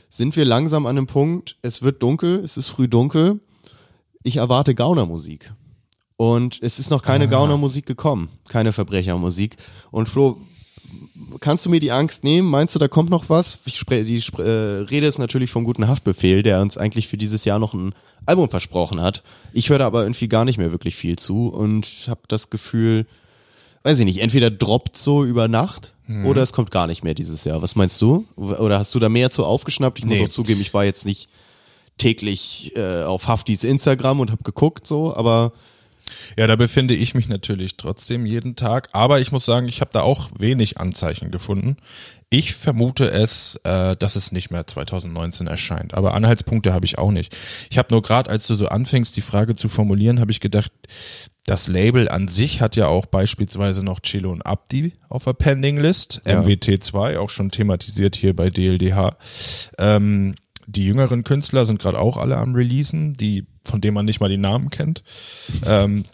sind 0.09 0.35
wir 0.35 0.43
langsam 0.43 0.85
an 0.87 0.97
einem 0.97 1.07
Punkt, 1.07 1.55
es 1.61 1.83
wird 1.83 2.03
dunkel, 2.03 2.39
es 2.43 2.57
ist 2.57 2.67
früh 2.67 2.89
dunkel. 2.89 3.39
Ich 4.23 4.35
erwarte 4.35 4.75
Gaunermusik. 4.75 5.53
Und 6.17 6.59
es 6.61 6.79
ist 6.79 6.91
noch 6.91 7.01
keine 7.01 7.29
Gaunermusik 7.29 7.85
gekommen, 7.85 8.27
keine 8.49 8.73
Verbrechermusik. 8.73 9.55
Und 9.89 10.09
Flo, 10.09 10.41
kannst 11.39 11.65
du 11.65 11.69
mir 11.69 11.79
die 11.79 11.93
Angst 11.93 12.25
nehmen? 12.25 12.49
Meinst 12.49 12.75
du, 12.75 12.79
da 12.79 12.89
kommt 12.89 13.09
noch 13.09 13.29
was? 13.29 13.59
Ich 13.63 13.85
die 13.85 14.21
äh, 14.37 14.41
Rede 14.41 15.07
ist 15.07 15.17
natürlich 15.17 15.51
vom 15.51 15.63
guten 15.63 15.87
Haftbefehl, 15.87 16.43
der 16.43 16.59
uns 16.59 16.77
eigentlich 16.77 17.07
für 17.07 17.17
dieses 17.17 17.45
Jahr 17.45 17.57
noch 17.57 17.73
ein 17.73 17.95
Album 18.25 18.49
versprochen 18.49 18.99
hat. 18.99 19.23
Ich 19.53 19.69
höre 19.69 19.79
da 19.79 19.87
aber 19.87 20.03
irgendwie 20.03 20.27
gar 20.27 20.43
nicht 20.43 20.57
mehr 20.57 20.71
wirklich 20.71 20.97
viel 20.97 21.17
zu 21.17 21.47
und 21.47 21.87
habe 22.09 22.23
das 22.27 22.49
Gefühl, 22.49 23.05
weiß 23.83 23.99
ich 23.99 24.05
nicht, 24.05 24.19
entweder 24.19 24.49
droppt 24.49 24.97
so 24.97 25.23
über 25.23 25.47
Nacht 25.47 25.93
Mhm. 26.07 26.25
oder 26.25 26.41
es 26.41 26.51
kommt 26.51 26.69
gar 26.71 26.87
nicht 26.87 27.03
mehr 27.03 27.13
dieses 27.13 27.45
Jahr. 27.45 27.61
Was 27.61 27.75
meinst 27.77 28.01
du? 28.01 28.25
Oder 28.35 28.77
hast 28.79 28.93
du 28.93 28.99
da 28.99 29.07
mehr 29.07 29.31
zu 29.31 29.45
aufgeschnappt? 29.45 29.99
Ich 29.99 30.05
muss 30.05 30.17
Nee. 30.17 30.25
auch 30.25 30.29
zugeben, 30.29 30.59
ich 30.59 30.73
war 30.73 30.83
jetzt 30.83 31.05
nicht 31.05 31.29
täglich 31.97 32.73
äh, 32.75 33.03
auf 33.03 33.27
Haftis 33.27 33.63
Instagram 33.63 34.19
und 34.19 34.31
habe 34.31 34.43
geguckt 34.43 34.87
so, 34.87 35.15
aber 35.15 35.53
Ja, 36.37 36.47
da 36.47 36.55
befinde 36.55 36.93
ich 36.93 37.15
mich 37.15 37.27
natürlich 37.27 37.77
trotzdem 37.77 38.25
jeden 38.25 38.55
Tag. 38.55 38.89
Aber 38.91 39.19
ich 39.19 39.31
muss 39.31 39.45
sagen, 39.45 39.67
ich 39.67 39.81
habe 39.81 39.91
da 39.93 40.01
auch 40.01 40.29
wenig 40.37 40.77
Anzeichen 40.77 41.31
gefunden. 41.31 41.77
Ich 42.29 42.53
vermute 42.53 43.11
es, 43.11 43.59
äh, 43.63 43.95
dass 43.95 44.15
es 44.15 44.31
nicht 44.31 44.49
mehr 44.49 44.65
2019 44.65 45.45
erscheint. 45.47 45.93
Aber 45.93 46.15
Anhaltspunkte 46.15 46.73
habe 46.73 46.85
ich 46.85 46.97
auch 46.97 47.11
nicht. 47.11 47.35
Ich 47.69 47.77
habe 47.77 47.89
nur 47.91 48.01
gerade, 48.01 48.29
als 48.29 48.47
du 48.47 48.55
so 48.55 48.67
anfängst, 48.67 49.15
die 49.15 49.21
Frage 49.21 49.55
zu 49.55 49.69
formulieren, 49.69 50.19
habe 50.19 50.31
ich 50.31 50.39
gedacht, 50.39 50.71
das 51.45 51.67
Label 51.67 52.09
an 52.09 52.27
sich 52.27 52.61
hat 52.61 52.75
ja 52.75 52.87
auch 52.87 53.05
beispielsweise 53.05 53.83
noch 53.83 53.99
Chelo 53.99 54.31
und 54.31 54.45
Abdi 54.45 54.93
auf 55.09 55.25
der 55.25 55.33
Pending 55.33 55.77
List. 55.77 56.21
Ja. 56.25 56.41
MWT2, 56.41 57.17
auch 57.17 57.29
schon 57.29 57.51
thematisiert 57.51 58.15
hier 58.15 58.35
bei 58.35 58.49
DLDH. 58.49 59.17
Ähm, 59.77 60.35
die 60.67 60.85
jüngeren 60.85 61.23
Künstler 61.23 61.65
sind 61.65 61.79
gerade 61.79 61.99
auch 61.99 62.17
alle 62.17 62.37
am 62.37 62.55
Releasen, 62.55 63.13
die, 63.13 63.45
von 63.65 63.81
denen 63.81 63.95
man 63.95 64.05
nicht 64.05 64.19
mal 64.19 64.29
die 64.29 64.37
Namen 64.37 64.69
kennt. 64.69 65.03
Ähm, 65.65 66.05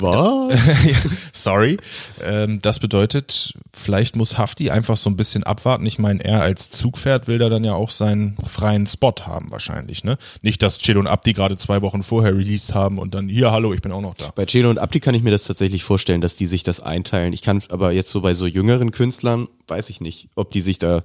was? 0.00 0.70
Sorry. 1.32 1.76
Ähm, 2.22 2.60
das 2.60 2.78
bedeutet, 2.78 3.54
vielleicht 3.72 4.16
muss 4.16 4.38
Hafti 4.38 4.70
einfach 4.70 4.96
so 4.96 5.10
ein 5.10 5.16
bisschen 5.16 5.44
abwarten. 5.44 5.86
Ich 5.86 5.98
meine, 5.98 6.24
er 6.24 6.42
als 6.42 6.70
Zugpferd 6.70 7.28
will 7.28 7.38
da 7.38 7.48
dann 7.48 7.64
ja 7.64 7.74
auch 7.74 7.90
seinen 7.90 8.36
freien 8.44 8.86
Spot 8.86 9.14
haben 9.22 9.50
wahrscheinlich. 9.50 10.04
Ne? 10.04 10.18
Nicht, 10.42 10.62
dass 10.62 10.78
Chill 10.78 10.98
und 10.98 11.06
Abdi 11.06 11.32
gerade 11.32 11.56
zwei 11.56 11.82
Wochen 11.82 12.02
vorher 12.02 12.36
released 12.36 12.74
haben 12.74 12.98
und 12.98 13.14
dann, 13.14 13.28
hier, 13.28 13.50
hallo, 13.50 13.72
ich 13.74 13.82
bin 13.82 13.92
auch 13.92 14.00
noch 14.00 14.14
da. 14.14 14.32
Bei 14.34 14.46
Chelo 14.46 14.70
und 14.70 14.78
Abdi 14.78 15.00
kann 15.00 15.14
ich 15.14 15.22
mir 15.22 15.30
das 15.30 15.44
tatsächlich 15.44 15.84
vorstellen, 15.84 16.20
dass 16.20 16.36
die 16.36 16.46
sich 16.46 16.62
das 16.62 16.80
einteilen. 16.80 17.32
Ich 17.32 17.42
kann 17.42 17.62
aber 17.68 17.92
jetzt 17.92 18.10
so 18.10 18.20
bei 18.20 18.34
so 18.34 18.46
jüngeren 18.46 18.92
Künstlern, 18.92 19.48
weiß 19.68 19.90
ich 19.90 20.00
nicht, 20.00 20.28
ob 20.34 20.50
die 20.50 20.62
sich 20.62 20.78
da 20.78 21.02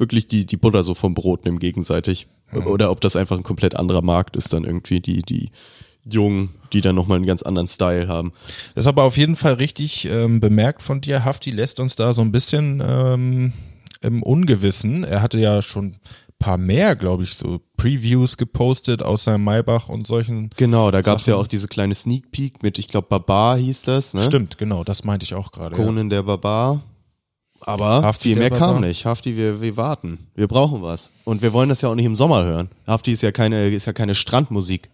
wirklich 0.00 0.26
die, 0.26 0.46
die 0.46 0.56
Butter 0.56 0.82
so 0.82 0.94
vom 0.94 1.14
Brot 1.14 1.44
nehmen 1.44 1.58
gegenseitig. 1.58 2.26
Oder 2.52 2.90
ob 2.90 3.00
das 3.00 3.14
einfach 3.14 3.36
ein 3.36 3.44
komplett 3.44 3.76
anderer 3.76 4.02
Markt 4.02 4.34
ist 4.34 4.52
dann 4.52 4.64
irgendwie, 4.64 5.00
die, 5.00 5.22
die 5.22 5.50
Jungen, 6.04 6.50
die 6.72 6.80
dann 6.80 6.96
nochmal 6.96 7.16
einen 7.16 7.26
ganz 7.26 7.42
anderen 7.42 7.68
Style 7.68 8.08
haben. 8.08 8.32
Das 8.74 8.84
ist 8.84 8.88
aber 8.88 9.04
auf 9.04 9.16
jeden 9.16 9.36
Fall 9.36 9.54
richtig 9.54 10.06
ähm, 10.06 10.40
bemerkt 10.40 10.82
von 10.82 11.00
dir. 11.00 11.24
Hafti 11.24 11.50
lässt 11.50 11.78
uns 11.78 11.94
da 11.94 12.12
so 12.12 12.22
ein 12.22 12.32
bisschen 12.32 12.82
ähm, 12.84 13.52
im 14.00 14.22
Ungewissen. 14.22 15.04
Er 15.04 15.22
hatte 15.22 15.38
ja 15.38 15.62
schon 15.62 15.96
paar 16.40 16.56
mehr, 16.56 16.96
glaube 16.96 17.22
ich, 17.22 17.34
so 17.34 17.60
Previews 17.76 18.36
gepostet 18.36 19.02
aus 19.02 19.24
seinem 19.24 19.44
Maybach 19.44 19.88
und 19.88 20.06
solchen. 20.06 20.50
Genau, 20.56 20.90
da 20.90 21.02
gab's 21.02 21.26
ja 21.26 21.36
auch 21.36 21.46
diese 21.46 21.68
kleine 21.68 21.94
Sneak 21.94 22.32
Peek 22.32 22.62
mit, 22.62 22.78
ich 22.78 22.88
glaube, 22.88 23.08
Barbar 23.08 23.58
hieß 23.58 23.82
das, 23.82 24.14
ne? 24.14 24.24
Stimmt, 24.24 24.58
genau, 24.58 24.82
das 24.82 25.04
meinte 25.04 25.24
ich 25.24 25.34
auch 25.34 25.52
gerade. 25.52 25.76
Ja. 25.76 25.84
Conan 25.84 26.10
der 26.10 26.22
Barbar. 26.22 26.82
Aber 27.60 28.02
Hafti 28.02 28.30
viel 28.30 28.38
mehr 28.38 28.50
kam 28.50 28.80
nicht. 28.80 29.04
Hafti, 29.04 29.36
wir, 29.36 29.60
wir 29.60 29.76
warten. 29.76 30.18
Wir 30.34 30.48
brauchen 30.48 30.82
was. 30.82 31.12
Und 31.24 31.42
wir 31.42 31.52
wollen 31.52 31.68
das 31.68 31.80
ja 31.82 31.88
auch 31.90 31.94
nicht 31.94 32.06
im 32.06 32.16
Sommer 32.16 32.44
hören. 32.44 32.70
Hafti 32.86 33.12
ist 33.12 33.22
ja 33.22 33.32
keine, 33.32 33.68
ist 33.68 33.86
ja 33.86 33.92
keine 33.92 34.14
Strandmusik. 34.14 34.88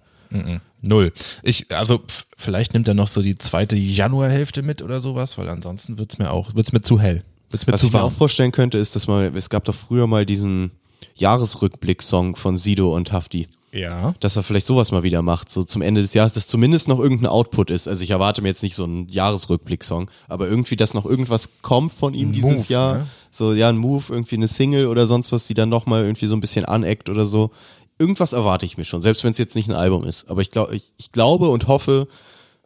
Null. 0.83 1.13
Ich, 1.43 1.73
also 1.75 2.01
vielleicht 2.37 2.75
nimmt 2.75 2.89
er 2.89 2.95
noch 2.95 3.09
so 3.09 3.23
die 3.23 3.39
zweite 3.39 3.77
Januarhälfte 3.77 4.63
mit 4.63 4.83
oder 4.83 5.01
sowas, 5.01 5.39
weil 5.39 5.49
ansonsten 5.49 5.99
wird's 5.99 6.19
mir 6.19 6.33
auch, 6.33 6.55
wird's 6.55 6.73
mir 6.73 6.81
zu 6.81 7.01
hell. 7.01 7.23
Wird's 7.51 7.67
mir 7.67 7.73
Was 7.73 7.81
zu 7.81 7.87
ich 7.87 7.93
mir 7.93 8.01
warm. 8.01 8.09
auch 8.09 8.17
vorstellen 8.17 8.53
könnte, 8.53 8.79
ist, 8.79 8.97
dass 8.97 9.07
mal, 9.07 9.33
es 9.37 9.49
gab 9.51 9.65
doch 9.65 9.75
früher 9.75 10.07
mal 10.09 10.27
diesen 10.27 10.73
Jahresrückblick-Song 11.15 12.37
von 12.37 12.57
Sido 12.57 12.95
und 12.95 13.13
Hafti. 13.13 13.49
Ja. 13.77 14.15
Dass 14.21 14.37
er 14.37 14.43
vielleicht 14.43 14.67
sowas 14.67 14.91
mal 14.93 15.03
wieder 15.03 15.23
macht, 15.23 15.51
so 15.51 15.63
zum 15.65 15.83
Ende 15.83 16.01
des 16.01 16.15
Jahres, 16.15 16.33
dass 16.33 16.47
zumindest 16.47 16.89
noch 16.89 16.99
irgendein 16.99 17.27
Output 17.27 17.71
ist. 17.71 17.87
Also 17.89 18.03
ich 18.03 18.11
erwarte 18.11 18.43
mir 18.43 18.49
jetzt 18.49 18.63
nicht 18.63 18.75
so 18.75 18.85
einen 18.85 19.09
Jahresrückblick-Song, 19.09 20.11
aber 20.29 20.49
irgendwie, 20.49 20.77
dass 20.77 20.95
noch 20.95 21.05
irgendwas 21.05 21.51
kommt 21.63 21.93
von 21.93 22.15
ihm 22.15 22.31
Ein 22.31 22.33
dieses 22.33 22.51
Move, 22.51 22.73
Jahr. 22.73 22.95
ne? 22.99 23.07
So, 23.31 23.53
ja, 23.53 23.69
ein 23.69 23.77
Move, 23.77 24.05
irgendwie 24.09 24.37
eine 24.37 24.49
Single 24.49 24.87
oder 24.87 25.07
sonst 25.07 25.31
was, 25.33 25.47
die 25.47 25.55
dann 25.55 25.69
noch 25.69 25.85
mal 25.87 26.03
irgendwie 26.03 26.27
so 26.27 26.35
ein 26.35 26.41
bisschen 26.41 26.65
aneckt 26.65 27.11
oder 27.11 27.27
so. 27.27 27.51
Irgendwas 27.99 28.33
erwarte 28.33 28.65
ich 28.67 28.79
mir 28.79 28.85
schon, 28.85 29.03
selbst 29.03 29.25
wenn 29.25 29.33
es 29.33 29.39
jetzt 29.39 29.57
nicht 29.57 29.69
ein 29.69 29.75
Album 29.75 30.05
ist. 30.05 30.29
Aber 30.31 30.41
ich, 30.41 30.51
glaub, 30.51 30.73
ich, 30.73 30.93
ich 30.97 31.13
glaube 31.13 31.49
und 31.51 31.67
hoffe, 31.67 32.09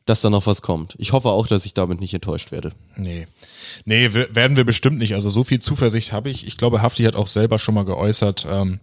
dass 0.07 0.21
da 0.21 0.31
noch 0.31 0.47
was 0.47 0.63
kommt. 0.63 0.95
Ich 0.99 1.13
hoffe 1.13 1.29
auch, 1.29 1.47
dass 1.47 1.67
ich 1.67 1.75
damit 1.75 2.01
nicht 2.01 2.15
enttäuscht 2.15 2.51
werde. 2.53 2.73
Nee. 2.97 3.27
Nee, 3.85 4.13
werden 4.13 4.57
wir 4.57 4.65
bestimmt 4.65 4.99
nicht. 4.99 5.15
Also 5.15 5.31
so 5.31 5.45
viel 5.45 5.61
Zuversicht 5.61 6.13
habe 6.13 6.31
ich. 6.31 6.47
Ich 6.47 6.57
glaube, 6.57 6.83
Hafti 6.83 7.05
hat 7.05 7.15
auch 7.17 7.29
selber 7.29 7.59
schon 7.59 7.75
mal 7.75 7.85
geäußert, 7.85 8.47
ähm, 8.51 8.81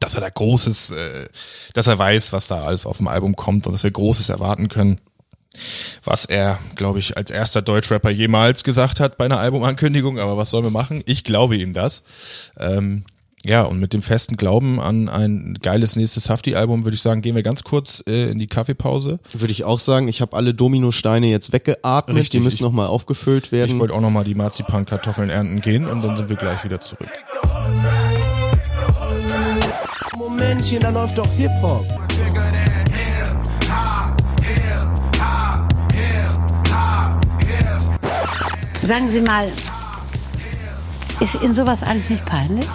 dass 0.00 0.14
er 0.14 0.20
da 0.20 0.28
Großes, 0.28 0.90
äh, 0.92 1.26
dass 1.74 1.86
er 1.86 1.98
weiß, 1.98 2.32
was 2.32 2.48
da 2.48 2.64
alles 2.64 2.86
auf 2.86 2.98
dem 2.98 3.08
Album 3.08 3.36
kommt 3.36 3.66
und 3.66 3.72
dass 3.72 3.84
wir 3.84 3.90
Großes 3.90 4.28
erwarten 4.28 4.68
können. 4.68 5.00
Was 6.02 6.24
er, 6.24 6.58
glaube 6.76 6.98
ich, 6.98 7.16
als 7.16 7.30
erster 7.30 7.60
Deutschrapper 7.60 8.10
jemals 8.10 8.64
gesagt 8.64 9.00
hat 9.00 9.18
bei 9.18 9.26
einer 9.26 9.38
Albumankündigung, 9.38 10.18
aber 10.18 10.36
was 10.36 10.50
sollen 10.50 10.64
wir 10.64 10.70
machen? 10.70 11.02
Ich 11.04 11.24
glaube 11.24 11.56
ihm 11.56 11.74
das. 11.74 12.04
Ähm, 12.58 13.04
ja, 13.44 13.62
und 13.62 13.80
mit 13.80 13.92
dem 13.92 14.02
festen 14.02 14.36
Glauben 14.36 14.80
an 14.80 15.08
ein 15.08 15.58
geiles 15.60 15.96
nächstes 15.96 16.30
Hafti-Album 16.30 16.84
würde 16.84 16.94
ich 16.94 17.02
sagen, 17.02 17.22
gehen 17.22 17.34
wir 17.34 17.42
ganz 17.42 17.64
kurz 17.64 18.02
äh, 18.06 18.30
in 18.30 18.38
die 18.38 18.46
Kaffeepause. 18.46 19.18
Würde 19.32 19.52
ich 19.52 19.64
auch 19.64 19.80
sagen, 19.80 20.06
ich 20.06 20.20
habe 20.20 20.36
alle 20.36 20.54
Dominosteine 20.54 21.26
jetzt 21.26 21.52
weggeatmet, 21.52 22.16
Richtig, 22.16 22.30
die 22.30 22.44
müssen 22.44 22.62
nochmal 22.62 22.86
aufgefüllt 22.86 23.50
werden. 23.50 23.72
Ich 23.72 23.78
wollte 23.80 23.94
auch 23.94 24.00
nochmal 24.00 24.24
die 24.24 24.36
Marzipankartoffeln 24.36 25.28
ernten 25.28 25.60
gehen 25.60 25.86
und 25.86 26.02
dann 26.02 26.16
sind 26.16 26.28
wir 26.28 26.36
gleich 26.36 26.62
wieder 26.64 26.80
zurück. 26.80 27.10
Momentchen, 30.42 30.80
da 30.80 30.90
läuft 30.90 31.16
doch 31.16 31.30
Hip-Hop. 31.32 31.86
Sagen 38.82 39.10
Sie 39.10 39.20
mal, 39.20 39.52
ist 41.20 41.34
Ihnen 41.40 41.54
sowas 41.54 41.84
eigentlich 41.84 42.10
nicht 42.10 42.26
peinlich? 42.26 42.66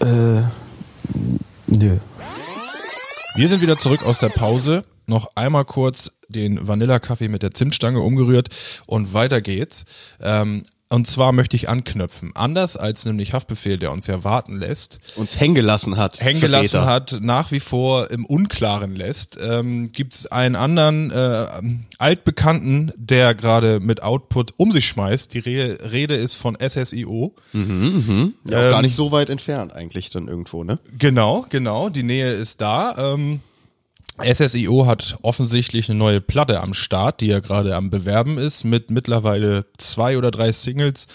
Äh, 0.00 0.42
nö. 1.66 1.98
Wir 3.34 3.48
sind 3.48 3.60
wieder 3.60 3.78
zurück 3.78 4.02
aus 4.04 4.18
der 4.20 4.30
Pause. 4.30 4.84
Noch 5.06 5.32
einmal 5.34 5.66
kurz 5.66 6.10
den 6.28 6.66
Vanillakaffee 6.66 7.28
mit 7.28 7.42
der 7.42 7.52
Zimtstange 7.52 8.00
umgerührt 8.00 8.48
und 8.86 9.12
weiter 9.12 9.42
geht's. 9.42 9.84
Ähm, 10.22 10.64
und 10.92 11.06
zwar 11.06 11.32
möchte 11.32 11.56
ich 11.56 11.68
anknüpfen. 11.68 12.32
Anders 12.34 12.76
als 12.76 13.04
nämlich 13.06 13.32
Haftbefehl, 13.32 13.78
der 13.78 13.92
uns 13.92 14.06
ja 14.06 14.24
warten 14.24 14.56
lässt, 14.56 15.00
uns 15.16 15.40
hängen 15.40 15.54
gelassen 15.54 15.96
hat. 15.96 16.20
hängen 16.20 16.40
gelassen 16.40 16.84
hat, 16.84 17.18
nach 17.20 17.50
wie 17.50 17.60
vor 17.60 18.10
im 18.10 18.26
Unklaren 18.26 18.94
lässt, 18.94 19.38
ähm, 19.42 19.88
gibt 19.88 20.14
es 20.14 20.26
einen 20.26 20.54
anderen 20.54 21.10
äh, 21.10 21.46
altbekannten, 21.98 22.92
der 22.96 23.34
gerade 23.34 23.80
mit 23.80 24.02
Output 24.02 24.54
um 24.58 24.70
sich 24.70 24.86
schmeißt. 24.86 25.32
Die 25.32 25.38
Re 25.38 25.78
Rede 25.92 26.14
ist 26.14 26.36
von 26.36 26.56
SSIO. 26.60 27.34
Ja, 27.52 27.60
auch 27.60 27.62
Ähm, 27.62 28.34
gar 28.44 28.82
nicht 28.82 28.94
so 28.94 29.12
weit 29.12 29.30
entfernt 29.30 29.72
eigentlich 29.72 30.10
dann 30.10 30.28
irgendwo, 30.28 30.62
ne? 30.62 30.78
Genau, 30.98 31.46
genau, 31.48 31.88
die 31.88 32.02
Nähe 32.02 32.32
ist 32.32 32.60
da. 32.60 33.14
Ähm, 33.14 33.40
SSIO 34.18 34.86
hat 34.86 35.16
offensichtlich 35.22 35.88
eine 35.88 35.98
neue 35.98 36.20
Platte 36.20 36.60
am 36.60 36.74
Start, 36.74 37.20
die 37.20 37.26
ja 37.26 37.40
gerade 37.40 37.74
am 37.76 37.90
Bewerben 37.90 38.38
ist, 38.38 38.64
mit 38.64 38.90
mittlerweile 38.90 39.66
zwei 39.78 40.18
oder 40.18 40.30
drei 40.30 40.52
Singles 40.52 41.06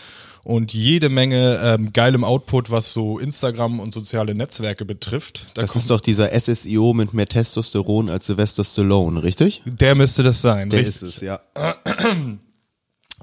und 0.43 0.73
jede 0.73 1.09
Menge 1.09 1.59
ähm, 1.61 1.91
geilem 1.91 2.23
Output, 2.23 2.71
was 2.71 2.93
so 2.93 3.19
Instagram 3.19 3.81
und 3.81 3.93
soziale 3.93 4.33
Netzwerke 4.33 4.85
betrifft. 4.85 5.45
Da 5.53 5.61
Das 5.61 5.75
ist 5.75 5.89
doch 5.89 5.99
dieser 5.99 6.29
SSIO 6.39 6.93
mit 6.93 7.13
mehr 7.13 7.27
Testosteron 7.27 8.09
als 8.09 8.27
Sylvester 8.27 8.63
Stallone, 8.63 9.21
richtig? 9.23 9.61
der 9.65 9.93
müsste 9.95 10.23
das 10.23 10.41
sein. 10.41 10.69
Der 10.69 10.79
richtig. 10.79 11.01
ist 11.01 11.17
es, 11.17 11.21
ja. 11.21 11.41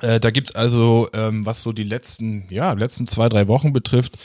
Äh, 0.01 0.19
da 0.19 0.31
gibt's 0.31 0.55
also, 0.55 1.09
ähm, 1.13 1.47
was 1.47 1.63
so 1.63 1.73
die 1.73 1.85
letzten, 1.85 2.47
ja, 2.51 2.73
letzten 2.73 3.07
zwei, 3.07 3.29
drei 3.29 3.47
Wochen 3.47 3.73
betrifft, 3.73 4.19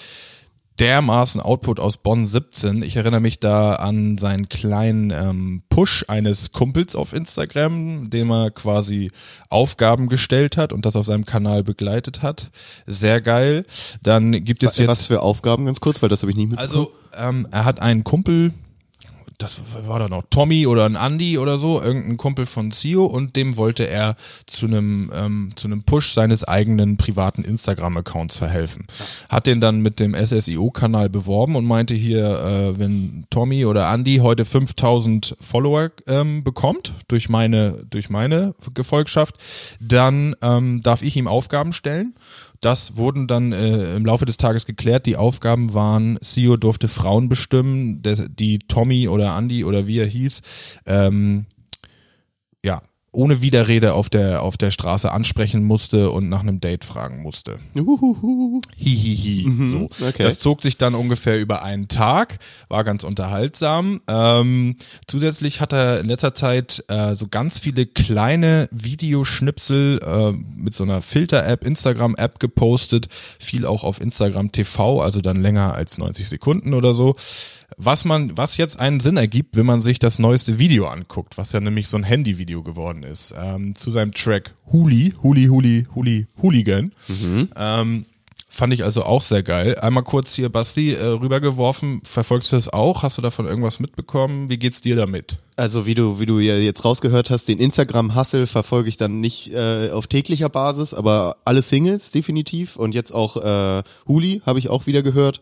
dermaßen 0.80 1.42
Output 1.42 1.80
aus 1.80 1.98
Bonn 1.98 2.26
17. 2.26 2.82
Ich 2.84 2.96
erinnere 2.96 3.22
mich 3.22 3.40
da 3.40 3.74
an 3.74 4.18
seinen 4.18 4.50
kleinen 4.50 5.12
ähm, 5.12 5.62
Push 5.70 6.06
eines 6.08 6.52
Kumpels 6.52 6.96
auf 6.96 7.14
Instagram, 7.14 8.10
dem 8.10 8.32
er 8.32 8.52
quasi 8.52 9.12
Aufgaben 9.50 10.08
gestellt 10.08 10.58
hat 10.58 10.74
und 10.74 10.86
das 10.86 10.96
auf 10.96 11.06
seinem 11.06 11.26
Kanal 11.26 11.64
begleitet 11.64 12.22
hat. 12.22 12.50
Sehr 12.88 13.22
geil. 13.22 13.66
Dann 14.02 14.32
gibt 14.32 14.64
es 14.64 14.78
jetzt 14.78 14.88
Was 14.88 15.08
für 15.08 15.22
Aufgaben 15.22 15.66
ganz 15.66 15.82
kurz, 15.82 16.02
weil 16.02 16.10
das 16.10 16.22
habe 16.22 16.32
ich 16.32 16.38
nicht 16.38 16.50
mitbekommen. 16.50 16.88
also 16.88 16.92
ähm, 17.18 17.48
er 17.52 17.66
hat 17.66 17.82
einen 17.82 18.04
Kumpel, 18.04 18.54
das 19.40 19.62
war 19.88 20.00
da 20.00 20.10
noch 20.10 20.24
Tommy 20.30 20.68
oder 20.68 20.86
ein 20.86 20.96
Andy 20.96 21.38
oder 21.38 21.58
so, 21.60 21.82
irgendein 21.82 22.18
Kumpel 22.18 22.46
von 22.46 22.72
Sio 22.72 23.06
und 23.06 23.38
dem 23.38 23.56
wollte 23.56 23.88
er 23.88 24.18
zu 24.46 24.66
einem 24.66 25.12
ähm, 25.16 25.52
zu 25.56 25.68
einem 25.68 25.84
Push 25.84 26.12
seines 26.14 26.44
eigenen 26.44 26.98
privaten 26.98 27.46
Instagram-Accounts 27.46 28.36
verhelfen. 28.36 28.86
Hat 29.30 29.48
den 29.48 29.62
dann 29.62 29.80
mit 29.80 30.02
dem 30.02 30.14
SSIO-Kanal 30.14 31.10
beworben 31.10 31.56
und 31.56 31.64
meinte 31.66 31.96
hier, 31.96 32.26
äh, 32.26 32.80
wenn 32.80 33.26
Tommy 33.30 33.66
oder 33.66 33.92
Andy 33.92 34.18
heute 34.18 34.44
5000 34.44 35.38
Follower 35.40 35.92
ähm, 36.08 36.44
bekommt 36.44 36.92
durch 37.08 37.30
meine 37.30 37.86
durch 37.90 38.10
meine 38.10 38.56
Gefolgschaft, 38.74 39.36
dann 39.80 40.36
ähm, 40.42 40.82
darf 40.82 41.02
ich 41.02 41.16
ihm 41.16 41.30
Aufgaben 41.30 41.72
stellen. 41.72 42.14
Das 42.62 42.98
wurden 42.98 43.28
dann 43.28 43.54
äh, 43.54 43.96
im 43.96 44.06
Laufe 44.06 44.26
des 44.26 44.38
Tages 44.38 44.66
geklärt. 44.66 45.06
Die 45.06 45.16
Aufgaben 45.16 45.74
waren, 45.74 46.20
CEO 46.22 46.58
durfte 46.58 46.88
Frauen 46.88 47.30
bestimmen, 47.30 48.02
des, 48.02 48.26
die 48.30 48.60
Tommy 48.60 49.08
oder 49.08 49.38
Andy 49.38 49.64
oder 49.64 49.88
wie 49.88 50.00
er 50.00 50.06
hieß, 50.06 50.42
ähm, 50.86 51.46
ja, 52.64 52.82
ohne 53.12 53.42
Widerrede 53.42 53.94
auf 53.94 54.10
der, 54.10 54.44
auf 54.44 54.58
der 54.58 54.72
Straße 54.72 55.12
ansprechen 55.12 55.64
musste 55.64 56.12
und 56.12 56.30
nach 56.30 56.42
einem 56.42 56.60
Date 56.60 56.86
fragen 56.86 57.22
musste. 57.22 57.60
Uhuhu. 57.76 58.62
Hihihi. 58.78 59.70
so. 59.70 59.90
okay. 60.08 60.24
Das 60.24 60.40
zog 60.40 60.62
sich 60.62 60.78
dann 60.78 60.96
ungefähr 60.96 61.40
über 61.40 61.64
einen 61.64 61.88
Tag, 61.88 62.40
war 62.68 62.84
ganz 62.84 63.04
unterhaltsam. 63.04 64.02
Ähm, 64.08 64.78
zusätzlich 65.08 65.60
hat 65.62 65.74
er 65.74 66.00
in 66.00 66.08
letzter 66.08 66.36
Zeit 66.36 66.84
äh, 66.88 67.16
so 67.16 67.28
ganz 67.28 67.60
viele 67.60 67.86
kleine 67.86 68.70
Videoschnipsel 68.72 70.00
äh, 70.04 70.32
mit 70.62 70.76
so 70.76 70.84
einer 70.84 71.02
Filter-App, 71.02 71.66
Instagram-App 71.66 72.40
gepostet, 72.40 73.08
viel 73.40 73.66
auch 73.66 73.84
auf 73.84 74.00
Instagram 74.00 74.52
TV, 74.52 75.02
also 75.02 75.22
dann 75.22 75.42
länger 75.42 75.74
als 75.74 75.98
90 75.98 76.30
Sekunden 76.30 76.74
oder 76.74 76.94
so. 76.94 77.16
Was 77.82 78.04
man, 78.04 78.36
was 78.38 78.58
jetzt 78.58 78.78
einen 78.78 79.00
Sinn 79.00 79.16
ergibt, 79.16 79.56
wenn 79.56 79.66
man 79.66 79.80
sich 79.80 80.00
das 80.00 80.20
neueste 80.20 80.60
Video 80.60 80.88
anguckt, 80.88 81.38
was 81.38 81.54
ja 81.54 81.62
nämlich 81.62 81.88
so 81.88 81.96
ein 81.96 82.04
Handyvideo 82.04 82.62
geworden 82.62 83.04
ist, 83.04 83.34
ähm, 83.42 83.74
zu 83.74 83.90
seinem 83.90 84.12
Track 84.14 84.54
Huli, 84.70 85.14
Huli, 85.24 85.46
Huli, 85.46 85.88
Huli, 85.96 86.28
Hooligan. 86.42 86.92
Ähm, 87.56 88.06
fand 88.50 88.74
ich 88.74 88.84
also 88.84 89.04
auch 89.04 89.22
sehr 89.22 89.44
geil. 89.44 89.80
Einmal 89.80 90.04
kurz 90.04 90.34
hier, 90.36 90.50
Basti, 90.50 90.92
äh, 90.92 91.06
rübergeworfen. 91.06 92.02
Verfolgst 92.04 92.52
du 92.52 92.58
das 92.58 92.68
auch? 92.68 93.02
Hast 93.04 93.18
du 93.18 93.22
davon 93.22 93.46
irgendwas 93.46 93.80
mitbekommen? 93.80 94.50
Wie 94.50 94.58
geht's 94.58 94.82
dir 94.82 94.98
damit? 94.98 95.38
Also 95.56 95.86
wie 95.86 95.96
du, 95.96 96.20
wie 96.20 96.26
du 96.26 96.40
ja 96.40 96.58
jetzt 96.58 96.84
rausgehört 96.84 97.30
hast, 97.30 97.48
den 97.48 97.60
Instagram-Hustle 97.60 98.48
verfolge 98.48 98.90
ich 98.90 98.98
dann 98.98 99.22
nicht 99.22 99.54
äh, 99.54 99.92
auf 99.92 100.08
täglicher 100.08 100.50
Basis, 100.50 100.94
aber 100.94 101.38
alle 101.46 101.62
Singles 101.62 102.12
definitiv 102.12 102.76
und 102.76 102.94
jetzt 102.94 103.14
auch 103.14 103.38
äh, 103.38 103.84
Huli 104.06 104.42
habe 104.46 104.60
ich 104.60 104.68
auch 104.68 104.86
wieder 104.86 105.02
gehört. 105.02 105.40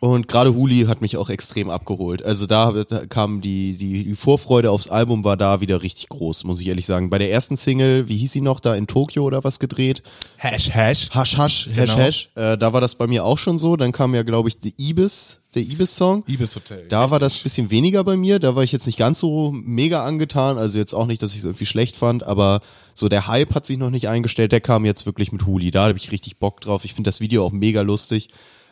Und 0.00 0.28
gerade 0.28 0.54
Huli 0.54 0.84
hat 0.84 1.00
mich 1.00 1.16
auch 1.16 1.30
extrem 1.30 1.70
abgeholt. 1.70 2.22
Also 2.22 2.46
da, 2.46 2.72
da 2.72 3.06
kam 3.06 3.40
die, 3.40 3.76
die, 3.76 4.04
die 4.04 4.16
Vorfreude 4.16 4.70
aufs 4.70 4.88
Album 4.88 5.24
war 5.24 5.36
da 5.36 5.60
wieder 5.60 5.82
richtig 5.82 6.08
groß, 6.08 6.44
muss 6.44 6.60
ich 6.60 6.66
ehrlich 6.68 6.84
sagen. 6.84 7.08
Bei 7.10 7.18
der 7.18 7.30
ersten 7.30 7.56
Single, 7.56 8.08
wie 8.08 8.16
hieß 8.18 8.32
sie 8.32 8.40
noch, 8.42 8.60
da 8.60 8.74
in 8.74 8.86
Tokio 8.86 9.22
oder 9.24 9.44
was 9.44 9.58
gedreht? 9.60 10.02
Hash, 10.36 10.70
Hash. 10.74 11.10
Hash, 11.14 11.38
Hash, 11.38 11.66
Hash, 11.66 11.70
Genau. 11.74 11.96
Hash. 11.96 12.28
Äh, 12.34 12.58
da 12.58 12.72
war 12.72 12.80
das 12.80 12.96
bei 12.96 13.06
mir 13.06 13.24
auch 13.24 13.38
schon 13.38 13.58
so. 13.58 13.76
Dann 13.76 13.92
kam 13.92 14.14
ja, 14.14 14.24
glaube 14.24 14.50
ich, 14.50 14.60
die 14.60 14.74
Ibis, 14.76 15.40
der 15.54 15.62
Ibis-Song. 15.62 16.24
Ibis 16.26 16.54
Hotel. 16.56 16.86
Da 16.88 17.10
war 17.10 17.18
das 17.18 17.38
bisschen 17.38 17.70
weniger 17.70 18.04
bei 18.04 18.16
mir, 18.16 18.38
da 18.38 18.56
war 18.56 18.64
ich 18.64 18.72
jetzt 18.72 18.86
nicht 18.86 18.98
ganz 18.98 19.20
so 19.20 19.52
mega 19.52 20.04
angetan, 20.04 20.58
also 20.58 20.78
jetzt 20.78 20.92
auch 20.92 21.06
nicht, 21.06 21.22
dass 21.22 21.32
ich 21.32 21.38
es 21.38 21.44
irgendwie 21.44 21.66
schlecht 21.66 21.96
fand, 21.96 22.24
aber 22.24 22.60
so 22.92 23.08
der 23.08 23.28
Hype 23.28 23.54
hat 23.54 23.64
sich 23.64 23.78
noch 23.78 23.90
nicht 23.90 24.08
eingestellt, 24.08 24.52
der 24.52 24.60
kam 24.60 24.84
jetzt 24.84 25.06
wirklich 25.06 25.30
mit 25.32 25.46
Huli, 25.46 25.70
da 25.70 25.86
habe 25.86 25.98
ich 25.98 26.10
richtig 26.10 26.38
Bock 26.38 26.60
drauf. 26.60 26.84
Ich 26.84 26.94
finde 26.94 27.08
das 27.08 27.20
Video 27.20 27.44
auch 27.46 27.52
mega 27.52 27.82
lustig. 27.82 28.28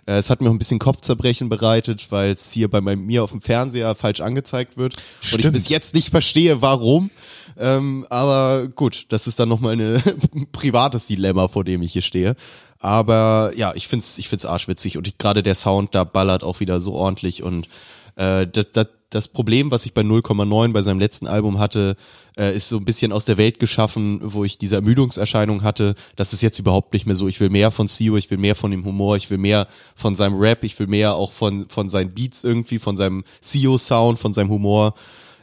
Äh, 0.06 0.14
Es 0.14 0.30
hat 0.30 0.40
mir 0.40 0.48
auch 0.48 0.52
ein 0.52 0.58
bisschen 0.58 0.78
Kopfzerbrechen 0.78 1.48
bereitet, 1.48 2.06
weil 2.10 2.32
es 2.32 2.52
hier 2.52 2.68
bei 2.70 2.80
mir 2.80 3.22
auf 3.24 3.30
dem 3.30 3.40
Fernseher 3.40 3.94
falsch 3.94 4.20
angezeigt 4.20 4.76
wird 4.76 4.96
und 4.96 5.02
ich 5.22 5.28
Stimmt. 5.28 5.54
bis 5.54 5.68
jetzt 5.68 5.94
nicht 5.94 6.10
verstehe, 6.10 6.62
warum. 6.62 7.10
Ähm, 7.58 8.06
aber 8.10 8.68
gut, 8.68 9.06
das 9.10 9.26
ist 9.26 9.38
dann 9.38 9.48
nochmal 9.48 9.74
ein 9.80 10.02
privates 10.52 11.06
Dilemma, 11.06 11.48
vor 11.48 11.64
dem 11.64 11.82
ich 11.82 11.92
hier 11.92 12.02
stehe. 12.02 12.34
Aber 12.78 13.52
ja, 13.54 13.72
ich 13.74 13.86
find's, 13.86 14.18
ich 14.18 14.28
find's 14.28 14.44
arschwitzig 14.44 14.98
und 14.98 15.18
gerade 15.18 15.42
der 15.42 15.54
Sound 15.54 15.94
da 15.94 16.02
ballert 16.04 16.42
auch 16.42 16.58
wieder 16.60 16.80
so 16.80 16.94
ordentlich 16.94 17.42
und 17.42 17.68
äh, 18.16 18.46
das, 18.46 18.72
das, 18.72 18.88
das 19.14 19.28
Problem, 19.28 19.70
was 19.70 19.84
ich 19.84 19.92
bei 19.92 20.00
0,9 20.00 20.72
bei 20.72 20.82
seinem 20.82 20.98
letzten 20.98 21.26
Album 21.26 21.58
hatte, 21.58 21.96
äh, 22.38 22.56
ist 22.56 22.70
so 22.70 22.78
ein 22.78 22.84
bisschen 22.84 23.12
aus 23.12 23.26
der 23.26 23.36
Welt 23.36 23.58
geschaffen, 23.58 24.20
wo 24.22 24.42
ich 24.42 24.56
diese 24.56 24.76
Ermüdungserscheinung 24.76 25.62
hatte. 25.62 25.94
Das 26.16 26.32
ist 26.32 26.40
jetzt 26.40 26.58
überhaupt 26.58 26.94
nicht 26.94 27.04
mehr 27.04 27.14
so. 27.14 27.28
Ich 27.28 27.38
will 27.38 27.50
mehr 27.50 27.70
von 27.70 27.88
Sio, 27.88 28.16
ich 28.16 28.30
will 28.30 28.38
mehr 28.38 28.54
von 28.54 28.70
dem 28.70 28.84
Humor, 28.84 29.16
ich 29.16 29.30
will 29.30 29.36
mehr 29.36 29.68
von 29.94 30.14
seinem 30.14 30.38
Rap, 30.38 30.64
ich 30.64 30.78
will 30.78 30.86
mehr 30.86 31.14
auch 31.14 31.32
von, 31.32 31.68
von 31.68 31.90
seinen 31.90 32.14
Beats 32.14 32.42
irgendwie, 32.42 32.78
von 32.78 32.96
seinem 32.96 33.24
Sio-Sound, 33.42 34.18
von 34.18 34.32
seinem 34.32 34.50
Humor. 34.50 34.94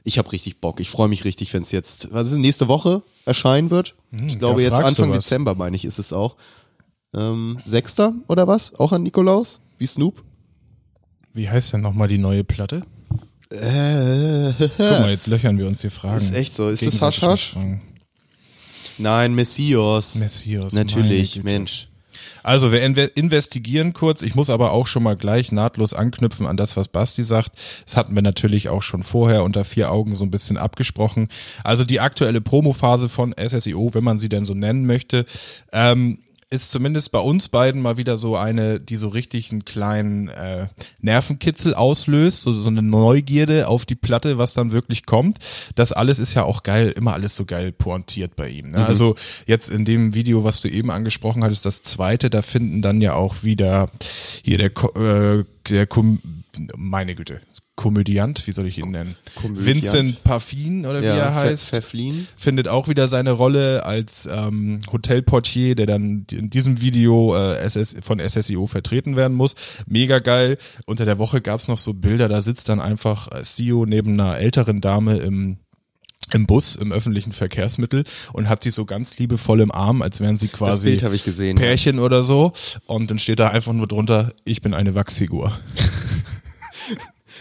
Ich 0.04 0.18
habe 0.18 0.32
richtig 0.32 0.60
Bock. 0.60 0.80
Ich 0.80 0.90
freue 0.90 1.08
mich 1.08 1.24
richtig, 1.24 1.54
wenn 1.54 1.62
es 1.62 1.72
jetzt, 1.72 2.12
was 2.12 2.32
ist 2.32 2.38
nächste 2.40 2.68
Woche 2.68 3.04
erscheinen 3.26 3.70
wird. 3.70 3.96
ich 4.12 4.40
glaube 4.40 4.64
jetzt 4.64 4.74
Anfang. 4.74 5.12
Dezember, 5.12 5.54
meine 5.54 5.76
ich, 5.76 5.86
ist 5.86 6.00
es 6.00 6.12
auch. 6.12 6.38
Ähm, 7.14 7.60
Sechster 7.66 8.14
oder 8.28 8.48
was? 8.48 8.74
Auch 8.80 8.92
an 8.92 9.04
Nikolaus? 9.04 9.60
Wie 9.78 9.86
Snoop? 9.86 10.24
Wie 11.34 11.50
heißt 11.50 11.74
denn 11.74 11.82
nochmal 11.82 12.08
die 12.08 12.18
neue 12.18 12.44
Platte? 12.44 12.84
Äh, 13.52 14.54
Guck 14.60 14.80
mal, 14.80 15.10
jetzt 15.10 15.28
löchern 15.28 15.58
wir 15.58 15.68
uns 15.68 15.82
hier 15.82 15.92
Fragen. 15.92 16.18
Ist 16.18 16.34
echt 16.34 16.54
so. 16.54 16.70
Ist 16.70 16.86
das 16.86 17.02
Hasch 17.02 17.22
Hasch? 17.22 17.56
Nein, 18.98 19.34
Messias. 19.34 20.16
Messias. 20.16 20.74
meine 20.74 20.86
Natürlich. 20.86 21.44
Mensch. 21.44 21.88
Also 22.44 22.72
wir 22.72 22.82
inve 22.82 23.04
investigieren 23.04 23.94
kurz. 23.94 24.22
Ich 24.22 24.36
muss 24.36 24.50
aber 24.50 24.72
auch 24.72 24.88
schon 24.88 25.04
mal 25.04 25.16
gleich 25.16 25.52
nahtlos 25.52 25.94
anknüpfen 25.94 26.46
an 26.46 26.58
das, 26.58 26.78
was 26.78 26.88
Basti 26.88 27.24
sagt. 27.24 27.52
Das 27.86 27.98
hatten 27.98 28.16
wir 28.16 28.22
natürlich 28.22 28.70
auch 28.70 28.82
schon 28.82 29.04
vorher 29.04 29.44
unter 29.44 29.66
vier 29.66 29.92
Augen 29.92 30.16
so 30.16 30.26
ein 30.26 30.32
bisschen 30.32 30.58
abgesprochen. 30.58 31.30
Also 31.64 31.86
die 31.86 32.00
aktuelle 32.00 32.42
Promophase 32.42 33.10
von 33.10 33.34
SSIO, 33.38 33.94
wenn 33.94 34.04
man 34.04 34.20
sie 34.20 34.30
denn 34.30 34.46
so 34.46 34.54
nennen 34.54 34.86
möchte, 34.86 35.26
ähm, 35.72 36.20
ist 36.52 36.72
zumindest 36.72 37.12
bei 37.12 37.20
uns 37.20 37.48
beiden 37.48 37.82
mal 37.82 37.98
wieder 37.98 38.18
so 38.18 38.36
eine, 38.36 38.80
die 38.80 38.96
so 38.96 39.10
richtig 39.10 39.52
einen 39.52 39.66
kleinen 39.66 40.30
äh, 40.30 40.68
Nervenkitzel 41.00 41.76
auslöst, 41.76 42.42
so, 42.42 42.54
so 42.54 42.70
eine 42.70 42.82
Neugierde 42.82 43.68
auf 43.68 43.86
die 43.86 43.96
Platte, 43.96 44.40
was 44.40 44.54
dann 44.54 44.72
wirklich 44.72 45.06
kommt. 45.06 45.38
Das 45.76 45.92
alles 45.92 46.18
ist 46.18 46.34
ja 46.34 46.44
auch 46.44 46.64
geil, 46.64 46.92
immer 46.96 47.14
alles 47.14 47.36
so 47.36 47.46
geil 47.46 47.72
pointiert 47.72 48.36
bei 48.36 48.50
ihm. 48.50 48.72
Ne? 48.72 48.80
Mhm. 48.80 48.86
Also 48.86 49.16
jetzt 49.46 49.70
in 49.70 49.86
dem 49.86 50.16
Video, 50.16 50.44
was 50.44 50.62
du 50.62 50.70
eben 50.70 50.90
angesprochen 50.90 51.44
hattest, 51.44 51.66
das 51.66 51.84
zweite, 51.84 52.32
da 52.32 52.42
finden 52.42 52.82
dann 52.82 53.00
ja 53.00 53.14
auch 53.14 53.44
wieder 53.44 53.92
hier 54.44 54.58
der, 54.58 54.72
äh, 54.96 55.46
der 55.70 55.88
meine 56.76 57.14
Güte, 57.14 57.42
Komödiant, 57.80 58.46
wie 58.46 58.52
soll 58.52 58.68
ich 58.68 58.78
ihn 58.78 58.92
nennen? 58.92 59.16
Komödiant. 59.36 59.66
Vincent 59.66 60.24
Parfin 60.26 60.86
oder 60.86 61.02
wie 61.02 61.06
ja, 61.06 61.16
er 61.16 61.34
heißt. 61.34 61.70
Pfefflin. 61.70 62.28
Findet 62.36 62.68
auch 62.68 62.90
wieder 62.90 63.08
seine 63.08 63.32
Rolle 63.32 63.86
als 63.86 64.28
ähm, 64.30 64.82
Hotelportier, 64.92 65.76
der 65.76 65.86
dann 65.86 66.26
in 66.30 66.50
diesem 66.50 66.82
Video 66.82 67.34
äh, 67.38 67.58
SS, 67.60 67.96
von 68.02 68.20
SSIO 68.20 68.68
vertreten 68.68 69.16
werden 69.16 69.38
muss. 69.38 69.56
Mega 69.88 70.20
geil. 70.20 70.58
Unter 70.88 71.06
der 71.06 71.20
Woche 71.20 71.40
gab's 71.40 71.70
noch 71.70 71.78
so 71.78 71.94
Bilder, 71.94 72.28
da 72.28 72.42
sitzt 72.42 72.68
dann 72.68 72.82
einfach 72.82 73.30
CEO 73.44 73.86
neben 73.86 74.20
einer 74.20 74.38
älteren 74.38 74.82
Dame 74.82 75.16
im 75.20 75.60
im 76.34 76.46
Bus, 76.46 76.76
im 76.76 76.92
öffentlichen 76.92 77.32
Verkehrsmittel 77.32 78.04
und 78.34 78.50
hat 78.50 78.64
sie 78.64 78.70
so 78.70 78.86
ganz 78.86 79.18
liebevoll 79.18 79.62
im 79.62 79.72
Arm, 79.72 80.04
als 80.04 80.20
wären 80.20 80.38
sie 80.38 80.48
quasi 80.48 80.98
das 80.98 81.14
ich 81.14 81.24
gesehen, 81.24 81.58
Pärchen 81.58 81.98
ja. 81.98 82.04
oder 82.04 82.24
so. 82.24 82.54
Und 82.86 83.10
dann 83.10 83.18
steht 83.18 83.40
da 83.40 83.50
einfach 83.50 83.74
nur 83.74 83.88
drunter, 83.88 84.34
ich 84.44 84.62
bin 84.62 84.76
eine 84.76 84.94
Wachsfigur. 84.94 85.58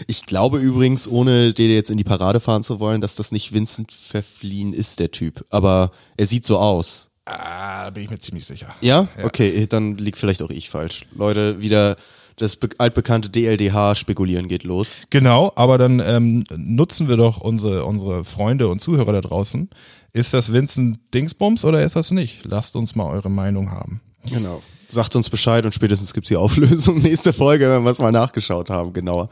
Ich 0.07 0.27
glaube 0.27 0.59
übrigens, 0.59 1.09
ohne 1.09 1.53
dir 1.53 1.69
jetzt 1.69 1.91
in 1.91 1.97
die 1.99 2.05
Parade 2.05 2.41
fahren 2.41 2.63
zu 2.63 2.81
wollen, 2.81 3.01
dass 3.01 3.15
das 3.15 3.33
nicht 3.33 3.53
Vincent 3.53 3.93
Pfefflin 3.93 4.73
ist, 4.73 5.01
der 5.01 5.11
Typ. 5.11 5.45
Aber 5.51 5.91
er 6.17 6.27
sieht 6.27 6.47
so 6.47 6.59
aus. 6.59 7.09
Ah, 7.25 7.91
bin 7.91 8.05
ich 8.05 8.11
mir 8.11 8.19
ziemlich 8.19 8.47
sicher. 8.47 8.75
Ja? 8.81 9.09
ja? 9.19 9.25
Okay, 9.25 9.67
dann 9.67 9.99
liegt 9.99 10.19
vielleicht 10.19 10.43
auch 10.43 10.51
ich 10.51 10.71
falsch. 10.71 11.05
Leute, 11.15 11.61
wieder 11.61 11.97
das 12.37 12.59
altbekannte 12.79 13.29
DLDH 13.29 13.97
spekulieren 13.97 14.49
geht 14.49 14.63
los. 14.63 14.95
Genau, 15.11 15.53
aber 15.57 15.77
dann 15.77 16.01
ähm, 16.01 16.45
nutzen 16.57 17.09
wir 17.09 17.17
doch 17.17 17.41
unsere, 17.41 17.85
unsere 17.85 18.25
Freunde 18.25 18.69
und 18.69 18.81
Zuhörer 18.81 19.13
da 19.13 19.21
draußen. 19.21 19.69
Ist 20.13 20.33
das 20.33 20.53
Vincent 20.53 20.99
Dingsbums 21.13 21.65
oder 21.65 21.83
ist 21.83 21.97
das 21.97 22.11
nicht? 22.13 22.45
Lasst 22.45 22.77
uns 22.77 22.95
mal 22.95 23.11
eure 23.11 23.31
Meinung 23.31 23.71
haben. 23.71 24.01
Genau. 24.31 24.63
Sagt 24.89 25.17
uns 25.17 25.29
Bescheid 25.29 25.67
und 25.67 25.75
spätestens 25.75 26.15
gibt's 26.15 26.29
die 26.29 26.37
Auflösung 26.37 26.99
nächste 27.03 27.33
Folge, 27.33 27.69
wenn 27.69 27.85
wir 27.85 27.91
es 27.91 27.99
mal 27.99 28.13
nachgeschaut 28.13 28.71
haben, 28.71 28.93
genauer. 28.93 29.29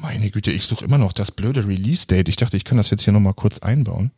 Meine 0.00 0.30
Güte, 0.30 0.50
ich 0.52 0.64
suche 0.64 0.84
immer 0.84 0.98
noch 0.98 1.12
das 1.12 1.30
blöde 1.30 1.66
Release-Date. 1.66 2.28
Ich 2.28 2.36
dachte, 2.36 2.56
ich 2.56 2.64
kann 2.64 2.76
das 2.76 2.90
jetzt 2.90 3.04
hier 3.04 3.12
nochmal 3.12 3.34
kurz 3.34 3.58
einbauen. 3.60 4.10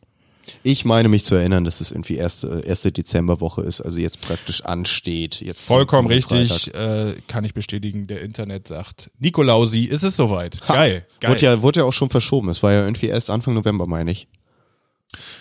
Ich 0.63 0.83
meine 0.85 1.09
mich 1.09 1.25
zu 1.25 1.35
erinnern, 1.35 1.63
dass 1.63 1.79
es 1.79 1.91
irgendwie 1.91 2.15
erste, 2.15 2.63
erste 2.65 2.91
Dezemberwoche 2.91 3.61
ist, 3.61 3.81
also 3.81 3.99
jetzt 3.99 4.21
praktisch 4.21 4.65
ansteht. 4.65 5.41
Jetzt 5.41 5.67
Vollkommen 5.67 6.07
richtig, 6.07 6.73
äh, 6.73 7.13
kann 7.27 7.43
ich 7.43 7.53
bestätigen. 7.53 8.07
Der 8.07 8.21
Internet 8.21 8.67
sagt, 8.67 9.11
Nikolausi, 9.19 9.83
ist 9.83 10.03
es 10.03 10.15
soweit. 10.15 10.59
Ha, 10.67 10.73
geil, 10.73 11.05
geil. 11.19 11.31
Wurde 11.31 11.45
ja, 11.45 11.61
wurde 11.61 11.79
ja 11.81 11.85
auch 11.85 11.93
schon 11.93 12.09
verschoben. 12.09 12.49
Es 12.49 12.63
war 12.63 12.71
ja 12.71 12.83
irgendwie 12.83 13.07
erst 13.07 13.29
Anfang 13.29 13.53
November, 13.53 13.85
meine 13.85 14.11
ich. 14.11 14.27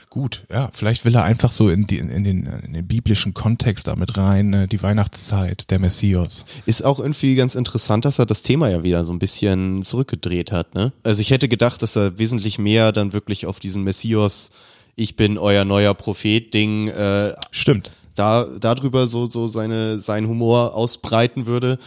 Gut, 0.08 0.44
ja, 0.50 0.70
vielleicht 0.72 1.04
will 1.04 1.14
er 1.14 1.24
einfach 1.24 1.52
so 1.52 1.68
in, 1.68 1.86
die, 1.86 1.98
in, 1.98 2.24
den, 2.24 2.46
in 2.46 2.72
den 2.72 2.86
biblischen 2.86 3.34
Kontext 3.34 3.86
damit 3.86 4.16
rein, 4.16 4.52
äh, 4.54 4.68
die 4.68 4.82
Weihnachtszeit, 4.82 5.70
der 5.70 5.78
Messias. 5.78 6.46
Ist 6.64 6.84
auch 6.84 6.98
irgendwie 6.98 7.34
ganz 7.34 7.54
interessant, 7.54 8.06
dass 8.06 8.18
er 8.18 8.24
das 8.24 8.42
Thema 8.42 8.70
ja 8.70 8.82
wieder 8.82 9.04
so 9.04 9.12
ein 9.12 9.18
bisschen 9.18 9.82
zurückgedreht 9.82 10.52
hat, 10.52 10.74
ne? 10.74 10.92
Also 11.02 11.20
ich 11.20 11.30
hätte 11.30 11.48
gedacht, 11.48 11.82
dass 11.82 11.96
er 11.96 12.18
wesentlich 12.18 12.58
mehr 12.58 12.92
dann 12.92 13.12
wirklich 13.12 13.44
auf 13.44 13.60
diesen 13.60 13.84
Messias, 13.84 14.50
ich 14.96 15.16
bin 15.16 15.36
euer 15.36 15.66
neuer 15.66 15.94
Prophet-Ding, 15.94 16.88
äh, 16.88 17.34
Stimmt. 17.50 17.92
Da, 18.14 18.48
darüber 18.58 19.06
so, 19.06 19.30
so 19.30 19.46
seine, 19.46 20.00
seinen 20.00 20.26
Humor 20.28 20.74
ausbreiten 20.74 21.46
würde 21.46 21.78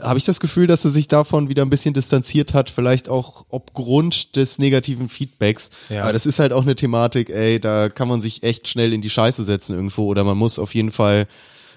habe 0.00 0.18
ich 0.18 0.24
das 0.24 0.40
Gefühl, 0.40 0.66
dass 0.66 0.84
er 0.84 0.90
sich 0.90 1.08
davon 1.08 1.48
wieder 1.48 1.62
ein 1.62 1.70
bisschen 1.70 1.94
distanziert 1.94 2.54
hat, 2.54 2.70
vielleicht 2.70 3.08
auch 3.08 3.46
aufgrund 3.48 4.36
des 4.36 4.58
negativen 4.58 5.08
Feedbacks. 5.08 5.70
Ja. 5.88 6.02
Aber 6.02 6.12
das 6.12 6.26
ist 6.26 6.38
halt 6.38 6.52
auch 6.52 6.62
eine 6.62 6.74
Thematik, 6.74 7.30
ey, 7.30 7.60
da 7.60 7.88
kann 7.88 8.08
man 8.08 8.20
sich 8.20 8.42
echt 8.42 8.68
schnell 8.68 8.92
in 8.92 9.02
die 9.02 9.10
Scheiße 9.10 9.44
setzen 9.44 9.74
irgendwo 9.74 10.06
oder 10.06 10.24
man 10.24 10.36
muss 10.36 10.58
auf 10.58 10.74
jeden 10.74 10.92
Fall 10.92 11.26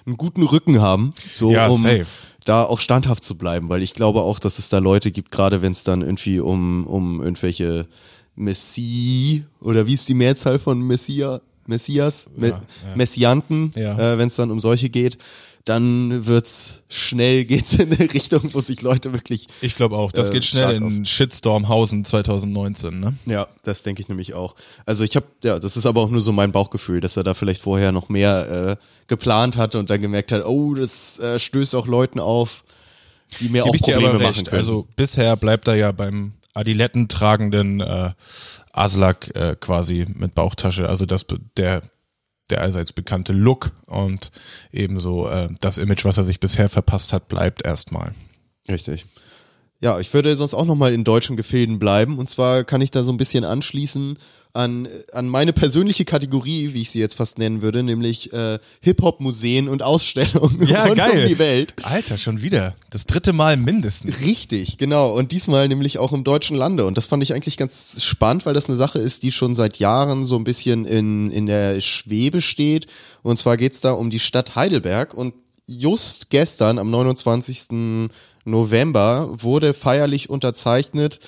einen 0.05 0.17
guten 0.17 0.43
Rücken 0.43 0.81
haben, 0.81 1.13
so 1.35 1.51
ja, 1.51 1.67
um 1.67 1.81
safe. 1.81 2.05
da 2.45 2.63
auch 2.63 2.79
standhaft 2.79 3.23
zu 3.23 3.37
bleiben, 3.37 3.69
weil 3.69 3.83
ich 3.83 3.93
glaube 3.93 4.21
auch, 4.21 4.39
dass 4.39 4.57
es 4.57 4.69
da 4.69 4.79
Leute 4.79 5.11
gibt, 5.11 5.31
gerade 5.31 5.61
wenn 5.61 5.73
es 5.73 5.83
dann 5.83 6.01
irgendwie 6.01 6.39
um 6.39 6.87
um 6.87 7.21
irgendwelche 7.21 7.87
Messi 8.35 9.43
oder 9.59 9.85
wie 9.85 9.93
ist 9.93 10.07
die 10.07 10.13
Mehrzahl 10.13 10.59
von 10.59 10.81
Messia, 10.81 11.41
Messias, 11.65 12.27
ja, 12.35 12.41
Me. 12.41 12.61
Messianten, 12.95 13.73
äh, 13.75 14.17
wenn 14.17 14.29
es 14.29 14.37
dann 14.37 14.51
um 14.51 14.61
solche 14.61 14.89
geht, 14.89 15.17
dann 15.67 16.25
wird's 16.25 16.81
schnell 16.87 17.43
geht's 17.43 17.75
in 17.75 17.93
eine 17.93 18.13
Richtung, 18.13 18.53
wo 18.53 18.61
sich 18.61 18.81
Leute 18.81 19.11
wirklich. 19.11 19.47
Ich 19.59 19.75
glaube 19.75 19.97
auch, 19.97 20.13
das 20.13 20.29
äh, 20.29 20.33
geht 20.33 20.45
schnell 20.45 20.71
in 20.71 21.05
Shitstormhausen 21.05 22.05
2019, 22.05 22.99
ne? 22.99 23.13
Ja, 23.25 23.47
das 23.63 23.83
denke 23.83 24.01
ich 24.01 24.07
nämlich 24.07 24.33
auch. 24.33 24.55
Also 24.85 25.03
ich 25.03 25.15
habe, 25.17 25.25
ja, 25.43 25.59
das 25.59 25.75
ist 25.75 25.85
aber 25.85 26.01
auch 26.01 26.09
nur 26.09 26.21
so 26.21 26.31
mein 26.31 26.53
Bauchgefühl, 26.53 27.01
dass 27.01 27.17
er 27.17 27.23
da 27.23 27.33
vielleicht 27.33 27.61
vorher 27.61 27.91
noch 27.91 28.07
mehr 28.07 28.77
äh, 28.79 28.83
geplant 29.07 29.57
hatte 29.57 29.77
und 29.77 29.89
dann 29.89 30.01
gemerkt 30.01 30.31
hat, 30.31 30.45
oh, 30.45 30.73
das 30.73 31.19
äh, 31.19 31.37
stößt 31.37 31.75
auch 31.75 31.87
Leuten 31.87 32.21
auf, 32.21 32.63
die 33.41 33.49
mir 33.49 33.63
Gib 33.63 33.81
auch 33.81 33.87
Probleme 33.87 34.19
machen 34.19 34.45
können. 34.45 34.57
Also 34.57 34.87
bisher 34.95 35.35
bleibt 35.35 35.67
er 35.67 35.75
ja 35.75 35.91
beim 35.91 36.33
Adiletten 36.53 37.09
tragenden 37.09 37.81
äh, 37.81 38.11
Aslak 38.71 39.35
äh, 39.35 39.57
quasi 39.59 40.05
mit 40.07 40.33
Bauchtasche. 40.33 40.87
Also 40.87 41.05
das 41.05 41.25
der 41.57 41.81
der 42.49 42.61
allseits 42.61 42.93
bekannte 42.93 43.33
Look 43.33 43.71
und 43.85 44.31
ebenso 44.71 45.27
äh, 45.27 45.49
das 45.59 45.77
Image, 45.77 46.05
was 46.05 46.17
er 46.17 46.23
sich 46.23 46.39
bisher 46.39 46.69
verpasst 46.69 47.13
hat, 47.13 47.27
bleibt 47.27 47.65
erstmal. 47.65 48.13
Richtig. 48.69 49.05
Ja, 49.79 49.99
ich 49.99 50.13
würde 50.13 50.35
sonst 50.35 50.53
auch 50.53 50.65
nochmal 50.65 50.93
in 50.93 51.03
deutschen 51.03 51.37
Gefilden 51.37 51.77
bleiben. 51.77 52.17
Und 52.17 52.29
zwar 52.29 52.63
kann 52.63 52.81
ich 52.81 52.91
da 52.91 53.03
so 53.03 53.11
ein 53.11 53.17
bisschen 53.17 53.43
anschließen 53.43 54.17
an, 54.57 54.87
an 55.13 55.29
meine 55.29 55.53
persönliche 55.53 56.03
Kategorie, 56.03 56.73
wie 56.73 56.81
ich 56.81 56.89
sie 56.89 56.99
jetzt 56.99 57.15
fast 57.15 57.37
nennen 57.37 57.61
würde, 57.61 57.83
nämlich 57.83 58.33
äh, 58.33 58.57
Hip-Hop-Museen 58.81 59.69
und 59.69 59.83
Ausstellungen 59.83 60.67
ja, 60.67 60.85
rund 60.85 60.97
geil. 60.97 61.21
um 61.21 61.27
die 61.27 61.37
Welt. 61.37 61.75
Alter, 61.83 62.17
schon 62.17 62.41
wieder. 62.41 62.75
Das 62.89 63.05
dritte 63.05 63.33
Mal 63.33 63.55
mindestens. 63.55 64.19
Richtig, 64.21 64.79
genau. 64.79 65.15
Und 65.15 65.31
diesmal 65.31 65.67
nämlich 65.67 65.99
auch 65.99 66.11
im 66.11 66.23
deutschen 66.23 66.57
Lande. 66.57 66.85
Und 66.87 66.97
das 66.97 67.05
fand 67.05 67.21
ich 67.21 67.35
eigentlich 67.35 67.57
ganz 67.57 68.03
spannend, 68.03 68.47
weil 68.47 68.55
das 68.55 68.67
eine 68.67 68.75
Sache 68.75 68.97
ist, 68.97 69.21
die 69.21 69.31
schon 69.31 69.53
seit 69.53 69.77
Jahren 69.77 70.23
so 70.23 70.35
ein 70.35 70.43
bisschen 70.43 70.85
in, 70.85 71.29
in 71.29 71.45
der 71.45 71.79
Schwebe 71.79 72.41
steht. 72.41 72.87
Und 73.21 73.37
zwar 73.37 73.57
geht's 73.57 73.81
da 73.81 73.91
um 73.91 74.09
die 74.09 74.19
Stadt 74.19 74.55
Heidelberg. 74.55 75.13
Und 75.13 75.35
just 75.67 76.31
gestern, 76.31 76.79
am 76.79 76.89
29. 76.89 77.99
November 78.43 79.29
wurde 79.37 79.75
feierlich 79.75 80.31
unterzeichnet 80.31 81.19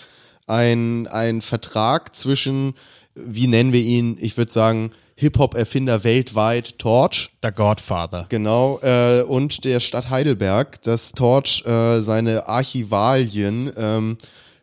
ein, 0.49 1.07
ein 1.07 1.41
Vertrag 1.41 2.15
zwischen, 2.15 2.73
wie 3.15 3.47
nennen 3.47 3.73
wir 3.73 3.81
ihn, 3.81 4.17
ich 4.19 4.37
würde 4.37 4.51
sagen, 4.51 4.91
Hip-Hop-Erfinder 5.15 6.05
weltweit, 6.05 6.79
Torch. 6.79 7.29
Der 7.43 7.51
Godfather. 7.51 8.25
Genau, 8.29 8.79
äh, 8.81 9.21
und 9.23 9.65
der 9.65 9.81
Stadt 9.81 10.09
Heidelberg, 10.09 10.81
dass 10.83 11.11
Torch 11.11 11.63
äh, 11.65 11.99
seine 11.99 12.47
Archivalien 12.47 13.71
ähm, 13.75 14.17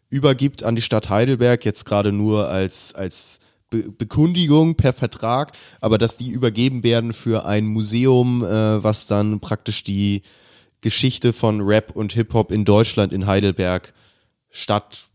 übergibt 0.09 0.63
an 0.63 0.75
die 0.75 0.83
Stadt 0.83 1.11
Heidelberg, 1.11 1.65
jetzt 1.67 1.85
gerade 1.85 2.11
nur 2.11 2.49
als, 2.49 2.95
als 2.95 3.39
Be 3.69 3.91
Bekundigung 3.91 4.77
per 4.77 4.93
Vertrag, 4.93 5.53
aber 5.81 5.99
dass 5.99 6.17
die 6.17 6.31
übergeben 6.31 6.83
werden 6.85 7.13
für 7.13 7.45
ein 7.45 7.67
Museum, 7.67 8.43
äh, 8.43 8.83
was 8.83 9.07
dann 9.07 9.41
praktisch 9.41 9.85
die 9.85 10.23
Geschichte 10.81 11.33
von 11.33 11.61
Rap 11.61 11.95
und 11.95 12.13
Hip-Hop 12.13 12.51
in 12.51 12.65
Deutschland 12.65 13.13
in 13.13 13.27
Heidelberg 13.27 13.93
statt 14.51 15.09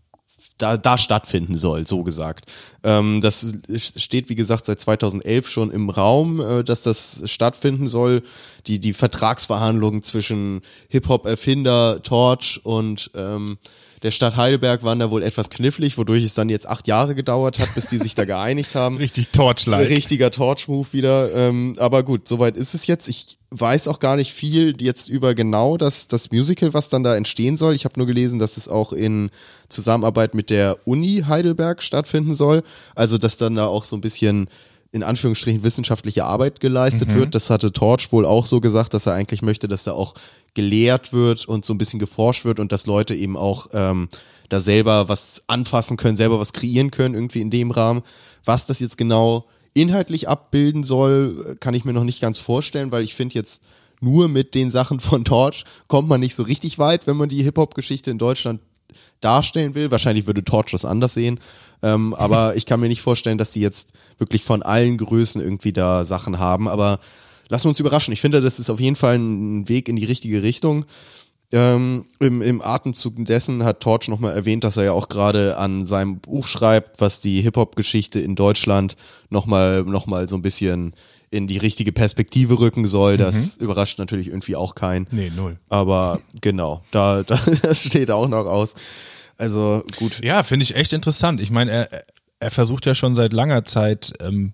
da, 0.61 0.77
da 0.77 0.97
stattfinden 0.97 1.57
soll, 1.57 1.87
so 1.87 2.03
gesagt. 2.03 2.51
Ähm, 2.83 3.21
das 3.21 3.45
steht, 3.77 4.29
wie 4.29 4.35
gesagt, 4.35 4.65
seit 4.65 4.79
2011 4.79 5.49
schon 5.49 5.71
im 5.71 5.89
Raum, 5.89 6.39
äh, 6.39 6.63
dass 6.63 6.81
das 6.81 7.23
stattfinden 7.29 7.87
soll. 7.87 8.23
Die, 8.67 8.79
die 8.79 8.93
Vertragsverhandlungen 8.93 10.03
zwischen 10.03 10.61
Hip-Hop-Erfinder 10.89 12.03
Torch 12.03 12.59
und 12.63 13.09
ähm, 13.15 13.57
der 14.03 14.11
Stadt 14.11 14.35
Heidelberg 14.35 14.83
waren 14.83 14.99
da 14.99 15.11
wohl 15.11 15.21
etwas 15.21 15.49
knifflig, 15.49 15.97
wodurch 15.97 16.23
es 16.23 16.33
dann 16.33 16.49
jetzt 16.49 16.67
acht 16.67 16.87
Jahre 16.87 17.13
gedauert 17.13 17.59
hat, 17.59 17.73
bis 17.75 17.87
die 17.87 17.97
sich 17.97 18.15
da 18.15 18.25
geeinigt 18.25 18.73
haben. 18.73 18.97
Richtig 18.97 19.29
Torchlight. 19.29 19.89
Richtiger 19.89 20.31
Torch-Move 20.31 20.87
wieder. 20.91 21.33
Ähm, 21.35 21.75
aber 21.77 22.03
gut, 22.03 22.27
soweit 22.27 22.57
ist 22.57 22.73
es 22.73 22.87
jetzt. 22.87 23.07
Ich 23.07 23.37
weiß 23.51 23.87
auch 23.87 23.99
gar 23.99 24.15
nicht 24.15 24.33
viel 24.33 24.75
jetzt 24.81 25.07
über 25.07 25.35
genau 25.35 25.77
das, 25.77 26.07
das 26.07 26.31
Musical, 26.31 26.73
was 26.73 26.89
dann 26.89 27.03
da 27.03 27.15
entstehen 27.15 27.57
soll. 27.57 27.75
Ich 27.75 27.85
habe 27.85 27.99
nur 27.99 28.07
gelesen, 28.07 28.39
dass 28.39 28.57
es 28.57 28.67
auch 28.67 28.91
in 28.91 29.29
Zusammenarbeit 29.69 30.33
mit 30.33 30.49
der 30.49 30.77
Uni 30.85 31.23
Heidelberg 31.27 31.83
stattfinden 31.83 32.33
soll. 32.33 32.63
Also, 32.95 33.17
dass 33.17 33.37
dann 33.37 33.55
da 33.55 33.67
auch 33.67 33.83
so 33.83 33.95
ein 33.95 34.01
bisschen 34.01 34.49
in 34.93 35.03
Anführungsstrichen 35.03 35.63
wissenschaftliche 35.63 36.25
Arbeit 36.25 36.59
geleistet 36.59 37.09
Mhm. 37.09 37.15
wird. 37.15 37.35
Das 37.35 37.49
hatte 37.49 37.71
Torch 37.71 38.11
wohl 38.11 38.25
auch 38.25 38.45
so 38.45 38.59
gesagt, 38.59 38.93
dass 38.93 39.05
er 39.05 39.13
eigentlich 39.13 39.41
möchte, 39.41 39.67
dass 39.67 39.83
da 39.85 39.93
auch 39.93 40.13
gelehrt 40.53 41.13
wird 41.13 41.47
und 41.47 41.63
so 41.65 41.73
ein 41.73 41.77
bisschen 41.77 41.99
geforscht 41.99 42.43
wird 42.43 42.59
und 42.59 42.71
dass 42.73 42.87
Leute 42.87 43.15
eben 43.15 43.37
auch 43.37 43.67
ähm, 43.73 44.09
da 44.49 44.59
selber 44.59 45.07
was 45.07 45.43
anfassen 45.47 45.95
können, 45.95 46.17
selber 46.17 46.39
was 46.39 46.51
kreieren 46.51 46.91
können, 46.91 47.15
irgendwie 47.15 47.39
in 47.39 47.49
dem 47.49 47.71
Rahmen. 47.71 48.01
Was 48.43 48.65
das 48.65 48.81
jetzt 48.81 48.97
genau 48.97 49.45
inhaltlich 49.73 50.27
abbilden 50.27 50.83
soll, 50.83 51.55
kann 51.61 51.73
ich 51.73 51.85
mir 51.85 51.93
noch 51.93 52.03
nicht 52.03 52.19
ganz 52.19 52.39
vorstellen, 52.39 52.91
weil 52.91 53.03
ich 53.03 53.15
finde 53.15 53.35
jetzt 53.35 53.61
nur 54.01 54.27
mit 54.27 54.55
den 54.55 54.71
Sachen 54.71 54.99
von 54.99 55.23
Torch 55.23 55.63
kommt 55.87 56.09
man 56.09 56.19
nicht 56.19 56.35
so 56.35 56.43
richtig 56.43 56.79
weit, 56.79 57.07
wenn 57.07 57.15
man 57.15 57.29
die 57.29 57.43
Hip-Hop-Geschichte 57.43 58.11
in 58.11 58.17
Deutschland 58.17 58.59
darstellen 59.21 59.75
will. 59.75 59.91
Wahrscheinlich 59.91 60.27
würde 60.27 60.43
Torch 60.43 60.71
das 60.71 60.83
anders 60.83 61.13
sehen. 61.13 61.39
Ähm, 61.81 62.13
aber 62.13 62.55
ich 62.55 62.65
kann 62.65 62.79
mir 62.79 62.87
nicht 62.87 63.01
vorstellen, 63.01 63.37
dass 63.37 63.51
die 63.51 63.61
jetzt 63.61 63.91
wirklich 64.17 64.43
von 64.43 64.63
allen 64.63 64.97
Größen 64.97 65.41
irgendwie 65.41 65.73
da 65.73 66.03
Sachen 66.03 66.39
haben. 66.39 66.67
Aber 66.67 66.99
lassen 67.49 67.65
wir 67.65 67.69
uns 67.69 67.79
überraschen. 67.79 68.13
Ich 68.13 68.21
finde, 68.21 68.41
das 68.41 68.59
ist 68.59 68.69
auf 68.69 68.79
jeden 68.79 68.95
Fall 68.95 69.17
ein 69.17 69.67
Weg 69.67 69.89
in 69.89 69.95
die 69.95 70.05
richtige 70.05 70.43
Richtung. 70.43 70.85
Ähm, 71.53 72.05
im, 72.19 72.41
Im 72.41 72.61
Atemzug 72.61 73.25
dessen 73.25 73.65
hat 73.65 73.81
Torch 73.81 74.07
nochmal 74.07 74.33
erwähnt, 74.33 74.63
dass 74.63 74.77
er 74.77 74.85
ja 74.85 74.91
auch 74.93 75.09
gerade 75.09 75.57
an 75.57 75.85
seinem 75.85 76.19
Buch 76.19 76.47
schreibt, 76.47 77.01
was 77.01 77.19
die 77.19 77.41
Hip-Hop-Geschichte 77.41 78.21
in 78.21 78.35
Deutschland 78.35 78.95
nochmal 79.29 79.83
noch 79.83 80.07
mal 80.07 80.29
so 80.29 80.37
ein 80.37 80.41
bisschen 80.41 80.93
in 81.29 81.47
die 81.47 81.57
richtige 81.57 81.91
Perspektive 81.91 82.59
rücken 82.59 82.85
soll. 82.87 83.17
Das 83.17 83.57
überrascht 83.57 83.99
natürlich 83.99 84.27
irgendwie 84.27 84.55
auch 84.55 84.75
keinen. 84.75 85.07
Nee, 85.11 85.31
null. 85.35 85.57
Aber 85.67 86.21
genau, 86.39 86.83
da, 86.91 87.23
da 87.23 87.37
das 87.63 87.83
steht 87.83 88.11
auch 88.11 88.29
noch 88.29 88.45
aus. 88.45 88.75
Also 89.41 89.83
gut. 89.97 90.23
Ja, 90.23 90.43
finde 90.43 90.63
ich 90.63 90.75
echt 90.75 90.93
interessant. 90.93 91.41
Ich 91.41 91.49
meine, 91.49 91.71
er, 91.71 92.03
er 92.39 92.51
versucht 92.51 92.85
ja 92.85 92.93
schon 92.93 93.15
seit 93.15 93.33
langer 93.33 93.65
Zeit 93.65 94.13
ähm, 94.21 94.53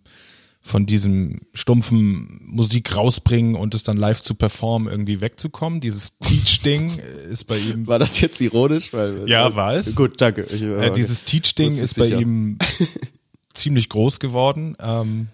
von 0.61 0.85
diesem 0.85 1.41
stumpfen 1.53 2.39
Musik 2.45 2.95
rausbringen 2.95 3.55
und 3.55 3.75
es 3.75 3.83
dann 3.83 3.97
live 3.97 4.21
zu 4.21 4.33
performen 4.33 4.87
irgendwie 4.89 5.19
wegzukommen. 5.19 5.81
Dieses 5.81 6.17
Teach-Ding 6.19 6.99
ist 7.31 7.45
bei 7.45 7.57
ihm. 7.57 7.85
War 7.87 7.99
das 7.99 8.19
jetzt 8.21 8.39
ironisch? 8.39 8.93
Weil, 8.93 9.27
Ja, 9.27 9.55
war 9.55 9.75
es. 9.75 9.93
Gut, 9.93 10.21
danke. 10.21 10.43
Ich, 10.43 10.61
Äh, 10.61 10.91
dieses 10.91 11.23
Teach-Ding 11.23 11.77
ist 11.77 11.97
bei 11.97 12.05
sicher. 12.07 12.21
ihm 12.21 12.57
ziemlich 13.53 13.89
groß 13.89 14.19
geworden. 14.21 14.77
Ähm, 14.79 15.27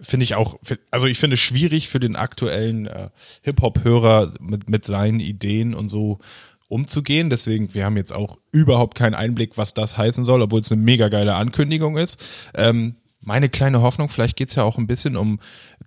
finde 0.00 0.24
ich 0.24 0.34
auch, 0.36 0.58
also 0.92 1.06
ich 1.06 1.18
finde 1.18 1.34
es 1.34 1.40
schwierig 1.40 1.88
für 1.88 2.00
den 2.00 2.14
aktuellen 2.16 2.86
äh, 2.86 3.10
Hip-Hop-Hörer 3.42 4.34
mit, 4.40 4.68
mit 4.68 4.84
seinen 4.86 5.18
Ideen 5.20 5.74
und 5.74 5.88
so 5.88 6.18
umzugehen. 6.70 7.28
Deswegen, 7.28 7.74
wir 7.74 7.84
haben 7.84 7.96
jetzt 7.96 8.12
auch 8.12 8.38
überhaupt 8.52 8.96
keinen 8.96 9.14
Einblick, 9.14 9.58
was 9.58 9.74
das 9.74 9.98
heißen 9.98 10.24
soll, 10.24 10.40
obwohl 10.40 10.60
es 10.60 10.72
eine 10.72 10.80
mega 10.80 11.08
geile 11.08 11.34
Ankündigung 11.34 11.98
ist. 11.98 12.24
Ähm, 12.54 12.94
meine 13.22 13.48
kleine 13.50 13.82
Hoffnung, 13.82 14.08
vielleicht 14.08 14.36
geht's 14.36 14.54
ja 14.54 14.62
auch 14.62 14.78
ein 14.78 14.86
bisschen 14.86 15.16
um 15.16 15.40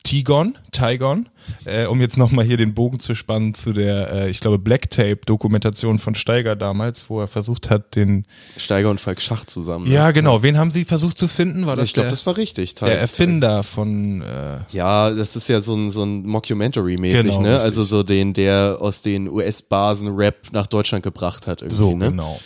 Tigon, 0.04 0.56
Tigon, 0.72 1.30
äh, 1.66 1.86
um 1.86 2.00
jetzt 2.02 2.18
nochmal 2.18 2.46
hier 2.46 2.58
den 2.58 2.74
Bogen 2.74 3.00
zu 3.00 3.16
spannen 3.16 3.54
zu 3.54 3.74
der, 3.74 4.12
äh, 4.12 4.30
ich 4.30 4.40
glaube, 4.40 4.60
Black 4.60 4.90
Tape-Dokumentation 4.92 5.98
von 5.98 6.14
Steiger 6.14 6.56
damals, 6.56 7.10
wo 7.10 7.22
er 7.22 7.28
versucht 7.28 7.70
hat, 7.70 7.96
den 7.96 8.24
Steiger 8.58 8.90
und 8.92 9.00
Falk 9.02 9.22
Schach 9.22 9.46
zusammen. 9.46 9.88
ne? 9.88 9.94
ja, 9.94 10.12
genau. 10.12 10.44
Wen 10.44 10.58
haben 10.58 10.72
Sie 10.72 10.86
versucht 10.86 11.18
zu 11.18 11.28
finden? 11.28 11.66
War 11.66 11.76
das 11.76 11.86
ich 11.86 11.94
glaube, 11.94 12.10
das 12.10 12.26
war 12.26 12.38
richtig. 12.38 12.76
der 12.76 13.00
Erfinder 13.00 13.64
von 13.64 14.22
äh, 14.22 14.58
Ja, 14.72 15.10
das 15.10 15.36
ist 15.36 15.48
ja 15.50 15.62
so 15.62 15.76
ein, 15.76 15.90
so 15.90 16.04
ein 16.04 16.26
Mockumentary-mäßig, 16.28 17.22
Genau, 17.24 17.42
ne? 17.42 17.50
richtig. 17.50 17.64
Also 17.64 17.84
so 17.84 18.04
den, 18.04 18.34
der 18.34 18.78
aus 18.80 19.02
den 19.02 19.28
US-Basen 19.30 20.16
Rap 20.16 20.52
nach 20.52 20.68
Deutschland 20.68 21.04
gebracht 21.04 21.48
hat 21.48 21.62
irgendwie, 21.62 21.76
so 21.78 21.96
ne? 21.96 22.10
genau 22.10 22.40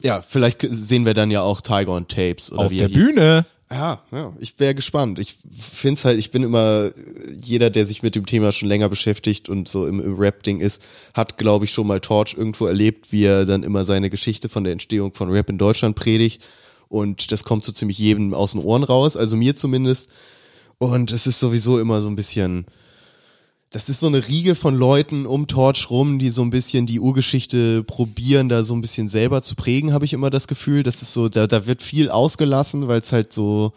Ja, 0.00 0.22
vielleicht 0.22 0.66
sehen 0.70 1.04
wir 1.06 1.14
dann 1.14 1.30
ja 1.30 1.42
auch 1.42 1.60
Tiger 1.60 1.92
on 1.92 2.08
Tapes 2.08 2.50
oder 2.50 2.62
auf 2.66 2.70
wie 2.70 2.78
der 2.78 2.88
er 2.88 2.94
hieß. 2.94 3.06
Bühne. 3.06 3.46
Ja, 3.72 4.02
ja, 4.10 4.32
ich 4.38 4.58
wäre 4.58 4.74
gespannt. 4.74 5.18
Ich 5.18 5.38
find's 5.50 6.04
halt, 6.04 6.18
ich 6.18 6.30
bin 6.30 6.42
immer, 6.42 6.90
jeder, 7.32 7.70
der 7.70 7.86
sich 7.86 8.02
mit 8.02 8.14
dem 8.14 8.26
Thema 8.26 8.52
schon 8.52 8.68
länger 8.68 8.90
beschäftigt 8.90 9.48
und 9.48 9.66
so 9.66 9.86
im, 9.86 9.98
im 9.98 10.18
Rap-Ding 10.18 10.60
ist, 10.60 10.82
hat, 11.14 11.38
glaube 11.38 11.64
ich, 11.64 11.72
schon 11.72 11.86
mal 11.86 12.00
Torch 12.00 12.34
irgendwo 12.36 12.66
erlebt, 12.66 13.12
wie 13.12 13.24
er 13.24 13.46
dann 13.46 13.62
immer 13.62 13.84
seine 13.84 14.10
Geschichte 14.10 14.50
von 14.50 14.64
der 14.64 14.74
Entstehung 14.74 15.14
von 15.14 15.30
Rap 15.30 15.48
in 15.48 15.56
Deutschland 15.56 15.96
predigt. 15.96 16.44
Und 16.88 17.32
das 17.32 17.44
kommt 17.44 17.64
so 17.64 17.72
ziemlich 17.72 17.96
jedem 17.96 18.34
aus 18.34 18.52
den 18.52 18.60
Ohren 18.60 18.84
raus, 18.84 19.16
also 19.16 19.36
mir 19.36 19.56
zumindest. 19.56 20.10
Und 20.76 21.10
es 21.10 21.26
ist 21.26 21.40
sowieso 21.40 21.80
immer 21.80 22.02
so 22.02 22.08
ein 22.08 22.16
bisschen, 22.16 22.66
das 23.72 23.88
ist 23.88 24.00
so 24.00 24.06
eine 24.06 24.28
Riege 24.28 24.54
von 24.54 24.76
Leuten 24.76 25.24
um 25.24 25.46
Torch 25.46 25.88
rum, 25.90 26.18
die 26.18 26.28
so 26.28 26.42
ein 26.42 26.50
bisschen 26.50 26.84
die 26.86 27.00
Urgeschichte 27.00 27.82
probieren, 27.82 28.50
da 28.50 28.64
so 28.64 28.74
ein 28.74 28.82
bisschen 28.82 29.08
selber 29.08 29.42
zu 29.42 29.54
prägen, 29.54 29.94
habe 29.94 30.04
ich 30.04 30.12
immer 30.12 30.28
das 30.28 30.46
Gefühl. 30.46 30.82
Das 30.82 31.00
ist 31.00 31.14
so, 31.14 31.30
da, 31.30 31.46
da 31.46 31.66
wird 31.66 31.80
viel 31.80 32.10
ausgelassen, 32.10 32.86
weil 32.88 33.00
es 33.00 33.12
halt 33.12 33.32
so 33.32 33.72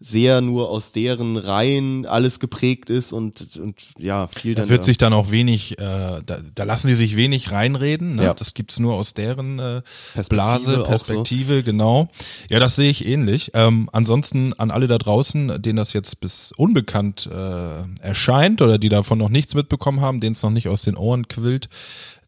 sehr 0.00 0.40
nur 0.42 0.68
aus 0.68 0.92
deren 0.92 1.36
Reihen 1.38 2.04
alles 2.04 2.38
geprägt 2.38 2.90
ist 2.90 3.12
und, 3.12 3.56
und 3.56 3.74
ja, 3.98 4.28
viel 4.36 4.54
Da 4.54 4.62
dann. 4.62 4.68
wird 4.68 4.80
da- 4.80 4.84
sich 4.84 4.98
dann 4.98 5.12
auch 5.14 5.30
wenig, 5.30 5.78
äh, 5.78 6.20
da, 6.26 6.38
da 6.54 6.64
lassen 6.64 6.88
die 6.88 6.94
sich 6.94 7.16
wenig 7.16 7.52
reinreden. 7.52 8.16
Ne? 8.16 8.24
Ja. 8.24 8.34
Das 8.34 8.52
gibt's 8.52 8.78
nur 8.78 8.94
aus 8.94 9.14
deren 9.14 9.58
äh, 9.58 9.80
Perspektive 10.12 10.28
Blase, 10.28 10.84
Perspektive, 10.84 11.62
genau. 11.62 12.08
Ja, 12.50 12.58
das 12.58 12.76
sehe 12.76 12.90
ich 12.90 13.06
ähnlich. 13.06 13.52
Ähm, 13.54 13.88
ansonsten 13.92 14.52
an 14.54 14.70
alle 14.70 14.88
da 14.88 14.98
draußen, 14.98 15.62
denen 15.62 15.76
das 15.76 15.92
jetzt 15.94 16.20
bis 16.20 16.52
unbekannt 16.56 17.26
äh, 17.32 18.02
erscheint 18.02 18.60
oder 18.60 18.76
die 18.78 18.90
davon 18.90 19.18
noch 19.18 19.30
nichts 19.30 19.54
mitbekommen 19.54 20.00
haben, 20.02 20.20
denen 20.20 20.32
es 20.32 20.42
noch 20.42 20.50
nicht 20.50 20.68
aus 20.68 20.82
den 20.82 20.96
Ohren 20.96 21.28
quillt, 21.28 21.68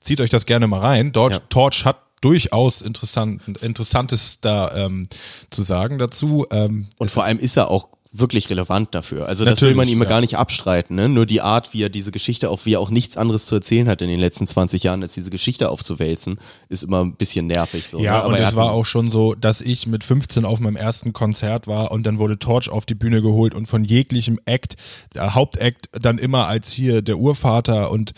zieht 0.00 0.20
euch 0.22 0.30
das 0.30 0.46
gerne 0.46 0.66
mal 0.66 0.80
rein. 0.80 1.12
Dort, 1.12 1.32
Ja. 1.32 1.38
Torch 1.50 1.84
hat 1.84 1.98
durchaus 2.20 2.82
interessant, 2.82 3.42
Interessantes 3.60 4.38
da 4.40 4.74
ähm, 4.74 5.08
zu 5.50 5.62
sagen 5.62 5.98
dazu. 5.98 6.46
Ähm, 6.50 6.88
Und 6.98 7.10
vor 7.10 7.24
allem 7.24 7.38
ist 7.38 7.56
er 7.56 7.70
auch 7.70 7.88
wirklich 8.18 8.50
relevant 8.50 8.94
dafür. 8.94 9.26
Also 9.26 9.44
das 9.44 9.60
will 9.62 9.74
man 9.74 9.88
ihm 9.88 10.02
ja. 10.02 10.08
gar 10.08 10.20
nicht 10.20 10.36
abstreiten. 10.36 10.96
Ne? 10.96 11.08
Nur 11.08 11.26
die 11.26 11.40
Art, 11.40 11.74
wie 11.74 11.82
er 11.82 11.88
diese 11.88 12.12
Geschichte, 12.12 12.50
auch 12.50 12.60
wie 12.64 12.74
er 12.74 12.80
auch 12.80 12.90
nichts 12.90 13.16
anderes 13.16 13.46
zu 13.46 13.56
erzählen 13.56 13.88
hat 13.88 14.02
in 14.02 14.08
den 14.08 14.20
letzten 14.20 14.46
20 14.46 14.82
Jahren, 14.82 15.02
als 15.02 15.14
diese 15.14 15.30
Geschichte 15.30 15.70
aufzuwälzen, 15.70 16.40
ist 16.68 16.82
immer 16.82 17.04
ein 17.04 17.14
bisschen 17.16 17.46
nervig. 17.46 17.88
So, 17.88 17.98
Ja, 17.98 18.12
ne? 18.12 18.18
Aber 18.24 18.28
und 18.28 18.34
es 18.40 18.56
war 18.56 18.72
auch 18.72 18.84
schon 18.84 19.10
so, 19.10 19.34
dass 19.34 19.60
ich 19.60 19.86
mit 19.86 20.04
15 20.04 20.44
auf 20.44 20.60
meinem 20.60 20.76
ersten 20.76 21.12
Konzert 21.12 21.66
war 21.66 21.90
und 21.90 22.04
dann 22.04 22.18
wurde 22.18 22.38
Torch 22.38 22.68
auf 22.68 22.86
die 22.86 22.94
Bühne 22.94 23.22
geholt 23.22 23.54
und 23.54 23.66
von 23.66 23.84
jeglichem 23.84 24.40
Act, 24.44 24.76
der 25.14 25.34
Hauptact 25.34 25.88
dann 25.92 26.18
immer 26.18 26.46
als 26.46 26.72
hier 26.72 27.02
der 27.02 27.18
Urvater 27.18 27.90
und 27.90 28.12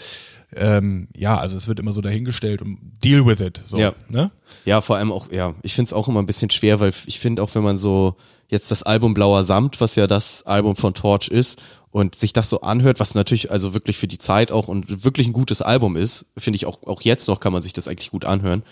ähm, 0.57 1.09
ja, 1.17 1.39
also 1.39 1.57
es 1.57 1.69
wird 1.69 1.79
immer 1.79 1.93
so 1.93 2.01
dahingestellt 2.01 2.63
und 2.63 2.79
deal 3.05 3.27
with 3.27 3.41
it. 3.41 3.63
So, 3.65 3.79
Ja. 3.79 3.93
ne? 4.09 4.31
Ja, 4.65 4.81
vor 4.81 4.97
allem 4.97 5.13
auch, 5.13 5.31
ja, 5.31 5.55
ich 5.63 5.75
find's 5.75 5.93
auch 5.93 6.09
immer 6.09 6.21
ein 6.21 6.27
bisschen 6.27 6.51
schwer, 6.51 6.81
weil 6.81 6.93
ich 7.07 7.21
finde 7.21 7.43
auch, 7.43 7.55
wenn 7.55 7.63
man 7.63 7.77
so 7.77 8.17
jetzt 8.49 8.71
das 8.71 8.83
Album 8.83 9.13
Blauer 9.15 9.45
Samt, 9.45 9.81
was 9.81 9.95
ja 9.95 10.07
das 10.07 10.43
Album 10.45 10.75
von 10.77 10.95
Torch 10.95 11.29
ist, 11.29 11.61
und 11.91 12.15
sich 12.15 12.33
das 12.33 12.51
so 12.51 12.61
anhört, 12.61 13.01
was 13.01 13.15
natürlich 13.15 13.51
also 13.51 13.73
wirklich 13.75 13.97
für 13.97 14.09
die 14.09 14.19
Zeit 14.19 14.53
auch 14.53 14.69
und 14.69 15.05
wirklich 15.05 15.27
ein 15.27 15.33
gutes 15.33 15.63
Album 15.63 15.97
ist, 15.97 16.27
finde 16.37 16.57
ich 16.57 16.67
auch, 16.67 16.83
auch 16.87 17.01
jetzt 17.01 17.29
noch 17.29 17.41
kann 17.41 17.53
man 17.53 17.63
sich 17.63 17.73
das 17.73 17.89
eigentlich 17.89 18.11
gut 18.11 18.25
anhören. 18.25 18.63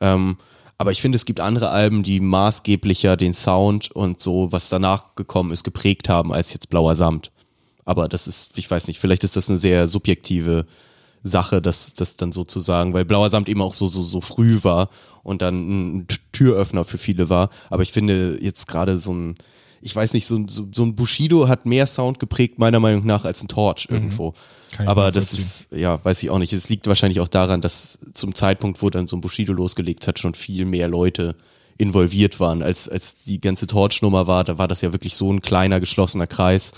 Ähm, 0.00 0.38
aber 0.76 0.90
ich 0.90 1.00
finde, 1.00 1.14
es 1.16 1.24
gibt 1.24 1.38
andere 1.38 1.70
Alben, 1.70 2.02
die 2.02 2.18
maßgeblicher 2.18 3.16
den 3.16 3.32
Sound 3.32 3.92
und 3.92 4.20
so, 4.20 4.50
was 4.50 4.68
danach 4.68 5.14
gekommen 5.14 5.52
ist, 5.52 5.62
geprägt 5.62 6.08
haben 6.08 6.32
als 6.32 6.52
jetzt 6.52 6.68
Blauer 6.68 6.96
Samt. 6.96 7.30
Aber 7.84 8.08
das 8.08 8.26
ist, 8.26 8.50
ich 8.56 8.68
weiß 8.68 8.88
nicht, 8.88 8.98
vielleicht 8.98 9.22
ist 9.22 9.36
das 9.36 9.48
eine 9.48 9.58
sehr 9.58 9.86
subjektive 9.86 10.66
Sache, 11.24 11.60
das, 11.62 11.94
das 11.94 12.16
dann 12.16 12.30
sozusagen, 12.32 12.92
weil 12.94 13.04
Blauer 13.04 13.30
Samt 13.30 13.48
eben 13.48 13.62
auch 13.62 13.72
so, 13.72 13.88
so, 13.88 14.02
so 14.02 14.20
früh 14.20 14.58
war 14.62 14.90
und 15.22 15.42
dann 15.42 15.96
ein 15.98 16.06
Türöffner 16.32 16.84
für 16.84 16.98
viele 16.98 17.28
war. 17.30 17.48
Aber 17.70 17.82
ich 17.82 17.90
finde 17.92 18.38
jetzt 18.40 18.68
gerade 18.68 18.98
so 18.98 19.12
ein, 19.12 19.36
ich 19.80 19.96
weiß 19.96 20.12
nicht, 20.14 20.26
so, 20.26 20.36
ein- 20.36 20.48
so, 20.48 20.68
so 20.72 20.82
ein 20.84 20.94
Bushido 20.94 21.48
hat 21.48 21.64
mehr 21.66 21.86
Sound 21.86 22.18
geprägt, 22.20 22.58
meiner 22.58 22.78
Meinung 22.78 23.06
nach, 23.06 23.24
als 23.24 23.42
ein 23.42 23.48
Torch 23.48 23.86
irgendwo. 23.90 24.30
Mhm. 24.30 24.34
Kann 24.72 24.84
ich 24.84 24.90
Aber 24.90 25.12
das 25.12 25.32
ist, 25.32 25.66
ja, 25.70 26.04
weiß 26.04 26.22
ich 26.22 26.30
auch 26.30 26.38
nicht. 26.38 26.52
Es 26.52 26.68
liegt 26.68 26.86
wahrscheinlich 26.86 27.20
auch 27.20 27.28
daran, 27.28 27.60
dass 27.60 27.98
zum 28.12 28.34
Zeitpunkt, 28.34 28.82
wo 28.82 28.90
dann 28.90 29.06
so 29.06 29.16
ein 29.16 29.20
Bushido 29.20 29.52
losgelegt 29.52 30.06
hat, 30.06 30.18
schon 30.18 30.34
viel 30.34 30.64
mehr 30.66 30.88
Leute 30.88 31.36
involviert 31.78 32.38
waren, 32.38 32.62
als, 32.62 32.88
als 32.88 33.16
die 33.16 33.40
ganze 33.40 33.66
Torch-Nummer 33.66 34.26
war. 34.26 34.44
Da 34.44 34.58
war 34.58 34.68
das 34.68 34.80
ja 34.82 34.92
wirklich 34.92 35.14
so 35.16 35.32
ein 35.32 35.42
kleiner, 35.42 35.80
geschlossener 35.80 36.26
Kreis. 36.26 36.72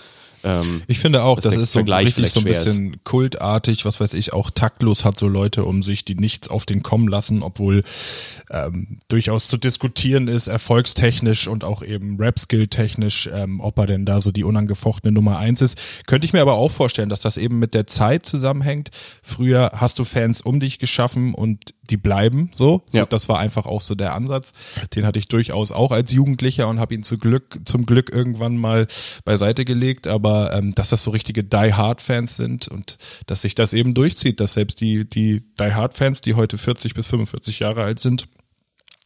Ähm, 0.47 0.83
Ich 0.87 1.01
finde 1.01 1.25
auch, 1.25 1.41
das 1.41 1.55
ist 1.55 1.73
so 1.73 1.81
richtig 1.81 2.31
so 2.31 2.41
ein 2.41 2.43
schwer 2.43 2.53
ist. 2.53 2.65
bisschen 2.65 3.05
kultartig, 3.05 3.85
was 3.85 3.99
weiß 4.01 4.15
ich, 4.15 4.33
auch 4.33 4.51
taktlos 4.51 5.05
hat 5.05 5.19
so 5.19 5.27
Leute 5.27 5.65
um 5.65 5.83
sich, 5.83 6.05
die 6.05 6.15
nichts 6.15 6.49
auf 6.49 6.65
den 6.65 6.83
kommen 6.83 7.09
lassen, 7.09 7.43
obwohl 7.43 7.83
ähm, 8.51 9.01
durchaus 9.09 9.49
zu 9.49 9.57
diskutieren 9.57 10.29
ist, 10.29 10.47
erfolgstechnisch 10.47 11.49
und 11.49 11.65
auch 11.65 11.83
eben 11.83 12.17
Rap-Skill-technisch, 12.19 13.29
ähm, 13.33 13.61
ob 13.61 13.79
er 13.79 13.87
denn 13.87 14.07
da 14.07 14.21
so 14.21 14.31
die 14.31 14.45
unangefochtene 14.45 15.13
Nummer 15.13 15.39
eins 15.39 15.61
ist. 15.61 15.79
Könnte 16.07 16.27
ich 16.27 16.33
mir 16.33 16.43
aber 16.43 16.55
auch 16.55 16.71
vorstellen, 16.71 17.09
dass 17.09 17.21
das 17.21 17.37
eben 17.37 17.59
mit 17.59 17.75
der 17.75 17.87
Zeit 17.87 18.25
zusammenhängt. 18.25 18.91
Früher 19.23 19.73
hast 19.75 19.99
du 19.99 20.05
Fans 20.05 20.41
um 20.41 20.61
dich 20.61 20.79
geschaffen 20.79 21.35
und 21.35 21.75
die 21.91 21.97
bleiben 21.97 22.51
so. 22.55 22.83
so 22.91 22.99
Ja. 22.99 23.07
Das 23.07 23.29
war 23.29 23.39
einfach 23.39 23.67
auch 23.67 23.81
so 23.81 23.95
der 23.95 24.15
Ansatz. 24.15 24.53
Den 24.95 25.07
hatte 25.07 25.19
ich 25.19 25.29
durchaus 25.29 25.73
auch 25.73 25.93
als 25.93 26.13
Jugendlicher 26.13 26.69
und 26.69 26.81
habe 26.81 26.95
ihn 26.95 27.03
zu 27.03 27.19
Glück, 27.19 27.59
zum 27.65 27.87
Glück 27.87 28.11
irgendwann 28.13 28.57
mal 28.57 28.87
beiseite 29.25 29.65
gelegt. 29.65 30.07
Aber 30.07 30.53
ähm, 30.53 30.75
dass 30.75 30.91
das 30.91 31.05
so 31.05 31.11
richtige 31.11 31.45
Die 31.45 31.75
Hard 31.75 32.01
Fans 32.01 32.37
sind 32.37 32.69
und 32.69 32.99
dass 33.27 33.43
sich 33.43 33.55
das 33.55 33.73
eben 33.73 33.95
durchzieht, 33.95 34.41
dass 34.41 34.55
selbst 34.55 34.81
die 34.81 35.09
die 35.09 35.43
Die 35.59 35.75
Hard 35.75 35.95
Fans, 35.95 36.21
die 36.21 36.35
heute 36.35 36.59
40 36.59 36.95
bis 36.95 37.07
45 37.07 37.61
Jahre 37.61 37.83
alt 37.83 38.01
sind, 38.01 38.29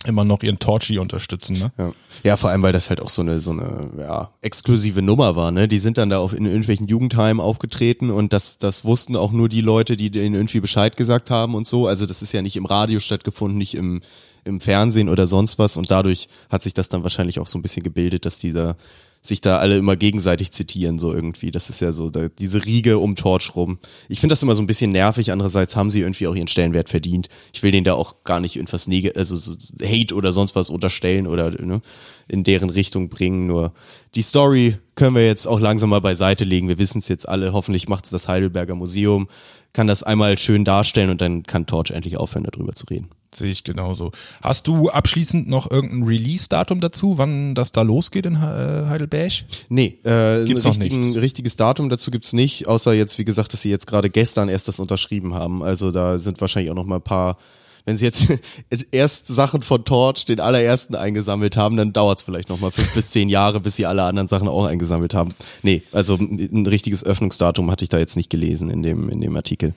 immer 0.07 0.25
noch 0.25 0.43
ihren 0.43 0.59
Torchi 0.59 0.99
unterstützen, 0.99 1.59
ne? 1.59 1.73
Ja. 1.77 1.93
ja, 2.25 2.37
vor 2.37 2.51
allem, 2.51 2.63
weil 2.63 2.73
das 2.73 2.89
halt 2.89 3.03
auch 3.03 3.11
so 3.11 3.21
eine, 3.21 3.41
so 3.41 3.51
eine, 3.51 3.91
ja, 3.99 4.31
exklusive 4.41 5.03
Nummer 5.03 5.37
war, 5.37 5.51
ne? 5.51 5.69
Die 5.69 5.79
sind 5.79 5.99
dann 5.99 6.09
da 6.09 6.19
auf, 6.19 6.33
in 6.33 6.47
irgendwelchen 6.47 6.89
Jugendheimen 6.89 7.41
aufgetreten 7.41 8.11
und 8.11 8.33
das, 8.33 8.59
das 8.59 8.85
wussten 8.85 9.15
auch 9.15 9.31
nur 9.33 9.49
die 9.49 9.61
Leute, 9.61 9.97
die 9.97 10.11
denen 10.11 10.35
irgendwie 10.35 10.61
Bescheid 10.61 10.97
gesagt 10.97 11.31
haben 11.31 11.55
und 11.55 11.67
so. 11.67 11.87
Also 11.87 12.07
das 12.07 12.23
ist 12.23 12.33
ja 12.33 12.41
nicht 12.41 12.57
im 12.57 12.65
Radio 12.65 12.99
stattgefunden, 12.99 13.59
nicht 13.59 13.75
im, 13.75 14.01
im 14.45 14.61
Fernsehen 14.61 15.11
oder 15.11 15.27
sonst 15.27 15.59
was 15.59 15.77
und 15.77 15.91
dadurch 15.91 16.29
hat 16.49 16.63
sich 16.63 16.73
das 16.73 16.89
dann 16.89 17.03
wahrscheinlich 17.03 17.39
auch 17.39 17.47
so 17.47 17.59
ein 17.59 17.63
bisschen 17.63 17.83
gebildet, 17.83 18.25
dass 18.25 18.39
dieser, 18.39 18.77
sich 19.23 19.43
da 19.43 19.59
alle 19.59 19.77
immer 19.77 19.97
gegenseitig 19.97 20.53
zitieren, 20.53 20.99
so 20.99 21.13
irgendwie. 21.13 21.51
Das 21.51 21.69
ist 21.69 21.81
ja 21.81 21.93
so 21.93 22.09
da, 22.09 22.29
diese 22.29 22.65
Riege 22.65 22.99
um 22.99 23.17
Torch 23.17 23.55
rum. 23.55 23.79
Ich 24.09 24.21
finde 24.21 24.33
das 24.33 24.43
immer 24.43 24.55
so 24.55 24.63
ein 24.63 24.67
bisschen 24.67 24.93
nervig. 24.93 25.31
Andererseits 25.31 25.77
haben 25.77 25.91
sie 25.91 26.01
irgendwie 26.01 26.27
auch 26.27 26.35
ihren 26.35 26.49
Stellenwert 26.49 26.89
verdient. 26.89 27.29
Ich 27.53 27.63
will 27.63 27.71
denen 27.71 27.85
da 27.85 27.95
auch 27.95 28.25
gar 28.25 28.41
nicht 28.41 28.57
irgendwas 28.57 28.87
Neg 28.87 29.17
also 29.19 29.37
so 29.37 29.57
Hate 29.83 30.15
oder 30.15 30.33
sonst 30.33 30.55
was 30.55 30.71
unterstellen 30.71 31.27
oder 31.27 31.51
ne, 31.51 31.83
in 32.29 32.45
deren 32.45 32.71
Richtung 32.71 33.11
bringen. 33.11 33.47
Nur 33.47 33.75
die 34.15 34.23
Story 34.23 34.79
können 34.95 35.15
wir 35.15 35.27
jetzt 35.27 35.47
auch 35.47 35.61
langsam 35.61 35.91
mal 35.91 36.01
beiseite 36.01 36.45
legen. 36.45 36.69
Wir 36.69 36.79
wissen 36.79 37.01
es 37.01 37.09
jetzt 37.09 37.29
alle. 37.29 37.53
Hoffentlich 37.53 37.89
macht 37.89 38.07
es 38.07 38.11
das 38.11 38.27
Heidelberger 38.27 38.75
Museum, 38.75 39.29
kann 39.75 39.87
das 39.87 40.03
einmal 40.03 40.39
schön 40.39 40.65
darstellen 40.65 41.11
und 41.11 41.21
dann 41.21 41.43
kann 41.43 41.67
Torch 41.67 41.91
endlich 41.91 42.17
aufhören, 42.17 42.47
darüber 42.51 42.75
zu 42.75 42.87
reden. 42.87 43.11
Sehe 43.33 43.51
ich 43.51 43.63
genauso. 43.63 44.11
Hast 44.43 44.67
du 44.67 44.91
abschließend 44.91 45.49
noch 45.49 45.71
irgendein 45.71 46.03
Release-Datum 46.03 46.81
dazu, 46.81 47.17
wann 47.17 47.55
das 47.55 47.71
da 47.71 47.83
losgeht 47.83 48.27
in 48.27 48.35
äh, 48.35 48.39
Heidelberg? 48.39 49.33
Nee, 49.69 49.99
äh, 50.05 50.45
Gibt's 50.45 50.65
ein 50.65 50.73
noch 50.73 50.81
richtigen, 50.81 51.01
nichts? 51.01 51.17
richtiges 51.17 51.57
Datum 51.57 51.91
dazu 51.91 52.11
gibt's 52.11 52.33
nicht, 52.33 52.67
außer 52.67 52.93
jetzt, 52.93 53.19
wie 53.19 53.25
gesagt, 53.25 53.53
dass 53.53 53.63
sie 53.63 53.71
jetzt 53.71 53.87
gerade 53.87 54.11
gestern 54.11 54.49
erst 54.49 54.67
das 54.67 54.81
unterschrieben 54.81 55.35
haben. 55.35 55.63
Also 55.63 55.93
da 55.93 56.19
sind 56.19 56.41
wahrscheinlich 56.41 56.73
auch 56.73 56.75
noch 56.77 56.87
mal 56.87 56.97
ein 56.97 57.03
paar, 57.03 57.39
wenn 57.85 57.97
sie 57.97 58.05
jetzt 58.05 58.27
erst 58.91 59.29
Sachen 59.29 59.63
von 59.63 59.85
Torch, 59.85 60.25
den 60.25 60.41
allerersten 60.41 60.97
eingesammelt 60.97 61.57
haben, 61.57 61.77
dann 61.77 61.93
dauert's 61.93 62.23
vielleicht 62.23 62.49
noch 62.49 62.59
mal 62.59 62.73
fünf 62.73 62.93
bis 62.95 63.11
zehn 63.11 63.29
Jahre, 63.29 63.61
bis 63.61 63.77
sie 63.77 63.87
alle 63.87 64.03
anderen 64.03 64.27
Sachen 64.27 64.49
auch 64.49 64.65
eingesammelt 64.65 65.15
haben. 65.15 65.35
Nee, 65.63 65.83
also 65.93 66.17
ein 66.17 66.51
ein 66.53 66.67
richtiges 66.67 67.05
Öffnungsdatum 67.05 67.71
hatte 67.71 67.85
ich 67.85 67.91
da 67.91 67.99
jetzt 67.99 68.17
nicht 68.17 68.29
gelesen 68.29 68.71
in 68.71 68.83
dem, 68.83 69.09
in 69.09 69.21
dem 69.21 69.37
Artikel. 69.37 69.73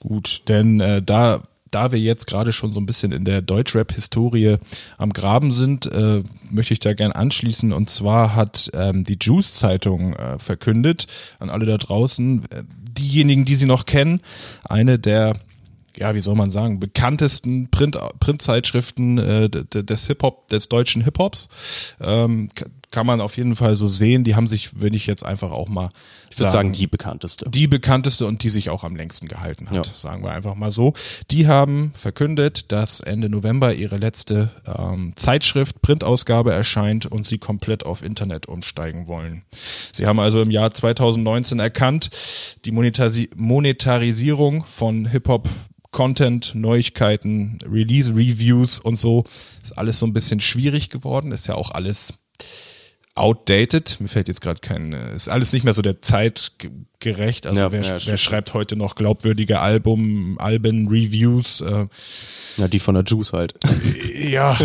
Gut, 0.00 0.42
denn 0.48 0.80
äh, 0.80 1.00
da 1.00 1.42
da 1.70 1.92
wir 1.92 1.98
jetzt 1.98 2.26
gerade 2.26 2.52
schon 2.52 2.72
so 2.72 2.80
ein 2.80 2.86
bisschen 2.86 3.12
in 3.12 3.24
der 3.24 3.42
Deutschrap-Historie 3.42 4.56
am 4.96 5.12
Graben 5.12 5.52
sind, 5.52 5.86
äh, 5.86 6.22
möchte 6.50 6.74
ich 6.74 6.80
da 6.80 6.94
gern 6.94 7.12
anschließen. 7.12 7.72
Und 7.72 7.90
zwar 7.90 8.34
hat 8.34 8.70
ähm, 8.74 9.04
die 9.04 9.18
Juice-Zeitung 9.20 10.14
äh, 10.14 10.38
verkündet 10.38 11.06
an 11.38 11.50
alle 11.50 11.66
da 11.66 11.78
draußen, 11.78 12.44
äh, 12.50 12.62
diejenigen, 12.98 13.44
die 13.44 13.56
sie 13.56 13.66
noch 13.66 13.86
kennen, 13.86 14.20
eine 14.64 14.98
der 14.98 15.34
ja, 15.96 16.14
wie 16.14 16.20
soll 16.20 16.36
man 16.36 16.52
sagen, 16.52 16.78
bekanntesten 16.78 17.70
Print, 17.70 17.98
Printzeitschriften 18.20 19.18
äh, 19.18 19.50
des 19.50 20.06
Hip-Hop, 20.06 20.46
des 20.46 20.68
deutschen 20.68 21.02
Hip-Hops. 21.02 21.48
Ähm, 22.00 22.50
kann 22.90 23.06
man 23.06 23.20
auf 23.20 23.36
jeden 23.36 23.54
Fall 23.56 23.76
so 23.76 23.86
sehen. 23.86 24.24
Die 24.24 24.34
haben 24.34 24.46
sich, 24.48 24.80
wenn 24.80 24.94
ich 24.94 25.06
jetzt 25.06 25.24
einfach 25.24 25.50
auch 25.50 25.68
mal 25.68 25.90
Ich 26.30 26.38
würde 26.38 26.50
sagen, 26.50 26.72
die 26.72 26.86
bekannteste. 26.86 27.44
die 27.50 27.66
bekannteste 27.66 28.24
und 28.26 28.42
die 28.42 28.48
sich 28.48 28.70
auch 28.70 28.82
am 28.84 28.96
längsten 28.96 29.28
gehalten 29.28 29.68
hat, 29.70 29.86
Ja. 29.86 29.92
sagen 29.94 30.22
wir 30.24 30.32
einfach 30.32 30.54
mal 30.54 30.70
so. 30.70 30.94
Die 31.30 31.46
haben 31.46 31.92
verkündet, 31.94 32.72
dass 32.72 33.00
Ende 33.00 33.28
November 33.28 33.74
ihre 33.74 33.96
letzte 33.98 34.50
ähm, 34.66 35.12
Zeitschrift, 35.16 35.82
Printausgabe 35.82 36.52
erscheint 36.52 37.04
und 37.06 37.26
sie 37.26 37.38
komplett 37.38 37.84
auf 37.84 38.02
Internet 38.02 38.46
umsteigen 38.46 39.06
wollen. 39.06 39.42
Sie 39.92 40.06
haben 40.06 40.18
also 40.20 40.40
im 40.40 40.50
Jahr 40.50 40.72
2019 40.72 41.58
erkannt, 41.58 42.10
die 42.64 42.70
Monetasi 42.70 43.30
Monetarisierung 43.36 44.64
von 44.64 45.06
Hip-Hop 45.06 45.48
Content, 45.90 46.54
Neuigkeiten, 46.54 47.58
Release, 47.70 48.14
Reviews 48.14 48.78
und 48.78 48.96
so 48.96 49.24
ist 49.62 49.76
alles 49.76 49.98
so 49.98 50.06
ein 50.06 50.12
bisschen 50.12 50.38
schwierig 50.40 50.90
geworden. 50.90 51.32
Ist 51.32 51.48
ja 51.48 51.54
auch 51.54 51.70
alles 51.70 52.14
outdated. 53.18 53.96
Mir 54.00 54.08
fällt 54.08 54.28
jetzt 54.28 54.40
gerade 54.40 54.60
kein, 54.60 54.92
äh, 54.92 55.14
ist 55.14 55.28
alles 55.28 55.52
nicht 55.52 55.64
mehr 55.64 55.74
so 55.74 55.82
der 55.82 56.00
Zeit 56.02 56.52
ge- 56.58 56.70
gerecht. 57.00 57.46
Also 57.46 57.60
Ja, 57.62 57.72
wer, 57.72 57.82
ja, 57.82 57.96
wer 58.04 58.16
schreibt 58.16 58.54
heute 58.54 58.76
noch 58.76 58.94
glaubwürdige 58.94 59.60
Album, 59.60 60.38
Alben, 60.38 60.88
Reviews? 60.88 61.60
Äh, 61.60 61.86
Ja, 62.56 62.68
die 62.68 62.78
von 62.80 62.94
der 62.94 63.04
Juice 63.04 63.32
halt. 63.32 63.54
ja, 64.14 64.58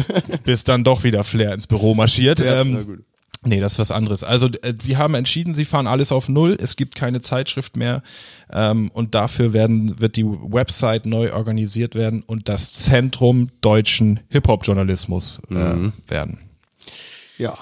bis 0.44 0.64
dann 0.64 0.84
doch 0.84 1.04
wieder 1.04 1.24
Flair 1.24 1.54
ins 1.54 1.68
Büro 1.68 1.94
marschiert. 1.96 2.42
ähm, 2.42 2.74
na 2.74 2.82
gut. 2.84 3.00
Nee, 3.46 3.60
das 3.60 3.74
ist 3.74 3.80
was 3.80 3.92
anderes. 3.92 4.24
Also 4.24 4.48
äh, 4.62 4.74
sie 4.82 4.96
haben 4.96 5.16
entschieden, 5.16 5.54
sie 5.54 5.66
fahren 5.66 5.86
alles 5.86 6.14
auf 6.14 6.30
Null. 6.30 6.56
Es 6.62 6.78
gibt 6.78 6.96
keine 6.96 7.22
Zeitschrift 7.22 7.76
mehr 7.76 8.02
ähm, 8.50 8.90
und 8.94 9.16
dafür 9.16 9.52
werden 9.52 10.00
wird 10.00 10.16
die 10.16 10.24
Website 10.26 11.06
neu 11.06 11.34
organisiert 11.34 11.94
werden 11.94 12.24
und 12.26 12.48
das 12.48 12.72
Zentrum 12.72 13.50
deutschen 13.60 14.22
Hip-Hop-Journalismus 14.30 15.42
äh, 15.52 15.54
Mhm. 15.56 15.92
werden. 16.08 16.40
Ja. 17.38 17.58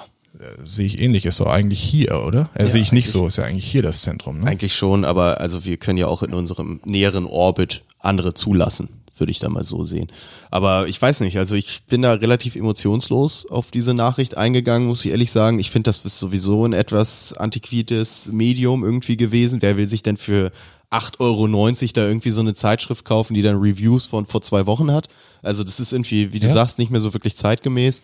Sehe 0.66 0.86
ich 0.86 1.00
ähnlich, 1.00 1.26
ist 1.26 1.38
so 1.38 1.46
eigentlich 1.48 1.82
hier, 1.82 2.24
oder? 2.26 2.50
Äh, 2.54 2.66
sehe 2.66 2.82
ich 2.82 2.92
nicht 2.94 3.10
so, 3.10 3.28
ist 3.28 3.38
ja 3.38 3.44
eigentlich 3.44 3.70
hier 3.70 3.82
das 3.82 4.02
Zentrum. 4.02 4.40
Ne? 4.40 4.48
Eigentlich 4.48 4.74
schon, 4.76 5.04
aber 5.04 5.42
also 5.42 5.66
wir 5.66 5.78
können 5.78 5.98
ja 5.98 6.08
auch 6.08 6.24
in 6.24 6.34
unserem 6.34 6.80
näheren 6.86 7.26
Orbit 7.26 7.84
andere 8.00 8.34
zulassen, 8.34 8.88
würde 9.18 9.32
ich 9.32 9.40
da 9.40 9.50
mal 9.50 9.66
so 9.66 9.84
sehen. 9.84 10.08
Aber 10.50 10.88
ich 10.88 11.02
weiß 11.02 11.20
nicht, 11.20 11.38
also 11.38 11.56
ich 11.56 11.84
bin 11.84 12.02
da 12.02 12.14
relativ 12.14 12.56
emotionslos 12.56 13.46
auf 13.50 13.72
diese 13.72 13.94
Nachricht 13.94 14.38
eingegangen, 14.38 14.88
muss 14.88 15.04
ich 15.04 15.12
ehrlich 15.12 15.32
sagen. 15.32 15.60
Ich 15.60 15.70
finde, 15.70 15.90
das 15.90 16.06
ist 16.06 16.18
sowieso 16.20 16.66
ein 16.66 16.74
etwas 16.74 17.34
antiquites 17.34 18.32
Medium 18.32 18.84
irgendwie 18.86 19.18
gewesen. 19.18 19.62
Wer 19.62 19.76
will 19.76 19.90
sich 19.90 20.02
denn 20.02 20.16
für 20.18 20.52
8,90 20.92 21.20
Euro 21.20 21.48
da 21.94 22.08
irgendwie 22.08 22.32
so 22.32 22.42
eine 22.42 22.54
Zeitschrift 22.54 23.04
kaufen, 23.06 23.34
die 23.34 23.42
dann 23.42 23.58
Reviews 23.58 24.06
von 24.06 24.26
vor 24.26 24.42
zwei 24.42 24.66
Wochen 24.66 24.92
hat? 24.92 25.08
Also 25.42 25.64
das 25.66 25.80
ist 25.80 25.92
irgendwie, 25.92 26.32
wie 26.32 26.40
du 26.40 26.48
Ja. 26.48 26.54
sagst, 26.54 26.80
nicht 26.80 26.90
mehr 26.90 27.02
so 27.02 27.14
wirklich 27.14 27.36
zeitgemäß. 27.36 28.02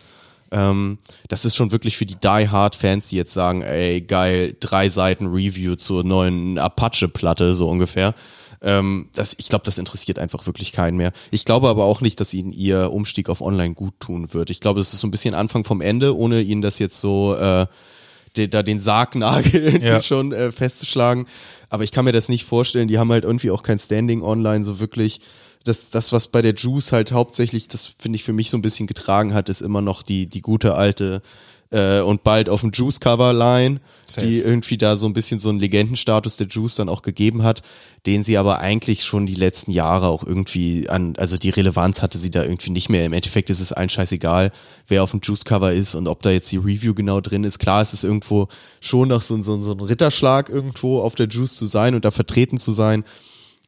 Ähm, 0.50 0.98
das 1.28 1.44
ist 1.44 1.56
schon 1.56 1.72
wirklich 1.72 1.96
für 1.96 2.06
die 2.06 2.16
Die 2.16 2.48
Hard 2.48 2.74
Fans, 2.74 3.08
die 3.08 3.16
jetzt 3.16 3.34
sagen, 3.34 3.62
ey, 3.62 4.00
geil, 4.00 4.56
drei 4.60 4.88
Seiten 4.88 5.26
Review 5.26 5.74
zur 5.76 6.04
neuen 6.04 6.58
Apache-Platte, 6.58 7.54
so 7.54 7.68
ungefähr. 7.68 8.14
Ähm, 8.60 9.08
das, 9.14 9.34
ich 9.38 9.48
glaube, 9.48 9.64
das 9.64 9.78
interessiert 9.78 10.18
einfach 10.18 10.46
wirklich 10.46 10.72
keinen 10.72 10.96
mehr. 10.96 11.12
Ich 11.30 11.44
glaube 11.44 11.68
aber 11.68 11.84
auch 11.84 12.00
nicht, 12.00 12.18
dass 12.18 12.34
ihnen 12.34 12.52
ihr 12.52 12.90
Umstieg 12.92 13.28
auf 13.28 13.40
Online 13.40 13.74
gut 13.74 13.94
tun 14.00 14.32
wird. 14.34 14.50
Ich 14.50 14.60
glaube, 14.60 14.80
das 14.80 14.92
ist 14.92 15.00
so 15.00 15.06
ein 15.06 15.12
bisschen 15.12 15.34
Anfang 15.34 15.64
vom 15.64 15.80
Ende, 15.80 16.16
ohne 16.16 16.40
ihnen 16.40 16.62
das 16.62 16.78
jetzt 16.80 17.00
so 17.00 17.36
äh, 17.36 17.66
de, 18.36 18.48
da 18.48 18.62
den 18.62 18.80
Sargnagel 18.80 19.54
irgendwie 19.62 19.86
Ja. 19.86 20.02
schon 20.02 20.32
äh, 20.32 20.50
festzuschlagen. 20.50 21.26
Aber 21.70 21.84
ich 21.84 21.92
kann 21.92 22.04
mir 22.04 22.12
das 22.12 22.28
nicht 22.28 22.44
vorstellen. 22.44 22.88
Die 22.88 22.98
haben 22.98 23.12
halt 23.12 23.24
irgendwie 23.24 23.50
auch 23.50 23.62
kein 23.62 23.78
Standing 23.78 24.22
online 24.22 24.64
so 24.64 24.80
wirklich. 24.80 25.20
Das, 25.64 25.90
das, 25.90 26.12
was 26.12 26.28
bei 26.28 26.40
der 26.42 26.54
Juice 26.54 26.92
halt 26.92 27.12
hauptsächlich, 27.12 27.68
das 27.68 27.92
finde 27.98 28.16
ich 28.16 28.24
für 28.24 28.32
mich 28.32 28.48
so 28.50 28.56
ein 28.56 28.62
bisschen 28.62 28.86
getragen 28.86 29.34
hat, 29.34 29.48
ist 29.48 29.60
immer 29.60 29.82
noch 29.82 30.02
die, 30.02 30.26
die 30.26 30.40
gute 30.40 30.74
alte 30.74 31.20
äh, 31.70 32.00
und 32.00 32.22
bald 32.24 32.48
auf 32.48 32.62
dem 32.62 32.70
Juice-Cover-Line, 32.72 33.80
die 34.22 34.38
irgendwie 34.38 34.78
da 34.78 34.96
so 34.96 35.06
ein 35.06 35.12
bisschen 35.12 35.38
so 35.38 35.50
einen 35.50 35.58
Legendenstatus 35.60 36.38
der 36.38 36.46
Juice 36.46 36.76
dann 36.76 36.88
auch 36.88 37.02
gegeben 37.02 37.42
hat, 37.42 37.60
den 38.06 38.24
sie 38.24 38.38
aber 38.38 38.60
eigentlich 38.60 39.04
schon 39.04 39.26
die 39.26 39.34
letzten 39.34 39.70
Jahre 39.72 40.06
auch 40.06 40.24
irgendwie 40.24 40.88
an, 40.88 41.14
also 41.18 41.36
die 41.36 41.50
Relevanz 41.50 42.00
hatte 42.00 42.16
sie 42.16 42.30
da 42.30 42.42
irgendwie 42.42 42.70
nicht 42.70 42.88
mehr. 42.88 43.04
Im 43.04 43.12
Endeffekt 43.12 43.50
ist 43.50 43.60
es 43.60 43.72
allen 43.74 43.90
scheißegal, 43.90 44.50
wer 44.86 45.02
auf 45.02 45.10
dem 45.10 45.20
Juice-Cover 45.22 45.72
ist 45.72 45.94
und 45.94 46.08
ob 46.08 46.22
da 46.22 46.30
jetzt 46.30 46.50
die 46.52 46.56
Review 46.56 46.94
genau 46.94 47.20
drin 47.20 47.44
ist. 47.44 47.58
Klar, 47.58 47.82
es 47.82 47.92
ist 47.92 48.04
irgendwo 48.04 48.48
schon 48.80 49.08
noch 49.08 49.20
so, 49.20 49.40
so, 49.42 49.54
ein- 49.54 49.62
so 49.62 49.72
ein 49.72 49.80
Ritterschlag 49.80 50.48
irgendwo 50.48 51.00
auf 51.00 51.16
der 51.16 51.28
Juice 51.28 51.56
zu 51.56 51.66
sein 51.66 51.94
und 51.94 52.06
da 52.06 52.10
vertreten 52.10 52.56
zu 52.56 52.72
sein. 52.72 53.04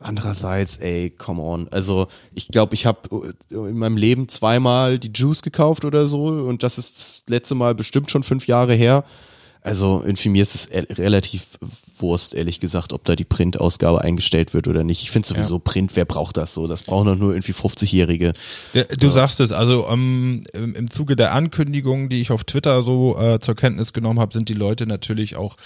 Andererseits, 0.02 0.78
ey, 0.78 1.10
come 1.10 1.42
on. 1.42 1.68
Also 1.70 2.06
ich 2.34 2.48
glaube, 2.48 2.74
ich 2.74 2.86
habe 2.86 3.32
in 3.50 3.76
meinem 3.76 3.98
Leben 3.98 4.28
zweimal 4.28 4.98
die 4.98 5.10
Juice 5.14 5.42
gekauft 5.42 5.84
oder 5.84 6.06
so 6.06 6.24
und 6.24 6.62
das 6.62 6.78
ist 6.78 6.96
das 6.98 7.22
letzte 7.28 7.54
Mal 7.54 7.74
bestimmt 7.74 8.10
schon 8.10 8.22
fünf 8.22 8.46
Jahre 8.46 8.74
her. 8.74 9.04
Also 9.62 10.00
irgendwie 10.02 10.30
mir 10.30 10.40
ist 10.40 10.54
es 10.54 10.66
e- 10.70 10.86
relativ 10.94 11.58
Wurst, 11.98 12.32
ehrlich 12.32 12.60
gesagt, 12.60 12.94
ob 12.94 13.04
da 13.04 13.14
die 13.14 13.26
Printausgabe 13.26 14.00
eingestellt 14.00 14.54
wird 14.54 14.66
oder 14.68 14.84
nicht. 14.84 15.02
Ich 15.02 15.10
finde 15.10 15.28
sowieso 15.28 15.58
Print, 15.58 15.96
wer 15.96 16.06
braucht 16.06 16.38
das 16.38 16.54
so? 16.54 16.66
Das 16.66 16.82
brauchen 16.82 17.04
doch 17.08 17.16
nur 17.16 17.34
irgendwie 17.34 17.52
50-Jährige. 17.52 18.32
Der- 18.72 18.84
Du 18.86 19.10
sagst 19.10 19.38
es, 19.40 19.52
also 19.52 19.86
ähm, 19.90 20.40
im, 20.54 20.90
Zuge 20.90 21.14
der 21.14 21.34
Ankündigung, 21.34 22.08
die 22.08 22.22
ich 22.22 22.30
auf 22.30 22.44
Twitter 22.44 22.80
so 22.80 23.18
äh, 23.18 23.38
zur 23.40 23.54
Kenntnis 23.54 23.92
genommen 23.92 24.18
habe, 24.18 24.32
sind 24.32 24.48
die 24.48 24.54
Leute 24.54 24.86
natürlich 24.86 25.36
auch 25.36 25.56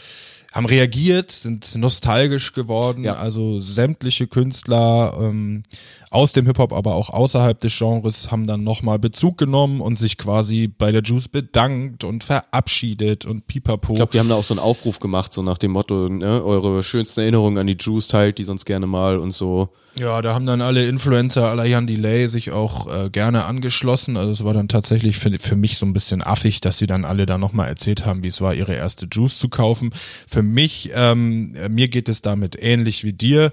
haben 0.54 0.66
reagiert, 0.66 1.32
sind 1.32 1.74
nostalgisch 1.74 2.52
geworden. 2.52 3.02
Ja. 3.02 3.16
Also 3.16 3.58
sämtliche 3.58 4.28
Künstler 4.28 5.18
ähm, 5.20 5.64
aus 6.10 6.32
dem 6.32 6.46
Hip-Hop, 6.46 6.72
aber 6.72 6.94
auch 6.94 7.10
außerhalb 7.10 7.58
des 7.58 7.76
Genres 7.76 8.30
haben 8.30 8.46
dann 8.46 8.62
nochmal 8.62 9.00
Bezug 9.00 9.36
genommen 9.36 9.80
und 9.80 9.98
sich 9.98 10.16
quasi 10.16 10.68
bei 10.68 10.92
der 10.92 11.02
Juice 11.02 11.26
bedankt 11.26 12.04
und 12.04 12.22
verabschiedet 12.22 13.26
und 13.26 13.48
pipapo. 13.48 13.94
Ich 13.94 13.96
glaube, 13.96 14.12
die 14.12 14.20
haben 14.20 14.28
da 14.28 14.36
auch 14.36 14.44
so 14.44 14.54
einen 14.54 14.60
Aufruf 14.60 15.00
gemacht, 15.00 15.32
so 15.32 15.42
nach 15.42 15.58
dem 15.58 15.72
Motto, 15.72 16.08
ne, 16.08 16.44
eure 16.44 16.84
schönsten 16.84 17.22
Erinnerungen 17.22 17.58
an 17.58 17.66
die 17.66 17.76
Juice 17.78 18.06
teilt 18.06 18.38
die 18.38 18.44
sonst 18.44 18.64
gerne 18.64 18.86
mal 18.86 19.18
und 19.18 19.32
so. 19.32 19.70
Ja, 19.98 20.22
da 20.22 20.34
haben 20.34 20.46
dann 20.46 20.60
alle 20.60 20.86
Influencer 20.86 21.48
aller 21.48 21.64
Jan 21.64 21.86
Delay 21.86 22.28
sich 22.28 22.50
auch 22.50 22.92
äh, 22.92 23.10
gerne 23.10 23.44
angeschlossen. 23.44 24.16
Also 24.16 24.32
es 24.32 24.44
war 24.44 24.52
dann 24.52 24.68
tatsächlich 24.68 25.16
für, 25.18 25.38
für 25.38 25.56
mich 25.56 25.78
so 25.78 25.86
ein 25.86 25.92
bisschen 25.92 26.22
affig, 26.22 26.60
dass 26.60 26.78
sie 26.78 26.86
dann 26.86 27.04
alle 27.04 27.26
da 27.26 27.38
nochmal 27.38 27.68
erzählt 27.68 28.04
haben, 28.04 28.24
wie 28.24 28.28
es 28.28 28.40
war, 28.40 28.54
ihre 28.54 28.74
erste 28.74 29.06
Juice 29.10 29.38
zu 29.38 29.48
kaufen. 29.48 29.92
Für 30.26 30.42
mich, 30.42 30.90
ähm, 30.94 31.54
äh, 31.54 31.68
mir 31.68 31.88
geht 31.88 32.08
es 32.08 32.22
damit 32.22 32.56
ähnlich 32.60 33.04
wie 33.04 33.12
dir. 33.12 33.52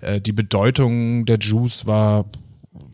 Äh, 0.00 0.20
die 0.20 0.32
Bedeutung 0.32 1.26
der 1.26 1.38
Juice 1.38 1.86
war 1.86 2.24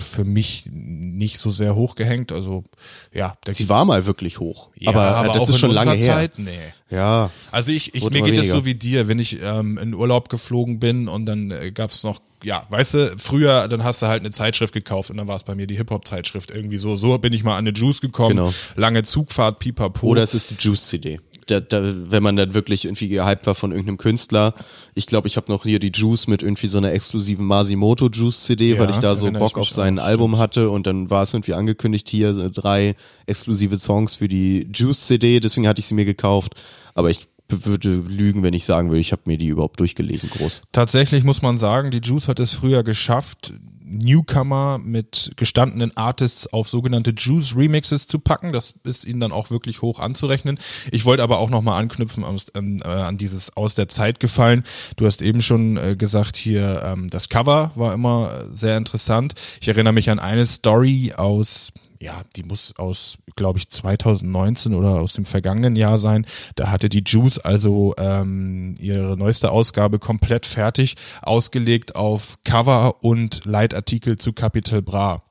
für 0.01 0.25
mich 0.25 0.65
nicht 0.71 1.39
so 1.39 1.51
sehr 1.51 1.75
hochgehängt. 1.75 2.33
Also 2.33 2.65
ja, 3.13 3.37
Sie 3.49 3.69
war 3.69 3.85
mal 3.85 4.07
wirklich 4.07 4.41
hoch. 4.41 4.71
ja, 4.77 4.91
aber, 4.91 5.25
äh, 5.25 5.33
das 5.35 5.43
auch 5.43 5.49
ist 5.51 5.59
schon 5.59 5.71
lange 5.71 5.95
her. 5.95 6.15
Zeit, 6.15 6.39
nee. 6.39 6.51
Ja. 6.91 7.31
Also 7.51 7.73
ich, 7.73 7.95
ich 7.95 8.09
mir 8.11 8.23
geht 8.23 8.39
es 8.39 8.49
so 8.49 8.65
wie 8.65 8.75
dir, 8.75 9.09
wenn 9.09 9.19
ich 9.19 9.41
ähm, 9.41 9.79
in 9.79 9.95
Urlaub 9.95 10.29
geflogen 10.29 10.81
bin 10.81 11.09
und 11.09 11.27
dann 11.27 11.51
äh, 11.51 11.71
gab's 11.71 12.03
noch, 12.03 12.21
ja, 12.45 12.67
weißt 12.69 12.95
du, 12.95 13.15
früher, 13.19 13.67
dann 13.69 13.83
hast 13.83 14.03
du 14.03 14.07
halt 14.07 14.21
eine 14.21 14.31
Zeitschrift 14.31 14.73
gekauft 14.73 15.11
und 15.11 15.17
dann 15.17 15.27
war 15.27 15.37
es 15.37 15.43
bei 15.43 15.55
mir 15.55 15.67
die 15.67 15.77
Hip-Hop-Zeitschrift 15.77 16.51
irgendwie 16.51 16.77
so. 16.77 16.95
So 16.97 17.19
bin 17.19 17.33
ich 17.33 17.43
mal 17.43 17.57
an 17.57 17.67
eine 17.67 17.73
Juice 17.73 18.01
gekommen. 18.01 18.37
Genau. 18.37 18.55
Lange 18.77 19.03
Zugfahrt, 19.03 19.59
pipapo. 19.59 20.07
Oder 20.07 20.23
es 20.23 20.35
ist 20.35 20.51
die 20.51 20.55
Juice-CD. 20.59 21.21
Da, 21.49 21.61
da, 21.61 21.81
wenn 21.83 22.23
man 22.23 22.37
dann 22.37 22.55
wirklich 22.55 22.85
irgendwie 22.85 23.09
gehypt 23.09 23.47
war 23.47 23.55
von 23.55 23.71
irgendeinem 23.73 23.97
Künstler. 23.97 24.55
Ich 24.95 25.07
glaube, 25.07 25.29
ich 25.29 25.37
habe 25.37 25.51
noch 25.51 25.63
hier 25.63 25.79
die 25.79 25.91
Juice 25.93 26.27
mit 26.27 26.43
irgendwie 26.43 26.67
so 26.67 26.79
einer 26.79 26.93
exklusiven 26.93 27.47
Masimoto 27.47 28.09
Juice-CD, 28.09 28.75
Ja, 28.75 28.79
weil 28.79 28.91
ich 28.91 28.99
da 28.99 29.15
so 29.15 29.31
Bock 29.33 29.57
auf 29.57 29.71
sein 29.71 29.99
Album 29.99 30.39
hatte 30.39 30.71
und 30.71 30.87
dann 30.87 31.11
war 31.11 31.23
es 31.23 31.33
irgendwie 31.33 31.55
angekündigt 31.55 32.09
hier 32.09 32.33
drei 32.51 32.95
exklusive 33.27 33.79
Songs 33.79 34.17
für 34.17 34.29
die 34.29 34.69
Juice-CD, 34.73 35.41
deswegen 35.41 35.67
hatte 35.67 35.81
ich 35.81 35.87
sie 35.87 35.95
mir 35.95 36.05
gekauft. 36.05 36.55
Aber 36.95 37.11
ich 37.11 37.29
würde 37.51 37.95
lügen, 37.95 38.43
wenn 38.43 38.55
ich 38.55 38.65
sagen 38.65 38.89
würde, 38.89 39.01
ich 39.01 39.13
habe 39.13 39.23
mir 39.25 39.39
die 39.39 39.47
überhaupt 39.47 39.81
durchgelesen, 39.81 40.31
groß. 40.31 40.63
Tatsächlich 40.73 41.25
muss 41.25 41.43
man 41.43 41.57
sagen, 41.59 41.91
die 41.91 42.01
Juice 42.03 42.29
hat 42.29 42.41
es 42.41 42.55
früher 42.55 42.83
geschafft, 42.83 43.55
Newcomer 43.89 44.79
mit 44.79 45.33
gestandenen 45.37 45.97
Artists 45.97 46.53
auf 46.53 46.69
sogenannte 46.69 47.13
Juice 47.17 47.57
Remixes 47.57 48.07
zu 48.07 48.19
packen. 48.19 48.53
Das 48.53 48.75
ist 48.85 49.07
ihnen 49.07 49.21
dann 49.21 49.33
auch 49.33 49.51
wirklich 49.51 49.83
hoch 49.83 49.99
anzurechnen. 49.99 50.59
Ich 50.93 51.05
wollte 51.05 51.23
aber 51.23 51.39
auch 51.39 51.51
nochmal 51.51 51.81
anknüpfen 51.81 52.25
an, 52.25 52.81
äh, 52.85 52.89
an 52.89 53.17
dieses 53.17 53.57
aus 53.57 53.75
der 53.75 53.89
Zeit 53.89 54.21
gefallen. 54.21 54.65
Du 54.97 55.07
hast 55.07 55.23
eben 55.23 55.41
schon 55.41 55.77
äh, 55.77 55.97
gesagt, 55.97 56.37
hier 56.37 56.83
ähm, 56.85 57.09
das 57.09 57.29
Cover 57.29 57.73
war 57.75 57.95
immer 57.95 58.45
sehr 58.53 58.77
interessant. 58.77 59.35
Ich 59.61 59.69
erinnere 59.69 59.95
mich 59.95 60.11
an 60.11 60.19
eine 60.19 60.45
Story 60.47 61.15
aus 61.17 61.73
ja, 62.01 62.23
die 62.37 62.43
muss 62.43 62.75
aus, 62.77 63.19
glaube 63.37 63.59
ich, 63.59 63.69
2019 63.69 64.75
oder 64.75 65.01
aus 65.01 65.15
dem 65.15 65.25
vergangenen 65.25 65.77
Jahr 65.77 65.99
sein. 65.99 66.27
Da 66.55 66.71
hatte 66.71 66.89
die 66.89 67.03
Juice 67.05 67.39
also 67.39 67.95
ähm, 67.99 68.75
ihre 68.79 69.17
neueste 69.17 69.51
Ausgabe 69.51 69.99
komplett 69.99 70.47
fertig, 70.47 70.97
ausgelegt 71.23 71.97
auf 71.97 72.39
Cover 72.45 73.03
und 73.03 73.45
Leitartikel 73.45 74.17
zu 74.17 74.33
Capital 74.33 74.83
Bra. 74.83 75.23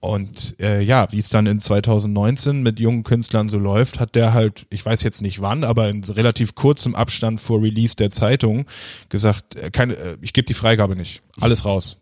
Und 0.00 0.56
äh, 0.60 0.82
ja, 0.82 1.08
wie 1.12 1.18
es 1.18 1.28
dann 1.28 1.46
in 1.46 1.60
2019 1.60 2.62
mit 2.62 2.80
jungen 2.80 3.04
Künstlern 3.04 3.48
so 3.48 3.58
läuft, 3.58 4.00
hat 4.00 4.14
der 4.14 4.32
halt, 4.32 4.66
ich 4.70 4.84
weiß 4.84 5.02
jetzt 5.02 5.20
nicht 5.22 5.40
wann, 5.40 5.64
aber 5.64 5.88
in 5.88 6.02
relativ 6.04 6.54
kurzem 6.54 6.94
Abstand 6.94 7.40
vor 7.40 7.60
Release 7.62 7.96
der 7.96 8.10
Zeitung 8.10 8.66
gesagt, 9.08 9.56
äh, 9.56 9.70
keine, 9.70 9.96
äh, 9.96 10.16
ich 10.20 10.32
gebe 10.32 10.46
die 10.46 10.54
Freigabe 10.54 10.96
nicht, 10.96 11.22
alles 11.40 11.64
raus. 11.64 11.98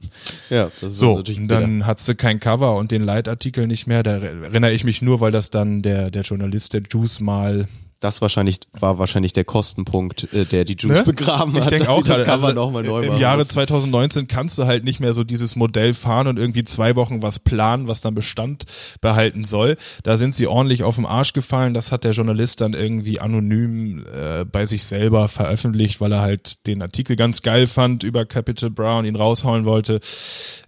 Ja, 0.51 0.70
das 0.80 0.93
ist 0.93 0.99
So, 0.99 1.16
natürlich 1.16 1.41
und 1.41 1.49
dann 1.49 1.86
hat 1.86 2.01
sie 2.01 2.14
kein 2.14 2.39
Cover 2.41 2.76
und 2.76 2.91
den 2.91 3.03
Leitartikel 3.03 3.66
nicht 3.66 3.86
mehr. 3.86 4.03
Da 4.03 4.18
erinnere 4.18 4.72
ich 4.72 4.84
mich 4.84 5.03
nur, 5.03 5.20
weil 5.20 5.32
das 5.32 5.51
dann 5.51 5.82
der, 5.82 6.11
der 6.11 6.22
Journalist 6.22 6.74
der 6.74 6.82
Juice 6.91 7.20
mal. 7.20 7.66
Das 8.01 8.22
wahrscheinlich 8.22 8.61
war 8.78 8.99
wahrscheinlich 9.01 9.32
der 9.32 9.44
Kostenpunkt, 9.44 10.32
äh, 10.32 10.44
der 10.44 10.64
die 10.64 10.76
Juice 10.78 10.99
Ne? 10.99 11.03
begraben 11.03 11.57
ich 11.57 11.62
hat. 11.62 11.72
denke 11.72 11.86
dass 11.86 11.94
auch 11.94 12.03
das 12.03 12.09
gerade, 12.09 12.24
Cover 12.24 12.46
also, 12.49 12.61
noch 12.61 12.70
mal 12.70 12.84
neu 12.84 13.03
Im 13.03 13.18
Jahre 13.18 13.38
mussten. 13.38 13.55
2019 13.55 14.28
kannst 14.28 14.57
du 14.57 14.66
halt 14.66 14.84
nicht 14.84 15.01
mehr 15.01 15.14
so 15.14 15.24
dieses 15.24 15.57
Modell 15.57 15.94
fahren 15.94 16.28
und 16.28 16.38
irgendwie 16.38 16.64
zwei 16.64 16.94
Wochen 16.94 17.22
was 17.22 17.40
planen, 17.40 17.88
was 17.88 18.01
dann 18.01 18.14
Bestand 18.14 18.66
behalten 19.01 19.42
soll. 19.42 19.76
Da 20.05 20.16
sind 20.16 20.36
sie 20.36 20.46
ordentlich 20.46 20.84
auf 20.84 20.94
den 20.94 21.07
Arsch 21.07 21.32
gefallen. 21.32 21.74
Das 21.74 21.90
hat 21.90 22.05
der 22.05 22.12
Journalist 22.12 22.61
dann 22.61 22.72
irgendwie 22.72 23.18
anonym 23.18 24.07
äh, 24.07 24.44
bei 24.44 24.64
sich 24.66 24.84
selber 24.84 25.28
veröffentlicht, 25.28 26.01
weil 26.01 26.12
er 26.12 26.20
halt 26.20 26.66
den 26.68 26.82
Artikel 26.82 27.16
ganz 27.16 27.42
geil 27.42 27.66
fand 27.66 28.05
über 28.05 28.26
Capital 28.26 28.70
Brown, 28.70 29.07
ihn 29.07 29.16
raushauen 29.16 29.64
wollte. 29.64 29.99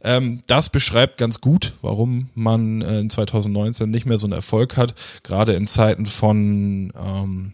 Ähm, 0.02 0.42
das 0.48 0.68
beschreibt 0.68 1.18
ganz 1.18 1.40
gut, 1.40 1.74
warum 1.80 2.30
man 2.34 2.82
äh, 2.82 2.98
in 2.98 3.10
2019 3.10 3.88
nicht 3.88 4.06
mehr 4.06 4.18
so 4.18 4.26
einen 4.26 4.32
Erfolg 4.32 4.76
hat, 4.76 4.94
gerade 5.22 5.52
in 5.52 5.68
Zeiten 5.68 6.06
von 6.06 6.92
ähm, 7.22 7.52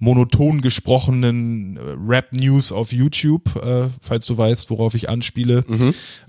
monoton 0.00 0.62
gesprochenen 0.62 1.76
äh, 1.76 1.80
Rap-News 2.06 2.72
auf 2.72 2.92
YouTube, 2.92 3.54
äh, 3.56 3.88
falls 4.00 4.26
du 4.26 4.36
weißt, 4.36 4.70
worauf 4.70 4.94
ich 4.94 5.08
anspiele. 5.08 5.64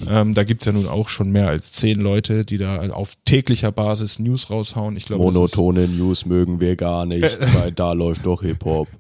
Ähm, 0.08 0.34
da 0.34 0.44
gibt's 0.44 0.66
ja 0.66 0.74
nun 0.74 0.88
auch 0.88 1.08
schon 1.08 1.32
mehr 1.32 1.48
als 1.48 1.72
zehn 1.72 2.00
Leute, 2.00 2.46
die 2.46 2.58
da 2.58 2.82
auf 2.92 3.16
täglicher 3.26 3.72
Basis 3.72 4.20
News 4.20 4.50
raushauen. 4.50 4.98
Ich 4.98 5.06
glaube, 5.06 5.24
Monotone 5.24 5.88
News 5.88 6.26
mögen 6.26 6.60
wir 6.60 6.76
gar 6.76 7.06
nicht, 7.06 7.40
weil 7.56 7.72
da 7.72 7.94
läuft 7.94 8.26
doch 8.26 8.42
Hip-Hop. 8.44 8.88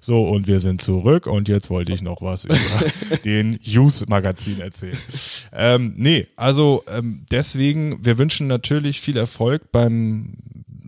So, 0.00 0.24
und 0.24 0.46
wir 0.46 0.58
sind 0.60 0.80
zurück 0.80 1.26
und 1.26 1.46
jetzt 1.46 1.68
wollte 1.68 1.92
ich 1.92 2.00
noch 2.00 2.22
was 2.22 2.46
über 2.46 2.56
den 3.24 3.60
Use-Magazin 3.66 4.60
erzählen. 4.60 4.96
Ähm, 5.52 5.92
nee, 5.98 6.28
also 6.36 6.82
ähm, 6.88 7.26
deswegen, 7.30 8.02
wir 8.02 8.16
wünschen 8.16 8.46
natürlich 8.46 9.02
viel 9.02 9.18
Erfolg 9.18 9.70
beim 9.70 10.32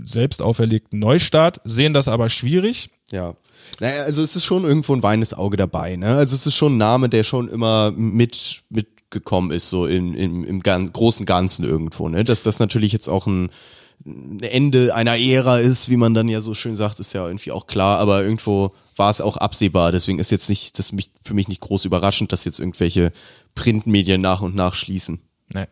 selbst 0.04 0.42
auferlegten 0.42 0.98
Neustart, 0.98 1.60
sehen 1.64 1.94
das 1.94 2.08
aber 2.08 2.28
schwierig. 2.28 2.90
Ja. 3.10 3.34
Naja, 3.80 4.02
also 4.02 4.22
es 4.22 4.36
ist 4.36 4.44
schon 4.44 4.64
irgendwo 4.64 4.94
ein 4.94 5.02
weines 5.02 5.34
Auge 5.34 5.56
dabei, 5.56 5.96
ne? 5.96 6.08
Also 6.08 6.34
es 6.34 6.46
ist 6.46 6.56
schon 6.56 6.74
ein 6.74 6.78
Name, 6.78 7.08
der 7.08 7.24
schon 7.24 7.48
immer 7.48 7.92
mit, 7.92 8.62
mitgekommen 8.70 9.50
ist, 9.50 9.68
so 9.68 9.86
im, 9.86 10.14
im, 10.14 10.44
im 10.44 10.60
ganz, 10.60 10.92
großen 10.92 11.26
Ganzen 11.26 11.64
irgendwo, 11.64 12.08
ne? 12.08 12.24
Dass 12.24 12.42
das 12.42 12.58
natürlich 12.58 12.92
jetzt 12.92 13.08
auch 13.08 13.26
ein, 13.26 13.50
ein 14.04 14.40
Ende 14.40 14.94
einer 14.94 15.18
Ära 15.18 15.58
ist, 15.58 15.88
wie 15.88 15.96
man 15.96 16.14
dann 16.14 16.28
ja 16.28 16.40
so 16.40 16.54
schön 16.54 16.74
sagt, 16.74 17.00
ist 17.00 17.12
ja 17.12 17.26
irgendwie 17.26 17.52
auch 17.52 17.66
klar, 17.66 17.98
aber 17.98 18.22
irgendwo 18.22 18.72
war 18.96 19.10
es 19.10 19.20
auch 19.20 19.36
absehbar. 19.36 19.92
Deswegen 19.92 20.18
ist 20.18 20.30
jetzt 20.30 20.48
nicht, 20.48 20.78
das 20.78 20.92
mich, 20.92 21.10
für 21.24 21.34
mich 21.34 21.48
nicht 21.48 21.60
groß 21.60 21.84
überraschend, 21.84 22.32
dass 22.32 22.44
jetzt 22.44 22.58
irgendwelche 22.58 23.12
Printmedien 23.54 24.20
nach 24.20 24.42
und 24.42 24.54
nach 24.54 24.74
schließen. 24.74 25.20
Nee. 25.54 25.66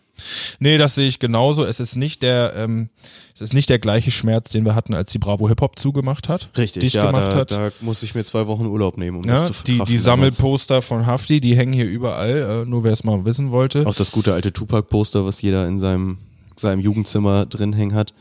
Nee, 0.58 0.78
das 0.78 0.94
sehe 0.94 1.08
ich 1.08 1.18
genauso. 1.18 1.64
Es 1.64 1.80
ist 1.80 1.96
nicht 1.96 2.22
der, 2.22 2.54
ähm, 2.56 2.90
es 3.34 3.40
ist 3.40 3.54
nicht 3.54 3.68
der 3.68 3.78
gleiche 3.78 4.10
Schmerz, 4.10 4.50
den 4.50 4.64
wir 4.64 4.74
hatten, 4.74 4.94
als 4.94 5.12
die 5.12 5.18
Bravo 5.18 5.48
Hip 5.48 5.60
Hop 5.60 5.78
zugemacht 5.78 6.28
hat. 6.28 6.50
dicht 6.56 6.94
ja, 6.94 7.06
gemacht 7.06 7.32
da, 7.32 7.36
hat. 7.36 7.50
da 7.50 7.70
muss 7.80 8.02
ich 8.02 8.14
mir 8.14 8.24
zwei 8.24 8.46
Wochen 8.46 8.66
Urlaub 8.66 8.98
nehmen, 8.98 9.18
um 9.18 9.24
ja, 9.24 9.34
das 9.34 9.46
zu 9.46 9.52
die, 9.64 9.76
verkraften 9.76 9.96
die 9.96 10.02
damals. 10.02 10.36
Sammelposter 10.36 10.82
von 10.82 11.06
Hafti, 11.06 11.40
die 11.40 11.56
hängen 11.56 11.72
hier 11.72 11.86
überall, 11.86 12.64
äh, 12.64 12.68
nur 12.68 12.84
wer 12.84 12.92
es 12.92 13.04
mal 13.04 13.24
wissen 13.24 13.50
wollte. 13.50 13.86
Auch 13.86 13.94
das 13.94 14.12
gute 14.12 14.34
alte 14.34 14.52
Tupac-Poster, 14.52 15.24
was 15.24 15.42
jeder 15.42 15.66
in 15.66 15.78
seinem, 15.78 16.18
seinem 16.56 16.80
Jugendzimmer 16.80 17.46
drin 17.46 17.72
hängen 17.72 17.94
hat. 17.94 18.14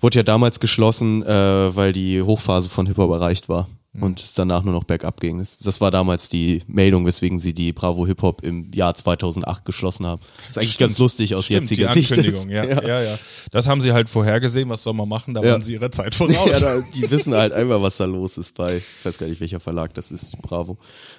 Wurde 0.00 0.18
ja 0.18 0.22
damals 0.22 0.60
geschlossen, 0.60 1.22
äh, 1.22 1.76
weil 1.76 1.92
die 1.92 2.22
Hochphase 2.22 2.68
von 2.68 2.86
Hip-Hop 2.86 3.10
erreicht 3.10 3.48
war 3.48 3.68
und 4.00 4.20
es 4.20 4.32
danach 4.32 4.62
nur 4.62 4.72
noch 4.72 4.84
bergab 4.84 5.20
ging. 5.20 5.38
Das, 5.38 5.58
das 5.58 5.80
war 5.82 5.90
damals 5.90 6.30
die 6.30 6.62
Meldung, 6.66 7.04
weswegen 7.04 7.38
sie 7.38 7.52
die 7.52 7.72
Bravo 7.74 8.06
Hip-Hop 8.06 8.42
im 8.42 8.72
Jahr 8.72 8.94
2008 8.94 9.64
geschlossen 9.66 10.06
haben. 10.06 10.22
Das 10.38 10.50
ist 10.50 10.58
eigentlich 10.58 10.78
ganz 10.78 10.96
lustig 10.98 11.34
aus 11.34 11.44
Stimmt, 11.44 11.62
jetziger 11.70 11.92
Sicht. 11.92 12.10
Ankündigung, 12.12 12.48
ist. 12.48 12.54
ja, 12.54 12.64
ja. 12.64 13.02
ja, 13.02 13.18
Das 13.50 13.68
haben 13.68 13.82
sie 13.82 13.92
halt 13.92 14.08
vorhergesehen, 14.08 14.68
was 14.70 14.82
soll 14.82 14.94
man 14.94 15.08
machen, 15.08 15.34
da 15.34 15.42
Ja. 15.42 15.52
waren 15.52 15.62
sie 15.62 15.74
ihrer 15.74 15.90
Zeit 15.90 16.14
voraus. 16.14 16.48
ja, 16.48 16.58
da, 16.58 16.80
die 16.94 17.10
wissen 17.10 17.34
halt 17.34 17.52
einmal, 17.52 17.82
was 17.82 17.98
da 17.98 18.06
los 18.06 18.38
ist 18.38 18.54
bei, 18.54 18.78
ich 18.78 19.04
weiß 19.04 19.18
gar 19.18 19.26
nicht, 19.26 19.40
welcher 19.40 19.60
Verlag 19.60 19.92
das 19.92 20.10
ist, 20.10 20.40
Bravo. 20.40 20.78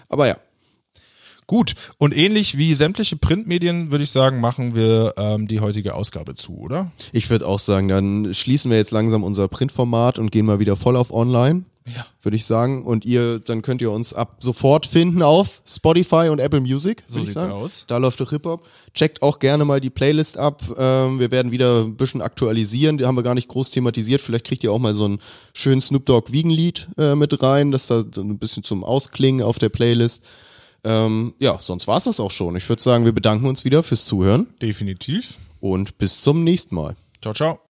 Aber 0.10 0.28
ja, 0.28 0.38
Gut, 1.46 1.74
und 1.98 2.16
ähnlich 2.16 2.58
wie 2.58 2.74
sämtliche 2.74 3.18
Printmedien, 3.18 3.92
würde 3.92 4.06
ich 4.06 4.12
sagen, 4.12 4.40
machen 4.40 4.76
wir 4.76 5.14
ähm, 5.18 5.46
die 5.48 5.60
heutige 5.60 5.94
Ausgabe 5.94 6.36
zu, 6.36 6.58
oder? 6.58 6.92
ich 7.12 7.30
würde 7.30 7.46
auch 7.46 7.60
sagen, 7.60 7.90
dann 7.90 8.34
schließen 8.34 8.72
wir 8.72 8.78
jetzt 8.78 8.92
langsam 8.92 9.24
unser 9.24 9.50
Printformat 9.50 10.20
und 10.20 10.32
gehen 10.32 10.46
mal 10.46 10.62
wieder 10.62 10.78
voll 10.78 10.96
auf 10.96 11.12
Online. 11.14 11.66
Ja. 11.86 12.06
würde 12.22 12.38
ich 12.38 12.46
sagen. 12.46 12.84
Und 12.86 13.06
ihr, 13.06 13.40
dann 13.40 13.62
könnt 13.62 13.82
ihr 13.82 13.92
uns 13.92 14.14
ab 14.14 14.38
sofort 14.40 14.86
finden 14.86 15.22
auf 15.22 15.62
Spotify 15.66 16.30
und 16.30 16.40
Apple 16.40 16.62
Music. 16.62 17.04
So 17.08 17.22
sieht's 17.22 17.34
sagen. 17.34 17.52
aus. 17.52 17.86
Da 17.88 17.98
läuft 17.98 18.20
doch 18.20 18.30
Hip-Hop. 18.30 18.68
Checkt 18.94 19.22
auch 19.22 19.40
gerne 19.40 19.66
mal 19.66 19.82
die 19.82 19.90
Playlist 19.90 20.38
ab. 20.38 20.62
Ähm, 20.78 21.20
wir 21.20 21.32
werden 21.32 21.52
wieder 21.52 21.82
ein 21.82 21.96
bisschen 21.96 22.22
aktualisieren. 22.22 22.98
Die 22.98 23.06
haben 23.06 23.16
wir 23.16 23.24
gar 23.24 23.36
nicht 23.36 23.48
groß 23.50 23.72
thematisiert. 23.72 24.22
Vielleicht 24.22 24.46
kriegt 24.46 24.64
ihr 24.64 24.72
auch 24.72 24.80
mal 24.80 24.94
so 24.94 25.06
einen 25.06 25.20
schönen 25.54 25.82
Snoop 25.82 26.06
Dogg 26.06 26.32
Wiegenlied 26.32 26.88
äh, 26.98 27.16
mit 27.16 27.42
rein, 27.44 27.72
das 27.72 27.88
da 27.88 28.02
so 28.10 28.22
ein 28.22 28.38
bisschen 28.38 28.64
zum 28.64 28.84
Ausklingen 28.84 29.46
auf 29.46 29.60
der 29.60 29.70
Playlist. 29.70 30.24
Ähm, 30.86 31.34
ja, 31.40 31.58
sonst 31.62 31.88
war's 31.88 32.06
das 32.06 32.20
auch 32.20 32.32
schon. 32.32 32.56
Ich 32.56 32.68
würde 32.68 32.82
sagen, 32.82 33.06
wir 33.06 33.14
bedanken 33.14 33.48
uns 33.48 33.64
wieder 33.66 33.84
fürs 33.84 34.06
Zuhören 34.06 34.48
Definitiv. 34.62 35.38
und 35.60 35.98
bis 35.98 36.22
zum 36.22 36.44
nächsten 36.44 36.76
Mal. 36.76 36.96
Ciao, 37.22 37.34
ciao. 37.34 37.63